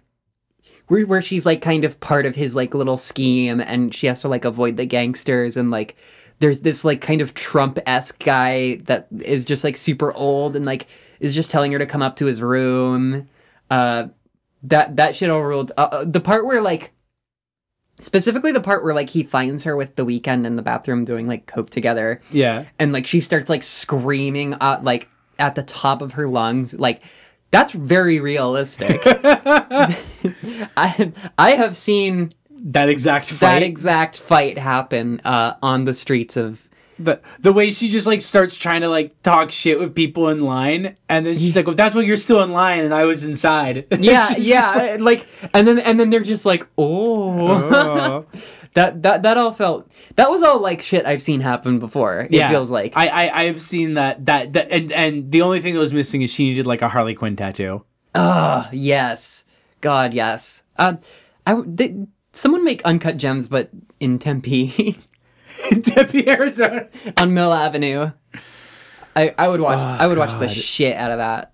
where 0.92 1.06
where 1.06 1.22
she's 1.22 1.46
like 1.46 1.62
kind 1.62 1.86
of 1.86 1.98
part 2.02 2.26
of 2.26 2.36
his 2.36 2.54
like 2.54 2.74
little 2.74 2.98
scheme, 2.98 3.62
and 3.62 3.96
she 3.96 4.08
has 4.08 4.20
to 4.22 4.28
like 4.28 4.44
avoid 4.44 4.76
the 4.76 4.86
gangsters, 4.86 5.56
and 5.56 5.72
like 5.72 5.96
there's 6.40 6.62
this 6.62 6.84
like 6.84 7.00
kind 7.00 7.22
of 7.22 7.34
Trump 7.34 7.80
esque 7.86 8.22
guy 8.24 8.76
that 8.88 9.08
is 9.24 9.46
just 9.46 9.64
like 9.64 9.78
super 9.78 10.14
old 10.14 10.56
and 10.56 10.66
like 10.66 10.88
is 11.22 11.34
just 11.34 11.50
telling 11.50 11.72
her 11.72 11.80
to 11.80 11.86
come 11.86 12.02
up 12.02 12.18
to 12.18 12.26
his 12.26 12.42
room. 12.42 13.30
Uh, 13.70 14.10
that 14.64 14.98
that 14.98 15.16
shit 15.16 15.30
overruled. 15.30 15.72
Uh, 15.78 15.88
uh, 15.92 16.06
the 16.06 16.20
part 16.20 16.46
where 16.46 16.62
like. 16.62 16.92
Specifically, 18.00 18.52
the 18.52 18.62
part 18.62 18.84
where 18.84 18.96
like 18.96 19.12
he 19.12 19.22
finds 19.22 19.64
her 19.64 19.76
with 19.76 19.96
the 19.96 20.04
Weeknd 20.04 20.46
in 20.46 20.56
the 20.56 20.64
bathroom 20.64 21.06
doing 21.06 21.28
like 21.28 21.46
coke 21.46 21.70
together, 21.70 22.20
yeah 22.32 22.66
and 22.80 22.92
like 22.94 23.06
she 23.06 23.20
starts 23.20 23.48
like 23.48 23.62
screaming 23.62 24.56
uh, 24.56 24.80
like 24.82 25.08
at 25.38 25.54
the 25.54 25.62
top 25.62 26.02
of 26.02 26.14
her 26.14 26.28
lungs. 26.28 26.74
Like 26.74 27.04
that's 27.52 27.74
very 27.74 28.20
realistic. 28.20 29.02
I 29.06 29.96
I 31.38 31.52
have 31.52 31.78
seen 31.78 32.34
that 32.50 32.90
exact 32.90 33.28
fight. 33.28 33.40
that 33.40 33.64
exact 33.64 34.20
fight 34.20 34.58
happen 34.58 35.22
uh, 35.26 35.56
on 35.62 35.86
the 35.86 35.94
streets 35.94 36.38
of 36.38 36.70
the 37.00 37.20
the 37.40 37.52
way 37.52 37.72
she 37.72 37.90
just 37.90 38.08
like 38.08 38.22
starts 38.22 38.56
trying 38.56 38.82
to 38.82 38.90
like 38.90 39.20
talk 39.22 39.52
shit 39.52 39.80
with 39.80 39.96
people 39.96 40.30
in 40.30 40.42
line, 40.42 40.96
and 41.10 41.26
then 41.26 41.38
she's 41.38 41.56
like, 41.56 41.66
"Well, 41.66 41.76
that's 41.76 41.96
why 41.96 42.02
you're 42.02 42.18
still 42.18 42.42
in 42.44 42.52
line, 42.52 42.84
and 42.84 42.94
I 42.94 43.06
was 43.06 43.26
inside." 43.26 43.86
yeah 44.00 44.30
yeah 44.38 44.98
like, 45.00 45.00
like, 45.00 45.28
and 45.54 45.68
then 45.68 45.80
and 45.80 46.00
then 46.00 46.10
they're 46.10 46.22
just 46.22 46.46
like 46.46 46.68
oh 46.78 47.40
"Oh." 47.40 48.26
That 48.74 49.04
that 49.04 49.24
that 49.24 49.38
all 49.38 49.52
felt 49.52 49.92
that 50.16 50.30
was 50.30 50.44
all 50.44 50.60
like 50.60 50.82
shit 50.82 51.06
I've 51.06 51.22
seen 51.22 51.42
happen 51.42 51.80
before. 51.80 52.28
It 52.30 52.48
feels 52.50 52.72
like 52.72 52.94
I, 52.96 53.08
I 53.08 53.42
I've 53.44 53.62
seen 53.62 53.96
that 53.96 54.26
that 54.26 54.54
that 54.54 54.72
and 54.72 54.92
and 54.92 55.32
the 55.32 55.42
only 55.42 55.60
thing 55.60 55.74
that 55.74 55.80
was 55.80 55.94
missing 55.94 56.22
is 56.22 56.30
she 56.32 56.44
needed 56.46 56.66
like 56.68 56.82
a 56.82 56.90
Harley 56.90 57.14
Quinn 57.16 57.36
tattoo. 57.36 57.84
Ah, 58.16 58.70
yes. 58.72 59.46
God, 59.82 60.14
yes. 60.14 60.64
Uh, 60.78 60.96
I 61.46 61.62
they, 61.66 62.06
someone 62.34 62.64
make 62.64 62.82
uncut 62.86 63.18
gems, 63.18 63.48
but 63.48 63.70
in 64.00 64.20
Tempe 64.20 64.98
Tempe, 65.84 66.28
Arizona. 66.30 66.88
on 67.18 67.34
Mill 67.34 67.54
Avenue. 67.54 68.12
I 69.16 69.34
I 69.38 69.48
would 69.48 69.60
watch. 69.60 69.80
Oh, 69.80 69.86
I 69.86 70.08
would 70.08 70.18
watch 70.18 70.38
the 70.40 70.48
shit 70.48 70.96
out 70.96 71.12
of 71.12 71.18
that. 71.18 71.51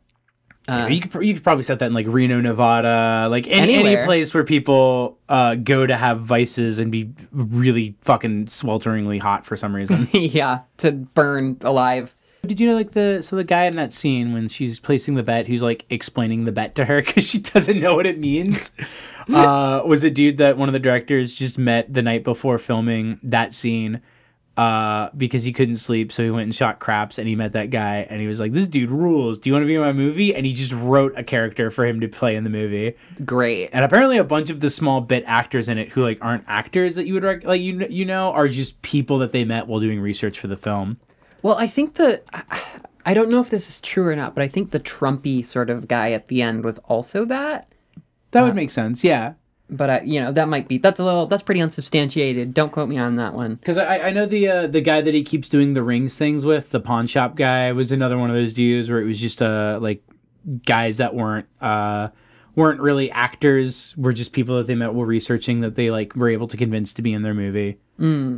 Uh, 0.67 0.87
you 0.89 0.99
could 0.99 1.23
you 1.23 1.33
could 1.33 1.43
probably 1.43 1.63
set 1.63 1.79
that 1.79 1.85
in 1.85 1.93
like 1.93 2.07
Reno, 2.07 2.41
Nevada, 2.41 3.27
like 3.29 3.47
any, 3.47 3.75
any 3.75 4.05
place 4.05 4.33
where 4.33 4.43
people 4.43 5.17
uh, 5.29 5.55
go 5.55 5.87
to 5.87 5.95
have 5.95 6.19
vices 6.21 6.79
and 6.79 6.91
be 6.91 7.11
really 7.31 7.95
fucking 8.01 8.47
swelteringly 8.47 9.21
hot 9.21 9.45
for 9.45 9.55
some 9.55 9.73
reason. 9.73 10.09
yeah, 10.13 10.61
to 10.77 10.91
burn 10.91 11.57
alive. 11.61 12.15
Did 12.45 12.59
you 12.59 12.67
know 12.67 12.75
like 12.75 12.91
the 12.91 13.21
so 13.21 13.35
the 13.35 13.43
guy 13.43 13.65
in 13.65 13.75
that 13.75 13.93
scene 13.93 14.33
when 14.33 14.49
she's 14.49 14.79
placing 14.79 15.15
the 15.15 15.23
bet, 15.23 15.47
who's 15.47 15.63
like 15.63 15.85
explaining 15.89 16.45
the 16.45 16.51
bet 16.51 16.75
to 16.75 16.85
her 16.85 17.01
because 17.05 17.23
she 17.23 17.39
doesn't 17.39 17.79
know 17.79 17.95
what 17.95 18.05
it 18.05 18.19
means, 18.19 18.73
uh, 19.33 19.81
was 19.85 20.03
a 20.03 20.09
dude 20.09 20.37
that 20.37 20.57
one 20.57 20.67
of 20.67 20.73
the 20.73 20.79
directors 20.79 21.33
just 21.33 21.57
met 21.57 21.93
the 21.93 22.01
night 22.01 22.23
before 22.23 22.57
filming 22.57 23.19
that 23.23 23.53
scene. 23.53 24.01
Uh, 24.57 25.11
because 25.15 25.43
he 25.43 25.53
couldn't 25.53 25.75
sleep, 25.75 26.11
so 26.11 26.23
he 26.23 26.31
went 26.31 26.45
and 26.45 26.55
shot 26.55 26.79
craps, 26.79 27.19
and 27.19 27.27
he 27.27 27.35
met 27.35 27.53
that 27.53 27.69
guy, 27.69 28.07
and 28.09 28.19
he 28.19 28.25
was 28.25 28.39
like, 28.39 28.53
"This 28.53 28.65
dude 28.67 28.89
rules. 28.89 29.37
Do 29.37 29.49
you 29.49 29.53
want 29.53 29.61
to 29.61 29.67
be 29.67 29.75
in 29.75 29.81
my 29.81 29.93
movie?" 29.93 30.33
And 30.33 30.47
he 30.47 30.53
just 30.53 30.71
wrote 30.71 31.13
a 31.15 31.23
character 31.23 31.69
for 31.69 31.85
him 31.85 31.99
to 32.01 32.07
play 32.07 32.35
in 32.35 32.43
the 32.43 32.49
movie. 32.49 32.95
Great. 33.23 33.69
And 33.71 33.85
apparently, 33.85 34.17
a 34.17 34.23
bunch 34.23 34.49
of 34.49 34.59
the 34.59 34.71
small 34.71 34.99
bit 35.01 35.23
actors 35.27 35.69
in 35.69 35.77
it 35.77 35.89
who 35.89 36.01
like 36.01 36.17
aren't 36.21 36.43
actors 36.47 36.95
that 36.95 37.05
you 37.05 37.13
would 37.13 37.23
rec- 37.23 37.43
like 37.43 37.61
you 37.61 37.85
you 37.87 38.03
know 38.03 38.31
are 38.31 38.47
just 38.47 38.81
people 38.81 39.19
that 39.19 39.31
they 39.31 39.43
met 39.45 39.67
while 39.67 39.79
doing 39.79 40.01
research 40.01 40.39
for 40.39 40.47
the 40.47 40.57
film. 40.57 40.97
Well, 41.43 41.55
I 41.55 41.67
think 41.67 41.93
the. 41.95 42.21
I- 42.33 42.61
I 43.05 43.13
don't 43.13 43.29
know 43.29 43.39
if 43.39 43.49
this 43.49 43.69
is 43.69 43.79
true 43.79 44.05
or 44.05 44.17
not, 44.17 44.35
but 44.35 44.43
I 44.43 44.49
think 44.49 44.71
the 44.71 44.81
Trumpy 44.81 45.45
sort 45.45 45.69
of 45.69 45.87
guy 45.87 46.11
at 46.11 46.27
the 46.27 46.41
end 46.41 46.65
was 46.65 46.77
also 46.79 47.23
that. 47.23 47.71
That 48.31 48.41
would 48.43 48.53
make 48.55 48.69
sense, 48.69 49.01
yeah. 49.01 49.35
But 49.69 49.89
uh, 49.89 49.99
you 50.03 50.21
know, 50.21 50.31
that 50.31 50.47
might 50.47 50.67
be 50.67 50.77
that's 50.77 50.99
a 50.99 51.03
little 51.03 51.25
that's 51.27 51.43
pretty 51.43 51.61
unsubstantiated. 51.61 52.53
Don't 52.53 52.71
quote 52.71 52.87
me 52.87 52.97
on 52.97 53.17
that 53.17 53.33
one. 53.33 53.55
Because 53.55 53.77
I, 53.77 53.99
I 53.99 54.11
know 54.11 54.25
the 54.25 54.47
uh, 54.47 54.67
the 54.67 54.81
guy 54.81 55.01
that 55.01 55.13
he 55.13 55.23
keeps 55.23 55.49
doing 55.49 55.73
the 55.73 55.83
rings 55.83 56.17
things 56.17 56.45
with, 56.45 56.69
the 56.69 56.79
pawn 56.79 57.07
shop 57.07 57.35
guy, 57.35 57.71
was 57.73 57.91
another 57.91 58.17
one 58.17 58.29
of 58.29 58.35
those 58.35 58.53
dudes 58.53 58.89
where 58.89 59.01
it 59.01 59.05
was 59.05 59.19
just 59.19 59.41
uh 59.41 59.77
like 59.81 60.03
guys 60.65 60.97
that 60.97 61.13
weren't 61.15 61.47
uh 61.59 62.09
weren't 62.55 62.79
really 62.79 63.11
actors, 63.11 63.93
were 63.97 64.13
just 64.13 64.33
people 64.33 64.57
that 64.57 64.67
they 64.67 64.73
met 64.75 64.93
while 64.93 65.05
researching 65.05 65.61
that 65.61 65.75
they 65.75 65.91
like 65.91 66.15
were 66.15 66.29
able 66.29 66.47
to 66.47 66.57
convince 66.57 66.93
to 66.93 67.01
be 67.01 67.13
in 67.13 67.21
their 67.21 67.33
movie. 67.33 67.77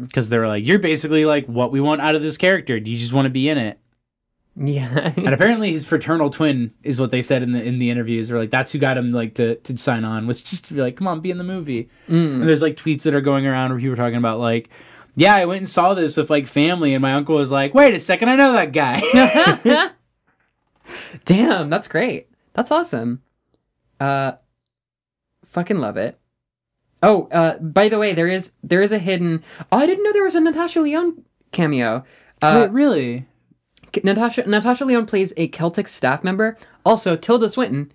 Because 0.05 0.29
they 0.29 0.37
were 0.37 0.47
like, 0.47 0.65
you're 0.65 0.79
basically 0.79 1.25
like 1.25 1.45
what 1.45 1.71
we 1.71 1.79
want 1.79 2.01
out 2.01 2.15
of 2.15 2.21
this 2.21 2.37
character. 2.37 2.79
Do 2.79 2.89
you 2.89 2.97
just 2.97 3.13
want 3.13 3.27
to 3.27 3.29
be 3.29 3.47
in 3.47 3.57
it? 3.57 3.79
Yeah. 4.55 5.13
And 5.15 5.29
apparently 5.29 5.71
his 5.71 5.85
fraternal 5.85 6.29
twin 6.29 6.73
is 6.83 6.99
what 6.99 7.12
they 7.12 7.21
said 7.21 7.43
in 7.43 7.53
the 7.53 7.63
in 7.63 7.79
the 7.79 7.89
interviews. 7.89 8.27
They're 8.27 8.38
like, 8.38 8.49
that's 8.49 8.71
who 8.73 8.79
got 8.79 8.97
him 8.97 9.12
like 9.12 9.35
to, 9.35 9.55
to 9.55 9.77
sign 9.77 10.03
on 10.03 10.27
was 10.27 10.41
just 10.41 10.65
to 10.65 10.73
be 10.73 10.81
like, 10.81 10.97
come 10.97 11.07
on, 11.07 11.21
be 11.21 11.31
in 11.31 11.38
the 11.38 11.43
movie. 11.45 11.89
And 12.07 12.47
there's 12.47 12.62
like 12.62 12.75
tweets 12.75 13.03
that 13.03 13.13
are 13.13 13.21
going 13.21 13.45
around 13.47 13.69
where 13.71 13.79
people 13.79 13.93
are 13.93 13.95
talking 13.95 14.17
about 14.17 14.39
like, 14.39 14.69
yeah, 15.15 15.35
I 15.35 15.45
went 15.45 15.59
and 15.59 15.69
saw 15.69 15.93
this 15.93 16.17
with 16.17 16.29
like 16.29 16.45
family, 16.47 16.93
and 16.93 17.01
my 17.01 17.13
uncle 17.13 17.35
was 17.35 17.51
like, 17.51 17.73
wait 17.73 17.93
a 17.93 17.99
second, 17.99 18.29
I 18.29 18.35
know 18.35 18.53
that 18.53 18.71
guy. 18.73 19.91
Damn, 21.25 21.69
that's 21.69 21.88
great. 21.88 22.29
That's 22.53 22.71
awesome. 22.71 23.21
Uh 23.99 24.33
fucking 25.45 25.79
love 25.79 25.97
it. 25.97 26.19
Oh, 27.03 27.27
uh 27.31 27.57
by 27.59 27.89
the 27.89 27.97
way, 27.99 28.13
there 28.13 28.27
is 28.27 28.53
there 28.63 28.81
is 28.81 28.91
a 28.91 28.99
hidden 28.99 29.43
Oh, 29.71 29.77
I 29.77 29.85
didn't 29.85 30.03
know 30.03 30.13
there 30.13 30.23
was 30.23 30.35
a 30.35 30.41
Natasha 30.41 30.81
Lyonne 30.81 31.23
cameo. 31.51 32.03
Uh 32.41 32.62
Wait, 32.65 32.71
really? 32.71 33.25
Natasha 34.03 34.43
Natasha 34.47 34.85
Lyonne 34.85 35.05
plays 35.05 35.33
a 35.38 35.47
Celtic 35.49 35.88
staff 35.88 36.23
member. 36.23 36.57
Also, 36.85 37.15
Tilda 37.15 37.49
Swinton 37.49 37.91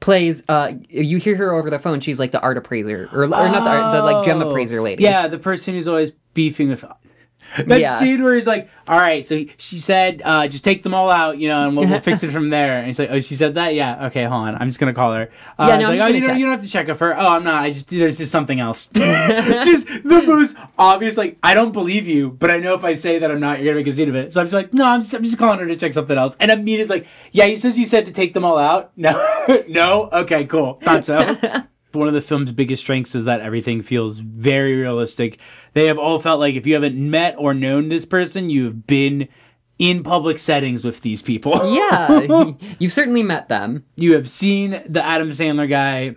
plays 0.00 0.42
uh 0.48 0.72
you 0.88 1.18
hear 1.18 1.36
her 1.36 1.52
over 1.52 1.68
the 1.68 1.78
phone, 1.78 2.00
she's 2.00 2.18
like 2.18 2.30
the 2.30 2.40
art 2.40 2.56
appraiser 2.56 3.08
or, 3.12 3.24
or 3.24 3.26
not 3.28 3.64
the 3.64 3.70
art, 3.70 3.94
the 3.94 4.02
like 4.02 4.24
gem 4.24 4.42
Oh. 4.42 4.48
appraiser 4.48 4.80
lady. 4.80 5.02
Yeah, 5.02 5.26
the 5.28 5.38
person 5.38 5.74
who's 5.74 5.86
always 5.88 6.12
beefing 6.32 6.70
with. 6.70 6.84
That 7.66 7.80
Yeah. 7.80 7.98
scene 7.98 8.22
where 8.22 8.34
he's 8.34 8.46
like, 8.46 8.68
"All 8.86 8.98
right, 8.98 9.26
so 9.26 9.44
she 9.56 9.78
said, 9.80 10.22
uh, 10.24 10.46
just 10.48 10.62
take 10.62 10.82
them 10.82 10.94
all 10.94 11.10
out, 11.10 11.38
you 11.38 11.48
know, 11.48 11.66
and 11.66 11.76
we'll, 11.76 11.88
we'll 11.88 12.00
fix 12.00 12.22
it 12.22 12.30
from 12.30 12.50
there." 12.50 12.78
And 12.78 12.86
he's 12.86 12.98
like, 12.98 13.10
"Oh, 13.10 13.18
she 13.20 13.34
said 13.34 13.54
that? 13.56 13.74
Yeah, 13.74 14.06
okay, 14.06 14.24
hold 14.24 14.46
on, 14.48 14.54
I'm 14.56 14.68
just 14.68 14.78
gonna 14.78 14.94
call 14.94 15.12
her." 15.14 15.30
Uh, 15.58 15.66
Yeah, 15.68 15.76
no, 15.78 15.88
like, 15.90 16.00
"Oh, 16.00 16.06
you, 16.06 16.20
don't, 16.20 16.38
you 16.38 16.46
don't 16.46 16.54
have 16.54 16.62
to 16.62 16.68
check 16.70 16.86
with 16.86 17.00
her. 17.00 17.18
Oh, 17.18 17.28
I'm 17.28 17.44
not. 17.44 17.62
I 17.64 17.70
just 17.72 17.90
there's 17.90 18.18
just 18.18 18.30
something 18.30 18.60
else. 18.60 18.86
just 18.94 19.86
the 19.86 20.22
most 20.26 20.56
obvious. 20.78 21.16
Like, 21.16 21.38
I 21.42 21.54
don't 21.54 21.72
believe 21.72 22.06
you, 22.06 22.30
but 22.30 22.50
I 22.50 22.58
know 22.58 22.74
if 22.74 22.84
I 22.84 22.94
say 22.94 23.18
that 23.18 23.30
I'm 23.30 23.40
not, 23.40 23.58
you're 23.60 23.72
gonna 23.72 23.84
make 23.84 23.92
a 23.92 23.96
scene 23.96 24.08
of 24.08 24.14
it. 24.14 24.32
So 24.32 24.40
I'm 24.40 24.46
just 24.46 24.54
like, 24.54 24.72
no, 24.72 24.84
I'm 24.86 25.00
just, 25.00 25.12
I'm 25.14 25.22
just 25.22 25.38
calling 25.38 25.58
her 25.58 25.66
to 25.66 25.76
check 25.76 25.92
something 25.92 26.16
else. 26.16 26.36
And 26.40 26.50
Amina's 26.50 26.90
like, 26.90 27.06
yeah, 27.32 27.46
he 27.46 27.56
says 27.56 27.78
you 27.78 27.84
said 27.86 28.06
to 28.06 28.12
take 28.12 28.34
them 28.34 28.44
all 28.44 28.58
out. 28.58 28.92
No, 29.00 29.64
no, 29.68 30.08
okay, 30.12 30.44
cool, 30.44 30.74
thought 30.82 31.04
so. 31.04 31.36
One 31.92 32.08
of 32.08 32.14
the 32.14 32.20
film's 32.20 32.52
biggest 32.52 32.82
strengths 32.82 33.14
is 33.14 33.24
that 33.24 33.40
everything 33.40 33.82
feels 33.82 34.18
very 34.20 34.76
realistic. 34.76 35.38
They 35.74 35.86
have 35.86 35.98
all 35.98 36.18
felt 36.18 36.40
like 36.40 36.54
if 36.54 36.66
you 36.66 36.74
haven't 36.74 36.96
met 36.96 37.34
or 37.38 37.54
known 37.54 37.88
this 37.88 38.04
person, 38.04 38.50
you've 38.50 38.86
been 38.86 39.28
in 39.78 40.02
public 40.02 40.38
settings 40.38 40.84
with 40.84 41.00
these 41.00 41.22
people. 41.22 41.52
Yeah, 41.74 42.52
you've 42.78 42.92
certainly 42.92 43.22
met 43.22 43.48
them. 43.48 43.84
you 43.96 44.14
have 44.14 44.28
seen 44.28 44.82
the 44.88 45.04
Adam 45.04 45.30
Sandler 45.30 45.68
guy 45.68 46.16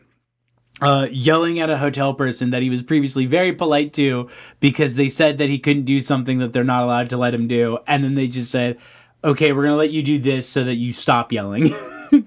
uh, 0.81 1.07
yelling 1.11 1.59
at 1.59 1.69
a 1.69 1.77
hotel 1.77 2.13
person 2.13 2.49
that 2.49 2.61
he 2.61 2.69
was 2.69 2.83
previously 2.83 3.25
very 3.25 3.53
polite 3.53 3.93
to 3.93 4.27
because 4.59 4.95
they 4.95 5.07
said 5.07 5.37
that 5.37 5.47
he 5.49 5.59
couldn't 5.59 5.85
do 5.85 6.01
something 6.01 6.39
that 6.39 6.51
they're 6.51 6.63
not 6.63 6.83
allowed 6.83 7.09
to 7.11 7.17
let 7.17 7.33
him 7.33 7.47
do. 7.47 7.77
And 7.87 8.03
then 8.03 8.15
they 8.15 8.27
just 8.27 8.51
said, 8.51 8.77
okay, 9.23 9.53
we're 9.53 9.61
going 9.63 9.73
to 9.73 9.77
let 9.77 9.91
you 9.91 10.03
do 10.03 10.19
this 10.19 10.47
so 10.49 10.63
that 10.65 10.75
you 10.75 10.91
stop 10.93 11.31
yelling. 11.31 11.73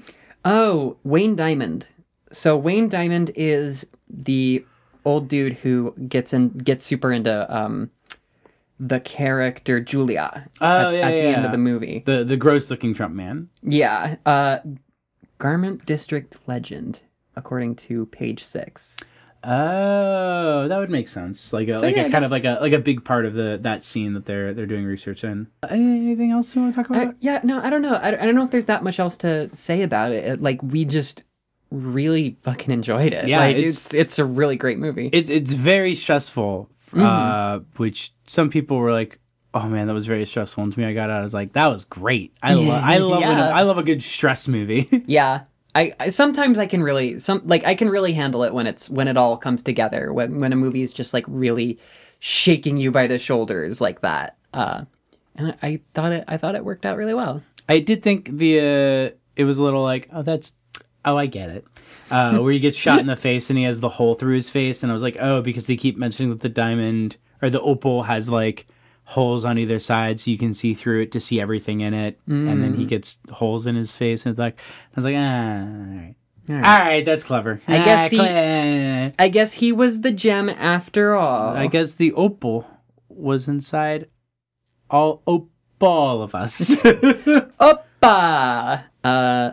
Oh, 0.49 0.97
Wayne 1.03 1.35
Diamond. 1.35 1.89
So 2.33 2.57
Wayne 2.57 2.89
Diamond 2.89 3.31
is 3.35 3.87
the 4.09 4.65
old 5.05 5.29
dude 5.29 5.53
who 5.55 5.95
gets 6.09 6.33
in 6.33 6.49
gets 6.51 6.85
super 6.85 7.13
into 7.13 7.55
um 7.55 7.91
the 8.81 9.01
character 9.01 9.81
Julia 9.81 10.49
Oh, 10.61 10.67
at, 10.89 10.95
yeah, 10.95 11.01
at 11.07 11.11
the 11.13 11.27
end 11.27 11.47
of 11.47 11.53
the 11.53 11.59
movie. 11.59 12.03
the, 12.05 12.25
the 12.25 12.37
gross 12.37 12.71
looking 12.71 12.93
Trump 12.95 13.15
man. 13.15 13.49
Yeah. 13.63 14.17
Uh 14.27 14.59
Garment 15.39 15.85
District 15.87 16.37
Legend, 16.47 17.03
according 17.37 17.77
to 17.77 18.07
page 18.07 18.43
six. 18.45 18.97
Oh, 19.45 20.67
that 20.69 20.77
would 20.79 20.91
make 20.91 21.09
sense. 21.09 21.53
Like 21.53 21.69
a 21.69 21.75
So, 21.75 21.81
like 21.83 21.95
yeah, 21.97 22.07
a 22.07 22.11
kind 22.11 22.25
of 22.25 22.31
like 22.31 22.45
a 22.45 22.59
like 22.61 22.73
a 22.73 22.79
big 22.79 23.05
part 23.05 23.27
of 23.27 23.35
the 23.35 23.59
that 23.63 23.85
scene 23.85 24.15
that 24.15 24.25
they're 24.27 24.53
they're 24.53 24.67
doing 24.67 24.85
research 24.85 25.23
in. 25.25 25.47
Anything 25.69 26.31
else 26.33 26.55
you 26.55 26.63
want 26.63 26.75
to 26.75 26.83
talk 26.83 26.91
about? 26.91 27.09
I, 27.09 27.13
yeah, 27.21 27.41
no, 27.45 27.61
I 27.63 27.71
don't 27.71 27.83
know. 27.83 27.95
I, 27.95 28.09
I 28.21 28.25
don't 28.27 28.35
know 28.35 28.45
if 28.45 28.51
there's 28.51 28.67
that 28.67 28.83
much 28.83 28.99
else 28.99 29.17
to 29.19 29.55
say 29.55 29.83
about. 29.83 30.13
It- 30.13 30.43
Like 30.43 30.63
we 30.63 30.85
just 30.85 31.23
really 31.71 32.37
fucking 32.43 32.71
enjoyed 32.71 33.13
it. 33.15 33.29
Yeah, 33.29 33.41
like, 33.41 33.57
it's- 33.57 33.87
it's 33.87 33.95
it's 33.95 34.19
a 34.19 34.25
really 34.25 34.57
great 34.57 34.79
movie. 34.79 35.11
it's 35.13 35.31
it's 35.31 35.53
very 35.53 35.95
stressful. 35.95 36.71
Uh, 36.95 37.61
which 37.77 38.13
some 38.27 38.49
people 38.49 38.79
were 38.79 38.93
like, 38.93 39.19
"Oh 39.53 39.69
man, 39.69 39.87
that 39.89 39.93
was 39.93 40.07
very 40.07 40.25
stressful." 40.25 40.63
And 40.65 40.73
to 40.73 40.79
me, 40.79 40.87
I 40.87 40.95
got 40.95 41.11
out. 41.11 41.19
I 41.21 41.23
was 41.23 41.35
like, 41.35 41.53
"That 41.55 41.67
was 41.67 41.85
great. 41.85 42.33
I 42.43 42.55
love 42.55 42.83
I 42.85 42.99
love 42.99 43.21
when. 43.21 43.31
I 43.39 43.63
love 43.63 43.77
a 43.79 43.83
good 43.83 44.03
stress 44.03 44.49
movie." 44.49 44.89
Yeah. 45.07 45.43
I, 45.75 45.93
I 46.01 46.09
sometimes 46.09 46.59
I 46.59 46.65
can 46.67 46.83
really 46.83 47.19
some 47.19 47.43
like 47.45 47.67
I 47.67 47.75
can 47.75 47.91
really 47.91 48.15
handle 48.15 48.45
it 48.45 48.55
when 48.55 48.67
it's 48.67 48.89
when 48.89 49.09
it 49.09 49.19
all 49.19 49.37
comes 49.37 49.63
together 49.63 50.11
when 50.11 50.39
when 50.39 50.55
a 50.55 50.57
movie 50.57 50.81
is 50.81 50.91
just 50.91 51.13
like 51.13 51.25
really 51.29 51.79
shaking 52.19 52.79
you 52.79 52.91
by 52.91 53.07
the 53.07 53.19
shoulders 53.19 53.79
like 53.79 54.01
that. 54.01 54.39
Uh 54.55 54.85
and 55.35 55.55
I, 55.63 55.67
I 55.69 55.81
thought 55.93 56.13
it 56.13 56.25
I 56.29 56.39
thought 56.39 56.55
it 56.55 56.65
worked 56.65 56.87
out 56.87 56.97
really 56.97 57.13
well. 57.13 57.43
I 57.69 57.81
did 57.81 58.03
think 58.03 58.31
the 58.39 58.59
uh, 59.13 59.17
it 59.37 59.45
was 59.45 59.59
a 59.59 59.65
little 59.65 59.83
like, 59.83 60.09
"Oh, 60.15 60.23
that's 60.23 60.55
oh, 61.07 61.17
I 61.17 61.27
get 61.27 61.49
it." 61.51 61.65
Uh, 62.11 62.39
where 62.39 62.53
he 62.53 62.59
gets 62.61 62.77
shot 62.77 63.01
in 63.01 63.07
the 63.07 63.17
face 63.29 63.49
and 63.51 63.59
he 63.59 63.65
has 63.65 63.81
the 63.81 63.89
hole 63.89 64.15
through 64.15 64.35
his 64.35 64.49
face, 64.51 64.83
and 64.83 64.93
I 64.93 64.95
was 64.95 65.03
like, 65.03 65.17
"Oh," 65.21 65.41
because 65.41 65.67
they 65.67 65.77
keep 65.77 65.97
mentioning 65.97 66.31
that 66.31 66.41
the 66.41 66.49
diamond 66.49 67.17
or 67.43 67.49
the 67.51 67.61
opal 67.61 68.03
has 68.05 68.29
like 68.29 68.67
holes 69.11 69.45
on 69.45 69.57
either 69.57 69.79
side 69.79 70.19
so 70.19 70.31
you 70.33 70.37
can 70.39 70.53
see 70.53 70.75
through 70.75 71.01
it 71.03 71.13
to 71.13 71.21
see 71.21 71.41
everything 71.41 71.81
in 71.81 71.95
it 71.95 72.19
and 72.27 72.61
then 72.61 72.75
he 72.75 72.85
gets 72.85 73.21
holes 73.31 73.69
in 73.69 73.77
his 73.77 73.95
face 73.95 74.27
and 74.27 74.37
like 74.37 74.59
i 74.59 74.97
was 74.97 75.05
like 75.05 75.15
ah 75.17 75.61
all 75.61 75.67
right 75.97 76.15
all 76.49 76.57
right, 76.61 77.05
that's 77.05 77.23
clever 77.23 77.61
I 77.69 77.79
guess 77.85 78.07
Ah, 78.07 78.09
he- 78.09 78.17
cle- 78.17 79.13
I 79.25 79.29
guess 79.29 79.53
he 79.53 79.71
was 79.71 80.01
the 80.01 80.11
gem 80.11 80.49
after 80.49 81.15
all. 81.15 81.51
i 81.55 81.69
guess 81.69 81.95
the 81.95 82.13
opal 82.15 82.67
was 83.09 83.47
inside 83.47 84.09
all 84.91 85.23
op- 85.25 85.51
all 85.81 86.21
of 86.23 86.35
us 86.35 86.75
bah. 88.01 88.81
Uh, 89.05 89.51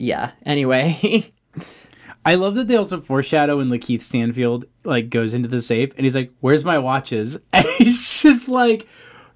yeah. 0.00 0.32
Anyway. 0.44 1.32
I 2.24 2.34
love 2.34 2.54
that 2.56 2.68
they 2.68 2.76
also 2.76 3.00
foreshadow 3.00 3.58
when 3.58 3.68
Lakeith 3.68 4.02
Stanfield 4.02 4.66
like 4.84 5.08
goes 5.08 5.32
into 5.32 5.48
the 5.48 5.60
safe 5.60 5.92
and 5.96 6.04
he's 6.04 6.14
like, 6.14 6.30
"Where's 6.40 6.64
my 6.64 6.78
watches?" 6.78 7.38
And 7.52 7.66
he's 7.78 8.22
just 8.22 8.48
like, 8.48 8.86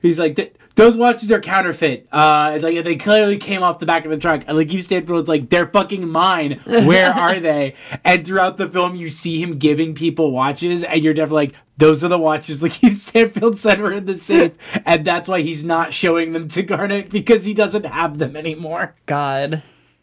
he's 0.03 0.19
like, 0.19 0.59
"Those 0.75 0.95
watches 0.95 1.33
are 1.33 1.41
counterfeit. 1.41 2.07
Uh, 2.12 2.53
it's 2.55 2.62
like 2.62 2.85
they 2.85 2.97
clearly 2.97 3.39
came 3.39 3.62
off 3.62 3.79
the 3.79 3.87
back 3.87 4.05
of 4.05 4.11
the 4.11 4.19
truck." 4.19 4.43
And 4.47 4.59
Lakeith 4.59 4.83
Stanfield's 4.83 5.31
like, 5.31 5.49
"They're 5.49 5.67
fucking 5.67 6.07
mine. 6.07 6.61
Where 6.65 7.11
are 7.15 7.41
they?" 7.41 7.75
And 8.05 8.27
throughout 8.27 8.59
the 8.59 8.69
film, 8.69 8.97
you 8.97 9.09
see 9.09 9.43
him 9.43 9.59
giving 9.59 9.95
people 9.95 10.31
watches, 10.31 10.85
and 10.85 11.03
you're 11.03 11.15
definitely 11.15 11.47
like, 11.47 11.55
"Those 11.79 12.05
are 12.05 12.09
the 12.09 12.19
watches 12.19 12.61
Lakeith 12.61 12.95
Stanfield 12.95 13.59
said 13.59 13.81
were 13.81 13.93
in 13.93 14.05
the 14.05 14.15
safe," 14.15 14.53
and 14.85 15.07
that's 15.07 15.27
why 15.27 15.41
he's 15.41 15.65
not 15.65 15.95
showing 15.95 16.33
them 16.35 16.49
to 16.49 16.62
Garnett 16.62 17.09
because 17.09 17.47
he 17.47 17.55
doesn't 17.55 17.87
have 17.87 18.19
them 18.19 18.37
anymore. 18.37 18.95
God. 19.07 19.62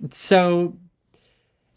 So. 0.09 0.77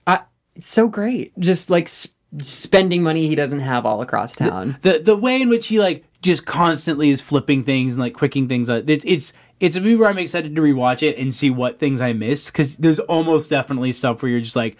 I, 0.06 0.20
it's 0.56 0.68
so 0.68 0.88
great. 0.88 1.38
Just 1.38 1.70
like 1.70 1.88
sp- 1.88 2.14
spending 2.42 3.02
money 3.02 3.28
he 3.28 3.34
doesn't 3.34 3.60
have 3.60 3.86
all 3.86 4.02
across 4.02 4.34
town. 4.34 4.76
the 4.82 4.98
the 4.98 5.16
way 5.16 5.40
in 5.40 5.48
which 5.48 5.68
he 5.68 5.78
like 5.78 6.04
just 6.22 6.46
constantly 6.46 7.10
is 7.10 7.20
flipping 7.20 7.62
things 7.64 7.94
and 7.94 8.00
like 8.00 8.14
quicking 8.14 8.48
things 8.48 8.68
up. 8.70 8.88
It's 8.88 9.04
it's 9.06 9.32
it's 9.60 9.76
a 9.76 9.80
movie 9.80 9.96
where 9.96 10.08
I'm 10.08 10.18
excited 10.18 10.54
to 10.56 10.62
rewatch 10.62 11.02
it 11.02 11.16
and 11.16 11.32
see 11.32 11.50
what 11.50 11.78
things 11.78 12.00
I 12.00 12.12
missed 12.12 12.52
because 12.52 12.76
there's 12.76 12.98
almost 13.00 13.50
definitely 13.50 13.92
stuff 13.92 14.22
where 14.22 14.30
you're 14.30 14.40
just 14.40 14.56
like, 14.56 14.76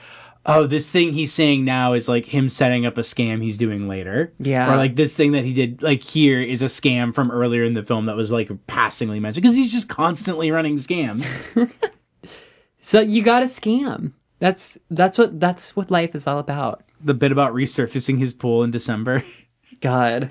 oh, 0.47 0.67
this 0.67 0.91
thing 0.91 1.13
he's 1.13 1.33
saying 1.33 1.65
now 1.65 1.93
is 1.93 2.09
like 2.09 2.27
him 2.27 2.49
setting 2.49 2.85
up 2.85 2.99
a 2.99 3.03
scam 3.03 3.43
he's 3.43 3.57
doing 3.57 3.89
later. 3.89 4.33
Yeah. 4.39 4.73
Or 4.73 4.77
like 4.77 4.97
this 4.97 5.17
thing 5.17 5.33
that 5.33 5.45
he 5.45 5.53
did 5.53 5.83
like 5.83 6.03
here 6.03 6.41
is 6.41 6.61
a 6.63 6.67
scam 6.67 7.15
from 7.15 7.31
earlier 7.31 7.63
in 7.63 7.75
the 7.75 7.83
film 7.83 8.07
that 8.07 8.17
was 8.17 8.33
like 8.33 8.51
passingly 8.67 9.21
mentioned 9.21 9.43
because 9.43 9.57
he's 9.57 9.73
just 9.73 9.89
constantly 9.89 10.51
running 10.51 10.77
scams. 10.77 11.25
So 12.87 13.01
you 13.01 13.23
got 13.23 13.41
to 13.41 13.47
scam. 13.47 14.13
That's 14.41 14.77
that's 14.91 15.17
what 15.17 15.41
that's 15.41 15.75
what 15.75 15.91
life 15.91 16.15
is 16.15 16.27
all 16.27 16.39
about. 16.39 16.83
the 17.01 17.15
bit 17.15 17.33
about 17.33 17.55
resurfacing 17.55 18.19
his 18.19 18.35
pool 18.35 18.63
in 18.63 18.71
December. 18.71 19.25
God. 19.81 20.31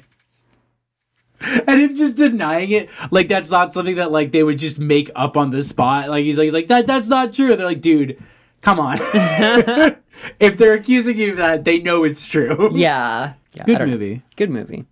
and 1.42 1.82
him 1.82 1.96
just 1.96 2.16
denying 2.16 2.70
it 2.70 2.90
like 3.12 3.28
that's 3.28 3.50
not 3.50 3.74
something 3.74 3.96
that 3.96 4.12
like 4.12 4.32
they 4.32 4.44
would 4.44 4.60
just 4.60 4.78
make 4.80 5.10
up 5.16 5.36
on 5.36 5.50
the 5.50 5.62
spot 5.64 6.08
like 6.10 6.24
he's 6.24 6.38
like 6.38 6.46
he's 6.46 6.54
like 6.54 6.68
that 6.68 6.88
that's 6.88 7.08
not 7.10 7.34
true 7.34 7.54
they're 7.56 7.66
like 7.66 7.82
dude 7.82 8.18
come 8.62 8.80
on 8.80 8.98
if 10.40 10.58
they're 10.58 10.76
accusing 10.76 11.18
you 11.18 11.32
of 11.32 11.36
that 11.38 11.66
they 11.66 11.80
know 11.80 12.06
it's 12.06 12.26
true 12.28 12.70
Yeah. 12.72 13.34
yeah 13.54 13.64
good 13.66 13.80
know. 13.80 13.88
movie 13.88 14.22
Good 14.38 14.52
movie. 14.52 14.86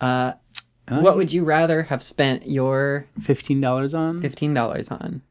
Uh, 0.00 0.34
what 0.88 1.16
would 1.16 1.32
you 1.32 1.44
rather 1.44 1.84
have 1.84 2.02
spent 2.02 2.46
your 2.46 3.06
$15 3.20 3.98
on 3.98 4.20
fifteen 4.20 4.54
dollars 4.54 4.90
on? 4.90 5.22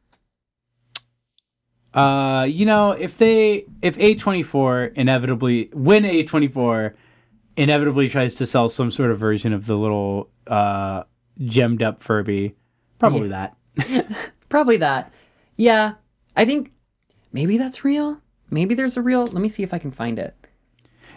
Uh 1.94 2.46
you 2.50 2.66
know 2.66 2.92
if 2.92 3.18
they 3.18 3.66
if 3.82 3.98
a24 3.98 4.94
inevitably 4.94 5.70
when 5.74 6.04
a24 6.04 6.94
inevitably 7.58 8.08
tries 8.08 8.36
to 8.36 8.46
sell 8.46 8.70
some 8.70 8.90
sort 8.92 9.12
of 9.12 9.20
version 9.20 9.52
of 9.52 9.66
the 9.66 9.76
little 9.76 10.30
uh 10.48 11.04
gemmed 11.44 11.82
up 11.84 12.00
furby 12.00 12.56
probably 13.00 13.28
that 13.28 13.56
Probably 14.50 14.78
that. 14.78 15.12
Yeah. 15.56 15.94
I 16.36 16.46
think 16.46 16.72
maybe 17.32 17.58
that's 17.58 17.84
real. 17.84 18.22
Maybe 18.50 18.76
there's 18.76 18.98
a 18.98 19.02
real. 19.02 19.24
Let 19.24 19.42
me 19.42 19.50
see 19.50 19.64
if 19.64 19.74
I 19.74 19.80
can 19.80 19.92
find 19.92 20.20
it. 20.20 20.36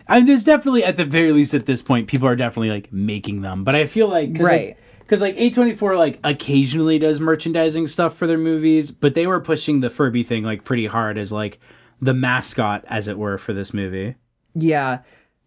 I 0.07 0.19
mean, 0.19 0.27
there's 0.27 0.45
definitely 0.45 0.85
at 0.85 0.97
the 0.97 1.05
very 1.05 1.33
least 1.33 1.53
at 1.55 1.67
this 1.67 1.83
point, 1.83 2.07
people 2.07 2.29
are 2.29 2.37
definitely 2.37 2.71
like 2.71 2.93
making 2.93 3.43
them. 3.43 3.65
But 3.65 3.75
I 3.75 3.87
feel 3.87 4.07
like 4.09 4.31
Right. 4.39 4.77
Because 5.15 5.23
like 5.23 5.37
A24 5.37 5.97
like 5.97 6.19
occasionally 6.25 6.99
does 6.99 7.21
merchandising 7.21 7.87
stuff 7.87 8.17
for 8.17 8.27
their 8.27 8.39
movies, 8.39 8.91
but 8.91 9.15
they 9.15 9.29
were 9.29 9.39
pushing 9.39 9.79
the 9.79 9.89
Furby 9.89 10.25
thing 10.25 10.43
like 10.43 10.65
pretty 10.65 10.87
hard 10.87 11.19
as 11.19 11.31
like 11.31 11.61
the 12.01 12.13
mascot, 12.13 12.85
as 12.89 13.07
it 13.07 13.17
were, 13.17 13.39
for 13.39 13.53
this 13.53 13.73
movie. 13.73 14.17
Yeah. 14.57 15.03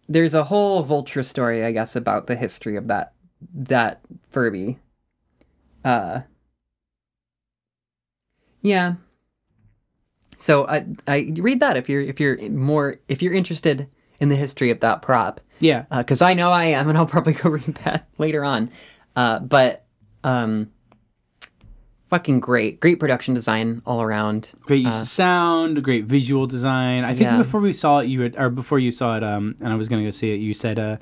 There's 0.08 0.32
a 0.32 0.44
whole 0.44 0.82
vulture 0.82 1.22
story, 1.22 1.66
I 1.66 1.72
guess, 1.72 1.94
about 1.94 2.28
the 2.28 2.34
history 2.34 2.76
of 2.76 2.86
that 2.86 3.12
that 3.52 4.00
Furby. 4.30 4.78
Uh. 5.84 6.20
Yeah. 8.62 8.94
So 10.38 10.66
I 10.66 10.86
I 11.06 11.30
read 11.36 11.60
that 11.60 11.76
if 11.76 11.90
you're 11.90 12.00
if 12.00 12.20
you're 12.20 12.38
more 12.48 13.00
if 13.08 13.20
you're 13.20 13.34
interested 13.34 13.86
in 14.18 14.30
the 14.30 14.36
history 14.36 14.70
of 14.70 14.80
that 14.80 15.02
prop. 15.02 15.42
Yeah, 15.60 15.84
because 15.90 16.22
I 16.22 16.34
know 16.34 16.52
I 16.52 16.66
am, 16.66 16.88
and 16.88 16.96
I'll 16.96 17.04
probably 17.04 17.32
go 17.34 17.50
read 17.50 17.74
that 17.84 18.08
later 18.16 18.44
on. 18.44 18.70
Uh, 19.18 19.40
but 19.40 19.84
um, 20.22 20.70
fucking 22.10 22.38
great, 22.40 22.78
great 22.80 23.00
production 23.00 23.34
design 23.34 23.82
all 23.84 24.00
around. 24.00 24.52
great 24.62 24.84
use 24.84 25.00
of 25.00 25.08
sound, 25.08 25.82
great 25.82 26.04
visual 26.04 26.46
design. 26.46 27.02
I 27.04 27.14
think 27.14 27.28
Uh, 27.28 27.32
Yeah. 27.32 27.38
before 27.38 27.60
we 27.60 27.72
saw 27.72 27.98
it, 27.98 28.06
you 28.08 28.20
had 28.22 28.36
or 28.38 28.48
before 28.48 28.78
you 28.78 28.90
saw 28.92 29.16
it, 29.16 29.24
um, 29.24 29.56
and 29.60 29.72
I 29.72 29.76
was 29.76 29.88
gonna 29.88 30.04
go 30.04 30.10
see 30.10 30.30
it. 30.32 30.40
You 30.40 30.54
said, 30.54 30.78
uh, 30.78 30.96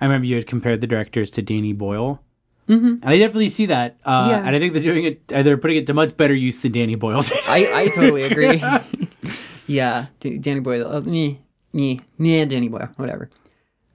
I 0.00 0.04
remember 0.04 0.26
you 0.26 0.34
had 0.36 0.46
compared 0.46 0.80
the 0.80 0.86
directors 0.86 1.30
to 1.32 1.42
Danny 1.42 1.72
Boyle. 1.72 2.20
Mm-hmm. 2.68 2.86
And 3.02 3.04
I 3.04 3.18
definitely 3.18 3.48
see 3.50 3.66
that, 3.66 3.96
uh, 4.04 4.28
Yeah. 4.30 4.42
and 4.46 4.54
I 4.54 4.58
think 4.58 4.72
they're 4.74 4.82
doing 4.82 5.04
it. 5.04 5.22
uh, 5.32 5.42
They're 5.42 5.56
putting 5.56 5.76
it 5.78 5.86
to 5.88 5.94
much 5.94 6.16
better 6.16 6.34
use 6.34 6.60
than 6.60 6.72
Danny 6.72 6.94
Boyle 6.96 7.20
did. 7.22 7.38
I, 7.48 7.82
I 7.82 7.88
totally 7.88 8.22
agree. 8.30 8.62
yeah, 9.66 10.06
Danny 10.20 10.60
Boyle. 10.60 10.86
Uh, 10.92 11.00
meh, 11.00 11.34
meh, 11.72 11.96
meh, 12.18 12.44
Danny 12.44 12.68
Boyle, 12.68 12.88
whatever. 12.96 13.30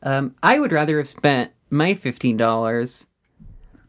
Um, 0.04 0.36
I 0.44 0.60
would 0.60 0.72
rather 0.72 0.98
have 0.98 1.08
spent 1.08 1.52
my 1.70 1.94
fifteen 1.94 2.38
dollars 2.38 3.08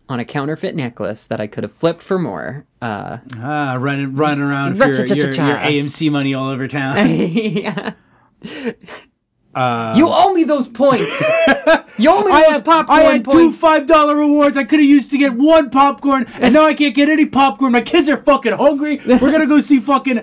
on 0.08 0.20
a 0.20 0.24
counterfeit 0.24 0.74
necklace 0.76 1.26
that 1.26 1.40
I 1.40 1.46
could 1.46 1.64
have 1.64 1.72
flipped 1.72 2.02
for 2.02 2.18
more. 2.18 2.64
Uh, 2.80 3.18
Ah, 3.38 3.76
running 3.78 4.14
running 4.14 4.42
around 4.42 4.76
for 4.76 4.86
your, 4.92 5.04
your, 5.06 5.16
your 5.26 5.56
AMC 5.56 6.10
money 6.10 6.34
all 6.34 6.48
over 6.48 6.68
town. 6.68 7.08
yeah. 7.18 7.92
Uh, 9.56 9.94
You 9.96 10.06
owe 10.10 10.34
me 10.34 10.44
those 10.44 10.68
points. 10.68 11.18
you 11.98 12.10
owe 12.10 12.22
me 12.22 12.30
I 12.30 12.42
those 12.42 12.52
had, 12.52 12.64
popcorn 12.66 12.98
I 12.98 13.02
had 13.04 13.24
two 13.24 13.52
five 13.52 13.86
dollar 13.86 14.14
rewards. 14.14 14.56
I 14.58 14.64
could 14.64 14.80
have 14.80 14.88
used 14.88 15.10
to 15.12 15.18
get 15.18 15.32
one 15.32 15.70
popcorn, 15.70 16.26
and 16.34 16.52
now 16.52 16.66
I 16.66 16.74
can't 16.74 16.94
get 16.94 17.08
any 17.08 17.24
popcorn. 17.24 17.72
My 17.72 17.80
kids 17.80 18.08
are 18.10 18.18
fucking 18.18 18.52
hungry. 18.52 19.00
We're 19.06 19.32
gonna 19.32 19.46
go 19.46 19.60
see 19.60 19.80
fucking 19.80 20.20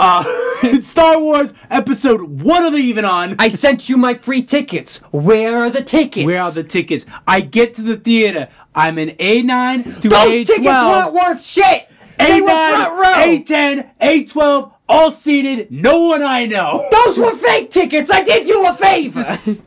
uh, 0.00 0.24
Star 0.80 1.20
Wars 1.20 1.54
Episode. 1.70 2.42
What 2.42 2.64
are 2.64 2.72
they 2.72 2.78
even 2.80 3.04
on? 3.04 3.36
I 3.38 3.48
sent 3.50 3.88
you 3.88 3.96
my 3.96 4.14
free 4.14 4.42
tickets. 4.42 4.96
Where 5.12 5.56
are 5.58 5.70
the 5.70 5.82
tickets? 5.84 6.26
Where 6.26 6.42
are 6.42 6.50
the 6.50 6.64
tickets? 6.64 7.06
I 7.26 7.40
get 7.40 7.74
to 7.74 7.82
the 7.82 7.96
theater. 7.96 8.48
I'm 8.74 8.98
an 8.98 9.10
A9 9.10 10.02
to 10.02 10.08
Those 10.08 10.18
A12. 10.24 10.46
tickets 10.46 10.64
weren't 10.66 11.12
worth 11.14 11.40
shit. 11.44 11.88
They 12.18 12.40
were 12.40 12.48
front 12.48 12.92
row. 12.98 13.04
A9, 13.04 13.44
A10, 13.46 13.90
A12, 14.00 14.71
all 14.88 15.10
seated. 15.10 15.70
No 15.70 16.00
one 16.08 16.22
I 16.22 16.46
know. 16.46 16.88
Those 16.90 17.18
were 17.18 17.34
fake 17.34 17.70
tickets. 17.70 18.10
I 18.10 18.22
did 18.22 18.46
you 18.46 18.66
a 18.66 18.74
favor. 18.74 19.24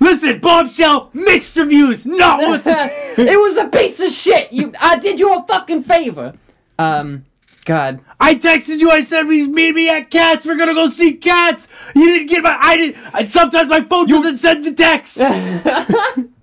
Listen, 0.00 0.40
bombshell, 0.40 1.10
mixed 1.12 1.56
reviews. 1.56 2.04
Not 2.04 2.40
with 2.40 2.62
it 2.66 3.38
was 3.38 3.56
a 3.56 3.68
piece 3.68 4.00
of 4.00 4.10
shit. 4.10 4.52
You, 4.52 4.72
I 4.80 4.98
did 4.98 5.18
you 5.18 5.34
a 5.34 5.44
fucking 5.46 5.84
favor. 5.84 6.34
Um, 6.78 7.24
God. 7.64 8.00
I 8.20 8.34
texted 8.34 8.80
you. 8.80 8.90
I 8.90 9.02
said 9.02 9.26
we 9.26 9.46
meet 9.46 9.74
me 9.74 9.88
at 9.88 10.10
Cats. 10.10 10.44
We're 10.44 10.56
gonna 10.56 10.74
go 10.74 10.88
see 10.88 11.14
Cats. 11.14 11.68
You 11.94 12.06
didn't 12.06 12.28
get 12.28 12.42
my. 12.42 12.58
I 12.60 12.76
didn't. 12.76 13.14
I, 13.14 13.24
sometimes 13.24 13.70
my 13.70 13.82
phone 13.82 14.06
doesn't 14.06 14.38
send 14.38 14.64
the 14.64 14.72
text. 14.72 15.20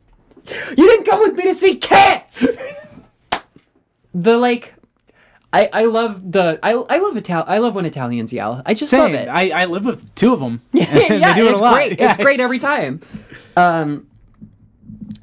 You 0.77 0.89
didn't 0.89 1.05
come 1.05 1.21
with 1.21 1.35
me 1.35 1.43
to 1.43 1.55
see 1.55 1.75
cats. 1.75 2.57
the 4.13 4.37
like, 4.37 4.73
I 5.53 5.69
I 5.73 5.85
love 5.85 6.31
the 6.31 6.59
I 6.63 6.71
I 6.71 6.97
love 6.99 7.17
Ital 7.17 7.43
I 7.47 7.57
love 7.57 7.75
when 7.75 7.85
Italians 7.85 8.31
yell. 8.31 8.61
I 8.65 8.73
just 8.73 8.93
love 8.93 9.13
it. 9.13 9.27
I, 9.27 9.49
I 9.49 9.65
live 9.65 9.85
with 9.85 10.13
two 10.15 10.33
of 10.33 10.39
them. 10.39 10.61
yeah, 10.71 11.35
do 11.35 11.47
it 11.47 11.51
it's 11.51 11.61
great. 11.61 11.99
Yeah, 11.99 12.13
it's 12.13 12.17
great 12.23 12.39
every 12.39 12.59
time. 12.59 13.01
Um, 13.57 14.07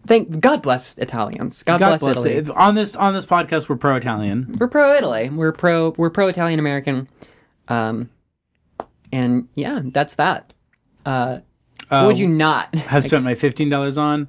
thank 0.07 0.41
God 0.41 0.61
bless 0.63 0.99
Italians. 0.99 1.63
God, 1.63 1.81
God 1.81 1.89
bless, 1.89 2.01
bless 2.01 2.17
Italy. 2.17 2.33
it. 2.33 2.51
On 2.51 2.75
this 2.75 2.95
on 2.95 3.15
this 3.15 3.25
podcast, 3.25 3.69
we're 3.69 3.77
pro 3.77 3.97
Italian. 3.97 4.55
We're 4.59 4.69
pro 4.69 4.95
Italy. 4.95 5.31
We're 5.31 5.53
pro 5.53 5.91
we're 5.97 6.11
pro 6.11 6.29
Italian 6.29 6.59
American. 6.61 7.09
Um, 7.69 8.11
and 9.13 9.49
yeah, 9.55 9.81
that's 9.85 10.15
that. 10.17 10.53
Uh, 11.07 11.39
what 11.89 12.07
would 12.07 12.19
you 12.19 12.29
not 12.29 12.75
have 12.75 13.05
spent 13.05 13.25
my 13.25 13.35
fifteen 13.35 13.71
dollars 13.71 13.97
on? 13.97 14.29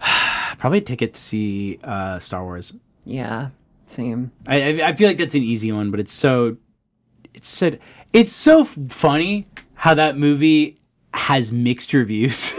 Probably 0.58 0.78
a 0.78 0.82
ticket 0.82 1.14
to 1.14 1.20
see 1.20 1.78
uh, 1.82 2.20
Star 2.20 2.44
Wars. 2.44 2.74
Yeah, 3.04 3.50
same. 3.86 4.32
I, 4.46 4.62
I 4.62 4.88
I 4.88 4.94
feel 4.94 5.08
like 5.08 5.16
that's 5.16 5.34
an 5.34 5.42
easy 5.42 5.72
one, 5.72 5.90
but 5.90 6.00
it's 6.00 6.12
so 6.12 6.56
it's 7.32 7.48
so 7.48 7.76
it's 8.12 8.32
so 8.32 8.64
funny 8.64 9.46
how 9.74 9.94
that 9.94 10.16
movie 10.16 10.78
has 11.12 11.52
mixed 11.52 11.92
reviews 11.92 12.54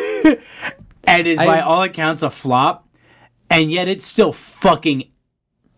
and 1.04 1.28
is 1.28 1.40
by 1.40 1.62
all 1.62 1.84
accounts 1.84 2.24
a 2.24 2.30
flop, 2.30 2.88
and 3.50 3.72
yet 3.72 3.88
it's 3.88 4.06
still 4.06 4.32
fucking 4.32 5.10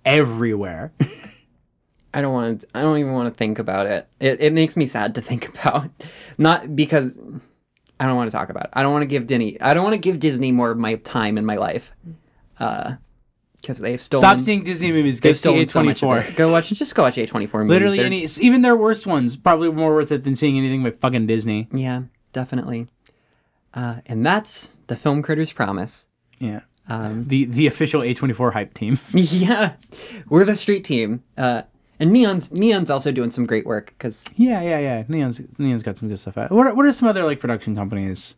everywhere. 0.06 0.94
I 2.14 2.22
don't 2.22 2.34
want 2.34 2.62
to. 2.62 2.68
I 2.74 2.82
don't 2.82 2.98
even 2.98 3.14
want 3.14 3.32
to 3.32 3.38
think 3.38 3.60
about 3.60 3.86
it. 3.86 4.08
It 4.20 4.42
it 4.42 4.54
makes 4.54 4.76
me 4.76 4.88
sad 4.88 5.16
to 5.16 5.22
think 5.22 5.50
about. 5.60 5.90
Not 6.38 6.76
because 6.76 7.20
I 8.00 8.06
don't 8.06 8.16
want 8.16 8.32
to 8.32 8.36
talk 8.36 8.50
about 8.50 8.66
it. 8.66 8.70
I 8.74 8.84
don't 8.84 8.94
want 8.94 9.04
to 9.04 9.08
give 9.08 9.28
Disney. 9.28 9.60
I 9.62 9.74
don't 9.74 9.84
want 9.84 9.94
to 9.94 10.00
give 10.00 10.20
Disney 10.20 10.52
more 10.52 10.72
of 10.72 10.78
my 10.78 10.96
time 10.96 11.38
in 11.38 11.46
my 11.46 11.58
life. 11.58 11.94
Uh, 12.60 12.96
because 13.68 13.80
they've 13.80 14.00
stolen. 14.02 14.22
Stop 14.22 14.40
seeing 14.40 14.64
Disney 14.64 14.94
movies. 14.94 15.20
Go 15.20 15.28
They've 15.30 15.36
see 15.36 15.42
stolen 15.42 15.68
so 15.68 15.84
much 15.84 16.02
of 16.02 16.10
A24. 16.10 16.30
it. 16.30 16.36
Go 16.38 16.52
watch. 16.52 16.70
Just 16.70 16.96
go 16.96 17.04
watch 17.04 17.18
A 17.18 17.28
twenty 17.28 17.48
four 17.48 17.62
movies. 17.66 17.70
Literally, 17.76 17.98
They're- 17.98 18.06
any 18.06 18.26
even 18.40 18.62
their 18.62 18.78
worst 18.78 19.06
ones 19.06 19.36
probably 19.36 19.70
more 19.72 19.94
worth 19.94 20.12
it 20.14 20.24
than 20.24 20.36
seeing 20.38 20.58
anything 20.58 20.84
by 20.84 20.92
fucking 20.92 21.28
Disney. 21.28 21.68
Yeah, 21.74 22.04
definitely. 22.32 22.88
Uh, 23.74 23.98
and 24.06 24.26
that's 24.26 24.70
the 24.88 24.96
Film 24.96 25.22
Critters 25.22 25.52
promise. 25.52 26.08
Yeah. 26.40 26.62
Um, 26.88 27.26
The 27.28 27.44
the 27.46 27.68
official 27.68 28.02
A24 28.02 28.54
hype 28.54 28.74
team. 28.74 28.98
yeah, 29.14 29.74
we're 30.30 30.46
the 30.46 30.56
street 30.56 30.86
team. 30.86 31.22
Uh, 31.38 31.64
and 32.00 32.14
Neon's 32.14 32.52
Neon's 32.54 32.90
also 32.90 33.12
doing 33.12 33.32
some 33.32 33.46
great 33.46 33.66
work 33.66 33.88
because 33.88 34.24
Yeah, 34.38 34.62
yeah, 34.62 34.80
yeah. 34.80 35.04
Neon's 35.10 35.42
Neon's 35.58 35.84
got 35.84 35.98
some 35.98 36.08
good 36.08 36.18
stuff 36.20 36.38
out. 36.38 36.52
What 36.52 36.68
are, 36.68 36.74
what 36.74 36.86
are 36.86 36.94
some 36.94 37.10
other 37.10 37.26
like 37.26 37.42
production 37.42 37.76
companies? 37.76 38.36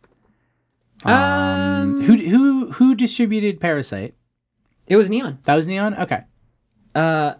Um, 1.04 2.02
who 2.02 2.16
who 2.16 2.72
who 2.72 2.94
distributed 2.94 3.60
Parasite? 3.60 4.14
It 4.90 4.96
was 4.96 5.08
Neon. 5.08 5.38
That 5.44 5.54
was 5.54 5.66
Neon. 5.66 5.94
Okay. 5.94 6.20
Uh, 6.94 7.34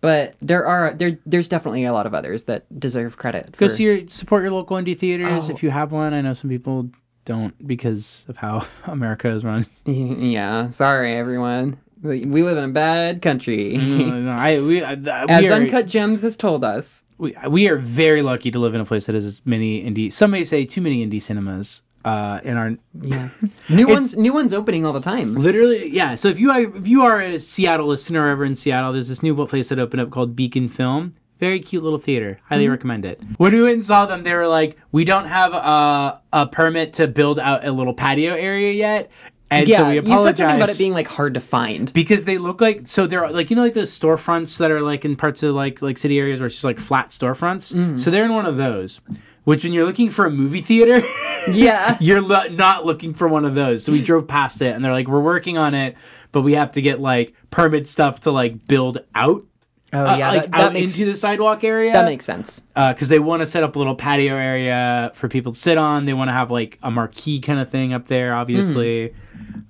but 0.00 0.34
there 0.40 0.64
are 0.64 0.94
there 0.94 1.18
there's 1.26 1.48
definitely 1.48 1.84
a 1.84 1.92
lot 1.92 2.06
of 2.06 2.14
others 2.14 2.44
that 2.44 2.64
deserve 2.78 3.16
credit. 3.16 3.52
Go 3.58 3.66
for- 3.68 3.74
see 3.74 3.84
your 3.84 4.06
support 4.08 4.42
your 4.42 4.52
local 4.52 4.76
indie 4.76 4.96
theaters 4.96 5.50
Oh. 5.50 5.52
if 5.52 5.62
you 5.62 5.70
have 5.70 5.90
one. 5.92 6.14
I 6.14 6.20
know 6.20 6.32
some 6.32 6.48
people 6.50 6.88
don't 7.24 7.54
because 7.66 8.24
of 8.28 8.36
how 8.36 8.66
America 8.86 9.28
is 9.28 9.44
run. 9.44 9.66
Yeah, 9.86 10.70
sorry 10.70 11.12
everyone. 11.14 11.78
We 12.00 12.24
we 12.24 12.44
live 12.44 12.56
in 12.58 12.64
a 12.64 12.68
bad 12.72 13.22
country. 13.22 13.76
No, 13.76 14.20
no, 14.20 14.30
I 14.30 14.60
we, 14.60 14.80
uh, 14.82 14.94
th- 14.94 15.08
As 15.28 15.46
are 15.50 15.54
Uncut 15.54 15.88
Gems 15.88 16.22
has 16.22 16.36
told 16.36 16.62
us. 16.64 17.02
we, 17.18 17.34
we 17.48 17.68
are 17.68 17.76
very 17.76 18.22
lucky 18.22 18.52
to 18.52 18.58
live 18.60 18.72
in 18.76 18.80
a 18.80 18.84
place 18.84 19.06
that 19.06 19.16
has 19.16 19.24
as 19.24 19.42
many 19.44 19.82
indie. 19.82 20.12
Some 20.12 20.30
may 20.30 20.44
say 20.44 20.64
too 20.64 20.80
many 20.80 21.04
indie 21.04 21.20
cinemas. 21.20 21.82
Uh, 22.04 22.40
in 22.44 22.56
our 22.56 22.74
Yeah. 23.02 23.28
New 23.68 23.86
ones 23.88 24.16
new 24.16 24.32
ones 24.32 24.54
opening 24.54 24.86
all 24.86 24.92
the 24.92 25.00
time. 25.00 25.34
Literally, 25.34 25.88
yeah. 25.90 26.14
So 26.14 26.28
if 26.28 26.38
you 26.38 26.50
are 26.50 26.60
if 26.60 26.86
you 26.88 27.02
are 27.02 27.20
a 27.20 27.38
Seattle 27.38 27.86
listener 27.88 28.24
or 28.26 28.28
ever 28.30 28.44
in 28.44 28.54
Seattle, 28.54 28.92
there's 28.92 29.08
this 29.08 29.22
new 29.22 29.34
place 29.46 29.68
that 29.70 29.78
opened 29.78 30.00
up 30.02 30.10
called 30.10 30.34
Beacon 30.36 30.68
Film. 30.68 31.14
Very 31.40 31.60
cute 31.60 31.82
little 31.82 31.98
theater. 31.98 32.40
Highly 32.48 32.64
Mm-hmm. 32.64 32.70
recommend 32.72 33.04
it. 33.04 33.20
When 33.36 33.52
we 33.52 33.62
went 33.62 33.74
and 33.74 33.84
saw 33.84 34.06
them, 34.06 34.22
they 34.22 34.34
were 34.34 34.48
like, 34.48 34.76
"We 34.92 35.04
don't 35.04 35.26
have 35.26 35.52
a 35.52 36.20
a 36.32 36.46
permit 36.46 36.94
to 36.94 37.08
build 37.08 37.38
out 37.38 37.66
a 37.66 37.72
little 37.72 37.94
patio 37.94 38.32
area 38.34 38.72
yet," 38.72 39.10
and 39.50 39.68
Yeah, 39.68 39.78
so 39.78 39.88
we 39.90 39.98
apologize. 39.98 40.06
you 40.08 40.18
start 40.20 40.36
talking 40.36 40.56
about 40.62 40.70
it 40.70 40.78
being 40.78 40.92
like 40.94 41.08
hard 41.08 41.34
to 41.34 41.40
find. 41.40 41.92
because 41.92 42.24
they 42.24 42.38
look 42.38 42.60
like 42.60 42.86
so 42.86 43.06
they're 43.06 43.28
like 43.30 43.50
you 43.50 43.56
know 43.56 43.62
like 43.62 43.74
those 43.74 43.96
storefronts 43.96 44.58
that 44.58 44.70
are 44.70 44.80
like 44.80 45.04
in 45.04 45.14
parts 45.16 45.42
of 45.42 45.54
like 45.54 45.82
like 45.82 45.98
city 45.98 46.18
areas 46.18 46.40
where 46.40 46.46
it's 46.46 46.56
just 46.56 46.64
like 46.64 46.78
flat 46.80 47.10
storefronts. 47.10 47.74
Mm. 47.74 47.98
So 48.00 48.10
they're 48.10 48.24
in 48.24 48.34
one 48.34 48.46
of 48.46 48.56
those. 48.56 49.00
Which 49.48 49.64
when 49.64 49.72
you're 49.72 49.86
looking 49.86 50.10
for 50.10 50.26
a 50.26 50.30
movie 50.30 50.60
theater. 50.60 51.02
Yeah. 51.50 51.96
you're 51.98 52.20
lo- 52.20 52.48
not 52.48 52.84
looking 52.84 53.14
for 53.14 53.26
one 53.26 53.46
of 53.46 53.54
those. 53.54 53.82
So 53.82 53.90
we 53.90 54.02
drove 54.02 54.28
past 54.28 54.60
it 54.60 54.74
and 54.74 54.84
they're 54.84 54.92
like, 54.92 55.08
we're 55.08 55.20
working 55.20 55.56
on 55.56 55.72
it, 55.72 55.96
but 56.30 56.42
we 56.42 56.52
have 56.54 56.72
to 56.72 56.82
get 56.82 57.00
like 57.00 57.32
permit 57.48 57.88
stuff 57.88 58.20
to 58.20 58.30
like 58.30 58.66
build 58.66 58.98
out. 59.14 59.46
Oh 59.94 60.04
uh, 60.04 60.16
yeah, 60.16 60.28
like 60.30 60.42
that, 60.42 60.50
that 60.50 60.60
out 60.60 60.72
makes 60.74 60.92
into 60.98 61.10
the 61.10 61.16
sidewalk 61.16 61.64
area. 61.64 61.94
that 61.94 62.04
makes 62.04 62.26
sense. 62.26 62.60
because 62.74 63.08
they 63.08 63.18
want 63.18 63.40
to 63.40 63.46
set 63.46 63.62
up 63.62 63.76
a 63.76 63.78
little 63.78 63.94
patio 63.94 64.34
area 64.34 65.10
for 65.14 65.28
people 65.28 65.52
to 65.52 65.58
sit 65.58 65.78
on. 65.78 66.04
They 66.04 66.12
want 66.12 66.28
to 66.28 66.34
have 66.34 66.50
like 66.50 66.78
a 66.82 66.90
marquee 66.90 67.40
kind 67.40 67.60
of 67.60 67.70
thing 67.70 67.94
up 67.94 68.08
there, 68.08 68.34
obviously. 68.34 69.14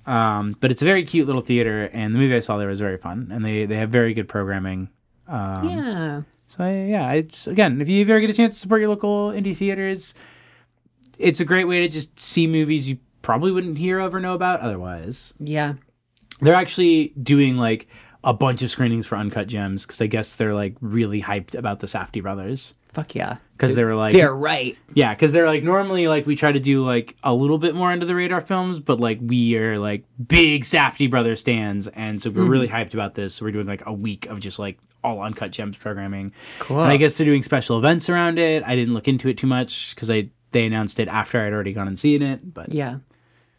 Hmm. 0.05 0.11
Um, 0.11 0.55
but 0.59 0.71
it's 0.71 0.81
a 0.81 0.85
very 0.85 1.03
cute 1.05 1.27
little 1.27 1.41
theater, 1.41 1.85
and 1.93 2.13
the 2.13 2.19
movie 2.19 2.35
I 2.35 2.39
saw 2.41 2.57
there 2.57 2.67
was 2.67 2.81
very 2.81 2.97
fun, 2.97 3.29
and 3.31 3.45
they 3.45 3.65
they 3.65 3.77
have 3.77 3.89
very 3.91 4.13
good 4.13 4.27
programming. 4.27 4.89
Um, 5.29 5.69
Yeah. 5.69 6.21
So 6.49 6.63
I, 6.63 6.71
yeah, 6.85 7.11
it's 7.11 7.45
again, 7.45 7.79
if 7.79 7.87
you 7.87 8.01
ever 8.01 8.19
get 8.19 8.29
a 8.29 8.33
chance 8.33 8.55
to 8.55 8.59
support 8.59 8.81
your 8.81 8.89
local 8.89 9.29
indie 9.29 9.55
theaters, 9.55 10.15
it's 11.19 11.39
a 11.39 11.45
great 11.45 11.65
way 11.65 11.81
to 11.81 11.87
just 11.87 12.19
see 12.19 12.47
movies 12.47 12.89
you 12.89 12.97
probably 13.21 13.51
wouldn't 13.51 13.77
hear 13.77 13.99
of 13.99 14.15
or 14.15 14.19
know 14.19 14.33
about 14.33 14.59
otherwise. 14.59 15.35
Yeah. 15.39 15.75
They're 16.41 16.55
actually 16.55 17.13
doing 17.21 17.55
like 17.55 17.87
a 18.23 18.33
bunch 18.33 18.63
of 18.63 18.71
screenings 18.71 19.05
for 19.05 19.15
Uncut 19.15 19.47
Gems 19.47 19.85
because 19.85 20.01
I 20.01 20.07
guess 20.07 20.35
they're 20.35 20.55
like 20.55 20.75
really 20.81 21.21
hyped 21.21 21.53
about 21.53 21.81
the 21.81 21.87
Safdie 21.87 22.23
brothers 22.23 22.73
Fuck 22.89 23.13
yeah. 23.13 23.37
because 23.55 23.75
they 23.75 23.83
were 23.83 23.95
like 23.95 24.13
They're 24.13 24.33
right. 24.33 24.77
yeah, 24.95 25.13
because 25.13 25.31
they're 25.31 25.45
like 25.45 25.63
normally 25.63 26.07
like 26.07 26.25
we 26.25 26.35
try 26.35 26.51
to 26.51 26.59
do 26.59 26.83
like 26.83 27.15
a 27.23 27.33
little 27.33 27.59
bit 27.59 27.75
more 27.75 27.91
under 27.91 28.05
the 28.05 28.15
radar 28.15 28.41
films, 28.41 28.79
but 28.79 28.99
like 28.99 29.19
we 29.21 29.55
are 29.57 29.77
like 29.77 30.05
big 30.27 30.63
Safdie 30.63 31.09
brother 31.09 31.35
stands, 31.35 31.87
and 31.87 32.21
so 32.21 32.31
we're 32.31 32.43
really 32.45 32.67
hyped 32.67 32.93
about 32.93 33.15
this. 33.15 33.35
So 33.35 33.45
we're 33.45 33.51
doing 33.51 33.67
like 33.67 33.85
a 33.85 33.93
week 33.93 34.25
of 34.25 34.39
just 34.39 34.57
like 34.57 34.79
all 35.03 35.21
uncut 35.21 35.51
gems 35.51 35.77
programming. 35.77 36.31
Cool. 36.59 36.81
And 36.81 36.91
I 36.91 36.97
guess 36.97 37.17
they're 37.17 37.25
doing 37.25 37.43
special 37.43 37.77
events 37.77 38.09
around 38.09 38.39
it. 38.39 38.63
I 38.65 38.75
didn't 38.75 38.93
look 38.93 39.07
into 39.07 39.29
it 39.29 39.37
too 39.37 39.47
much 39.47 39.93
because 39.95 40.09
I 40.09 40.29
they 40.51 40.65
announced 40.65 40.99
it 40.99 41.07
after 41.07 41.39
I'd 41.39 41.53
already 41.53 41.73
gone 41.73 41.87
and 41.87 41.97
seen 41.97 42.21
it. 42.21 42.53
But 42.53 42.73
Yeah. 42.73 42.97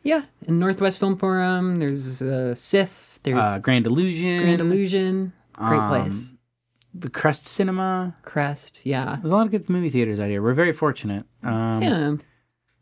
Yeah. 0.03 0.23
In 0.47 0.59
Northwest 0.59 0.99
Film 0.99 1.17
Forum, 1.17 1.79
there's 1.79 2.23
uh, 2.23 2.55
SIFF, 2.55 3.21
there's 3.23 3.45
uh, 3.45 3.59
Grand 3.59 3.87
Illusion, 3.87 4.43
Grand 4.43 4.61
Illusion. 4.61 5.33
Great 5.53 5.79
um, 5.79 5.89
place. 5.89 6.33
The 6.95 7.09
Crest 7.11 7.47
Cinema. 7.47 8.17
Crest. 8.23 8.81
Yeah. 8.85 9.17
There's 9.21 9.31
a 9.33 9.37
lot 9.37 9.47
of 9.47 9.51
good 9.53 9.69
movie 9.69 9.91
theaters 9.91 10.19
out 10.21 10.29
here. 10.29 10.43
We're 10.43 10.55
very 10.55 10.73
fortunate. 10.73 11.25
Um, 11.43 11.83
Yeah. 11.83 12.17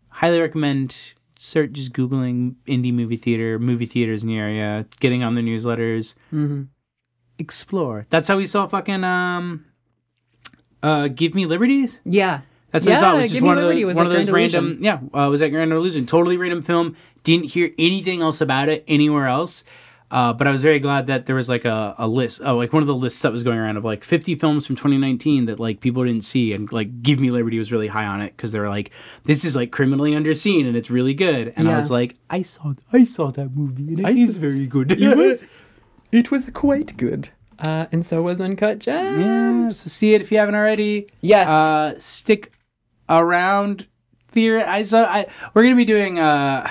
highly 0.08 0.40
recommend 0.40 0.96
search 1.38 1.72
just 1.72 1.92
googling 1.92 2.54
indie 2.66 2.92
movie 2.92 3.16
theater 3.16 3.58
movie 3.60 3.86
theaters 3.86 4.22
in 4.24 4.28
the 4.28 4.36
area 4.36 4.84
getting 4.98 5.22
on 5.22 5.36
the 5.36 5.40
newsletters 5.40 6.16
Mm-hmm. 6.32 6.62
explore 7.38 8.06
that's 8.10 8.26
how 8.26 8.36
we 8.36 8.44
saw 8.44 8.66
fucking 8.66 9.04
um 9.04 9.64
uh 10.82 11.06
give 11.06 11.36
me 11.36 11.46
liberties 11.46 12.00
Yeah. 12.04 12.40
that's 12.72 12.84
what 12.86 12.98
saw 12.98 13.12
Yeah, 13.12 13.18
it 13.18 13.22
was 13.22 13.22
just 13.30 13.34
Give 13.34 13.42
Me 13.44 13.48
one 13.50 13.58
of, 13.58 13.68
the, 13.76 13.84
was 13.84 13.96
one 13.96 14.06
of 14.06 14.12
those 14.12 14.30
random 14.32 14.78
yeah 14.80 14.98
uh, 15.14 15.28
was 15.30 15.40
at 15.40 15.50
grand 15.50 15.70
illusion 15.72 16.06
totally 16.06 16.36
random 16.36 16.60
film 16.62 16.96
didn't 17.22 17.46
hear 17.46 17.70
anything 17.78 18.20
else 18.20 18.40
about 18.40 18.68
it 18.68 18.82
anywhere 18.88 19.28
else 19.28 19.62
uh, 20.10 20.32
but 20.32 20.46
I 20.46 20.50
was 20.50 20.62
very 20.62 20.78
glad 20.80 21.06
that 21.08 21.26
there 21.26 21.36
was 21.36 21.48
like 21.48 21.64
a, 21.66 21.94
a 21.98 22.08
list, 22.08 22.40
oh, 22.44 22.56
like 22.56 22.72
one 22.72 22.82
of 22.82 22.86
the 22.86 22.94
lists 22.94 23.20
that 23.22 23.30
was 23.32 23.42
going 23.42 23.58
around 23.58 23.76
of 23.76 23.84
like 23.84 24.04
50 24.04 24.36
films 24.36 24.66
from 24.66 24.74
2019 24.76 25.44
that 25.46 25.60
like 25.60 25.80
people 25.80 26.04
didn't 26.04 26.24
see, 26.24 26.52
and 26.54 26.70
like 26.72 27.02
Give 27.02 27.20
Me 27.20 27.30
Liberty 27.30 27.58
was 27.58 27.70
really 27.70 27.88
high 27.88 28.06
on 28.06 28.22
it 28.22 28.34
because 28.36 28.52
they 28.52 28.58
were 28.58 28.70
like, 28.70 28.90
this 29.24 29.44
is 29.44 29.54
like 29.54 29.70
criminally 29.70 30.12
underseen 30.12 30.66
and 30.66 30.76
it's 30.76 30.90
really 30.90 31.14
good. 31.14 31.52
And 31.56 31.68
I 31.68 31.76
was 31.76 31.90
like, 31.90 32.16
I 32.30 32.42
saw, 32.42 32.72
I 32.92 33.04
saw 33.04 33.30
that 33.32 33.54
movie 33.54 33.88
and 33.88 34.00
it 34.00 34.06
I 34.06 34.10
is 34.12 34.34
saw- 34.36 34.40
very 34.40 34.66
good. 34.66 34.92
It 34.92 35.16
was 35.16 35.44
it 36.12 36.30
was 36.30 36.48
quite 36.50 36.96
good. 36.96 37.28
Uh, 37.62 37.86
and 37.92 38.06
so 38.06 38.22
was 38.22 38.40
Uncut 38.40 38.78
Gems. 38.78 39.18
yeah. 39.20 39.68
So 39.70 39.88
see 39.88 40.14
it 40.14 40.22
if 40.22 40.30
you 40.32 40.38
haven't 40.38 40.54
already. 40.54 41.08
Yes. 41.20 41.48
Uh, 41.48 41.98
stick 41.98 42.52
around. 43.08 43.86
Theory. 44.30 44.62
I 44.62 44.82
saw. 44.82 45.04
I 45.04 45.26
we're 45.54 45.64
gonna 45.64 45.74
be 45.74 45.84
doing. 45.84 46.18
Uh, 46.18 46.68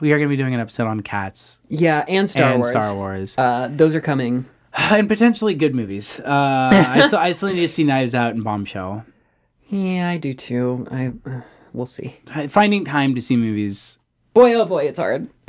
we 0.00 0.12
are 0.12 0.18
gonna 0.18 0.28
be 0.28 0.36
doing 0.36 0.54
an 0.54 0.60
episode 0.60 0.86
on 0.86 1.00
cats 1.00 1.60
yeah, 1.68 2.04
and 2.08 2.28
Star 2.28 2.52
and 2.52 2.60
Wars. 2.60 2.70
Star 2.70 2.94
Wars. 2.94 3.38
Uh, 3.38 3.68
those 3.72 3.94
are 3.94 4.00
coming. 4.00 4.46
and 4.74 5.08
potentially 5.08 5.54
good 5.54 5.74
movies. 5.74 6.20
Uh, 6.20 6.68
I 6.70 7.06
still 7.06 7.18
I 7.18 7.32
still 7.32 7.48
need 7.50 7.60
to 7.60 7.68
see 7.68 7.84
Knives 7.84 8.14
Out 8.14 8.34
and 8.34 8.42
Bombshell. 8.44 9.04
Yeah, 9.68 10.08
I 10.08 10.18
do 10.18 10.34
too. 10.34 10.86
I 10.90 11.12
uh, 11.28 11.40
we'll 11.72 11.86
see. 11.86 12.16
Finding 12.48 12.84
time 12.84 13.14
to 13.14 13.20
see 13.22 13.36
movies. 13.36 13.98
Boy, 14.34 14.54
oh 14.54 14.64
boy, 14.66 14.84
it's 14.84 14.98
hard. 14.98 15.28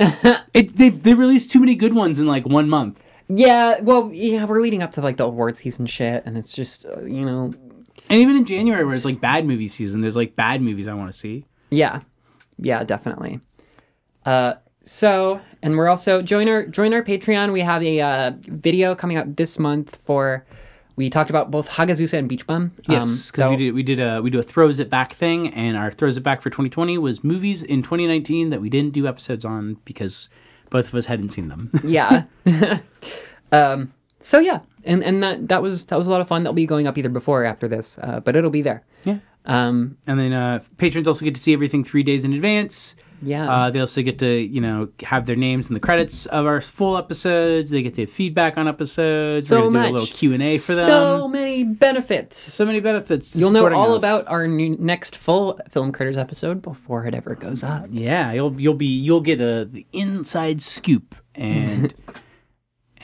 It 0.54 0.76
they 0.76 0.88
they 0.90 1.14
released 1.14 1.50
too 1.50 1.60
many 1.60 1.74
good 1.74 1.94
ones 1.94 2.18
in 2.18 2.26
like 2.26 2.46
one 2.46 2.68
month. 2.68 3.00
yeah, 3.28 3.80
well, 3.80 4.10
yeah, 4.12 4.44
we're 4.44 4.60
leading 4.60 4.82
up 4.82 4.92
to 4.92 5.00
like 5.00 5.16
the 5.16 5.24
award 5.24 5.56
season 5.56 5.86
shit, 5.86 6.22
and 6.24 6.38
it's 6.38 6.52
just 6.52 6.86
uh, 6.86 7.00
you 7.02 7.24
know, 7.24 7.52
And 8.08 8.20
even 8.20 8.36
in 8.36 8.44
January, 8.44 8.84
where 8.84 8.94
it's 8.94 9.04
like 9.04 9.20
bad 9.20 9.44
movie 9.44 9.68
season, 9.68 10.00
there's 10.00 10.16
like 10.16 10.36
bad 10.36 10.62
movies 10.62 10.86
I 10.88 10.94
want 10.94 11.12
to 11.12 11.18
see. 11.18 11.44
yeah, 11.70 12.00
yeah, 12.58 12.84
definitely. 12.84 13.40
Uh, 14.26 14.54
so, 14.84 15.40
and 15.62 15.76
we're 15.76 15.88
also 15.88 16.20
join 16.22 16.48
our 16.48 16.66
join 16.66 16.92
our 16.92 17.02
Patreon. 17.02 17.52
We 17.52 17.60
have 17.60 17.82
a 17.82 18.00
uh, 18.00 18.32
video 18.48 18.94
coming 18.94 19.16
out 19.16 19.36
this 19.36 19.58
month 19.58 19.96
for. 20.04 20.44
We 20.96 21.10
talked 21.10 21.28
about 21.28 21.50
both 21.50 21.68
Hagazussa 21.68 22.14
and 22.18 22.26
Beach 22.26 22.46
Bum. 22.46 22.72
Yes, 22.88 23.30
because 23.30 23.44
Um, 23.44 23.50
we 23.50 23.56
did 23.56 23.74
we 23.74 23.82
did 23.82 24.00
a 24.00 24.22
we 24.22 24.30
do 24.30 24.38
a 24.38 24.42
throws 24.42 24.80
it 24.80 24.88
back 24.88 25.12
thing, 25.12 25.48
and 25.52 25.76
our 25.76 25.90
throws 25.92 26.16
it 26.16 26.22
back 26.22 26.40
for 26.40 26.48
2020 26.48 26.96
was 26.98 27.22
movies 27.22 27.62
in 27.62 27.82
2019 27.82 28.48
that 28.50 28.62
we 28.62 28.70
didn't 28.70 28.92
do 28.94 29.06
episodes 29.06 29.44
on 29.44 29.76
because 29.84 30.30
both 30.70 30.88
of 30.88 30.94
us 30.94 31.04
hadn't 31.06 31.30
seen 31.30 31.48
them. 31.48 31.70
yeah. 31.84 32.24
um, 33.52 33.92
so 34.20 34.38
yeah, 34.38 34.60
and 34.84 35.04
and 35.04 35.22
that 35.22 35.48
that 35.48 35.62
was 35.62 35.84
that 35.86 35.98
was 35.98 36.08
a 36.08 36.10
lot 36.10 36.20
of 36.20 36.28
fun. 36.28 36.42
That'll 36.42 36.54
be 36.54 36.66
going 36.66 36.86
up 36.86 36.96
either 36.96 37.08
before 37.10 37.42
or 37.42 37.44
after 37.44 37.68
this, 37.68 37.98
uh, 38.02 38.20
but 38.20 38.34
it'll 38.34 38.50
be 38.50 38.62
there. 38.62 38.82
yeah, 39.04 39.18
Um, 39.44 39.98
and 40.06 40.18
then 40.18 40.32
uh, 40.32 40.62
patrons 40.78 41.06
also 41.06 41.24
get 41.24 41.34
to 41.34 41.40
see 41.40 41.52
everything 41.52 41.84
three 41.84 42.02
days 42.02 42.24
in 42.24 42.32
advance. 42.32 42.96
Yeah. 43.22 43.50
Uh, 43.50 43.70
they 43.70 43.80
also 43.80 44.02
get 44.02 44.18
to 44.20 44.28
you 44.28 44.60
know 44.60 44.88
have 45.02 45.26
their 45.26 45.36
names 45.36 45.68
in 45.68 45.74
the 45.74 45.80
credits 45.80 46.26
of 46.26 46.46
our 46.46 46.60
full 46.60 46.96
episodes. 46.96 47.70
They 47.70 47.82
get 47.82 47.94
to 47.94 48.02
have 48.02 48.10
feedback 48.10 48.56
on 48.56 48.68
episodes. 48.68 49.48
so 49.48 49.62
We're 49.62 49.70
much 49.70 49.86
do 49.86 49.90
a 49.90 49.94
little 49.98 50.06
Q 50.06 50.32
and 50.34 50.42
A 50.42 50.58
for 50.58 50.74
them. 50.74 50.86
So 50.88 51.28
many 51.28 51.64
benefits. 51.64 52.38
so 52.38 52.64
many 52.64 52.80
benefits. 52.80 53.34
You'll 53.34 53.50
know 53.50 53.72
all 53.72 53.94
us. 53.94 54.02
about 54.02 54.28
our 54.28 54.46
new 54.46 54.76
next 54.78 55.16
full 55.16 55.58
Film 55.70 55.92
Critters 55.92 56.18
episode 56.18 56.62
before 56.62 57.06
it 57.06 57.14
ever 57.14 57.34
goes 57.34 57.62
up. 57.62 57.86
Yeah, 57.90 58.32
you'll 58.32 58.60
you'll 58.60 58.74
be 58.74 58.86
you'll 58.86 59.20
get 59.20 59.40
a 59.40 59.64
the 59.64 59.86
inside 59.92 60.62
scoop 60.62 61.14
and. 61.34 61.94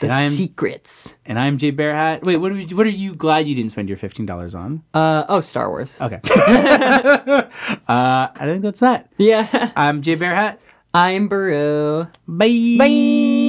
The 0.03 0.11
and 0.12 0.32
secrets. 0.32 1.16
and 1.24 1.38
I'm 1.38 1.59
Jay 1.59 1.70
Bearhat. 1.72 2.22
Wait, 2.22 2.36
what 2.38 2.50
are, 2.53 2.59
you, 2.59 2.76
what 2.76 2.86
are 2.86 2.90
you 2.90 3.14
glad 3.14 3.46
you 3.46 3.55
didn't 3.55 3.70
spend 3.70 3.88
your 3.88 3.98
fifteen 3.98 4.26
dollars 4.26 4.55
on? 4.55 4.82
Uh 4.92 5.24
oh, 5.28 5.40
Star 5.40 5.68
Wars. 5.70 6.00
Okay. 6.00 6.20
uh, 6.34 7.48
I 7.88 8.42
think 8.42 8.62
that's 8.62 8.80
that. 8.80 9.12
Yeah. 9.16 9.72
I'm 9.76 10.03
Jay 10.03 10.16
Bearhat. 10.16 10.59
I'm 10.92 11.28
Baru. 11.28 12.07
Bye. 12.28 12.76
Bye. 12.78 13.48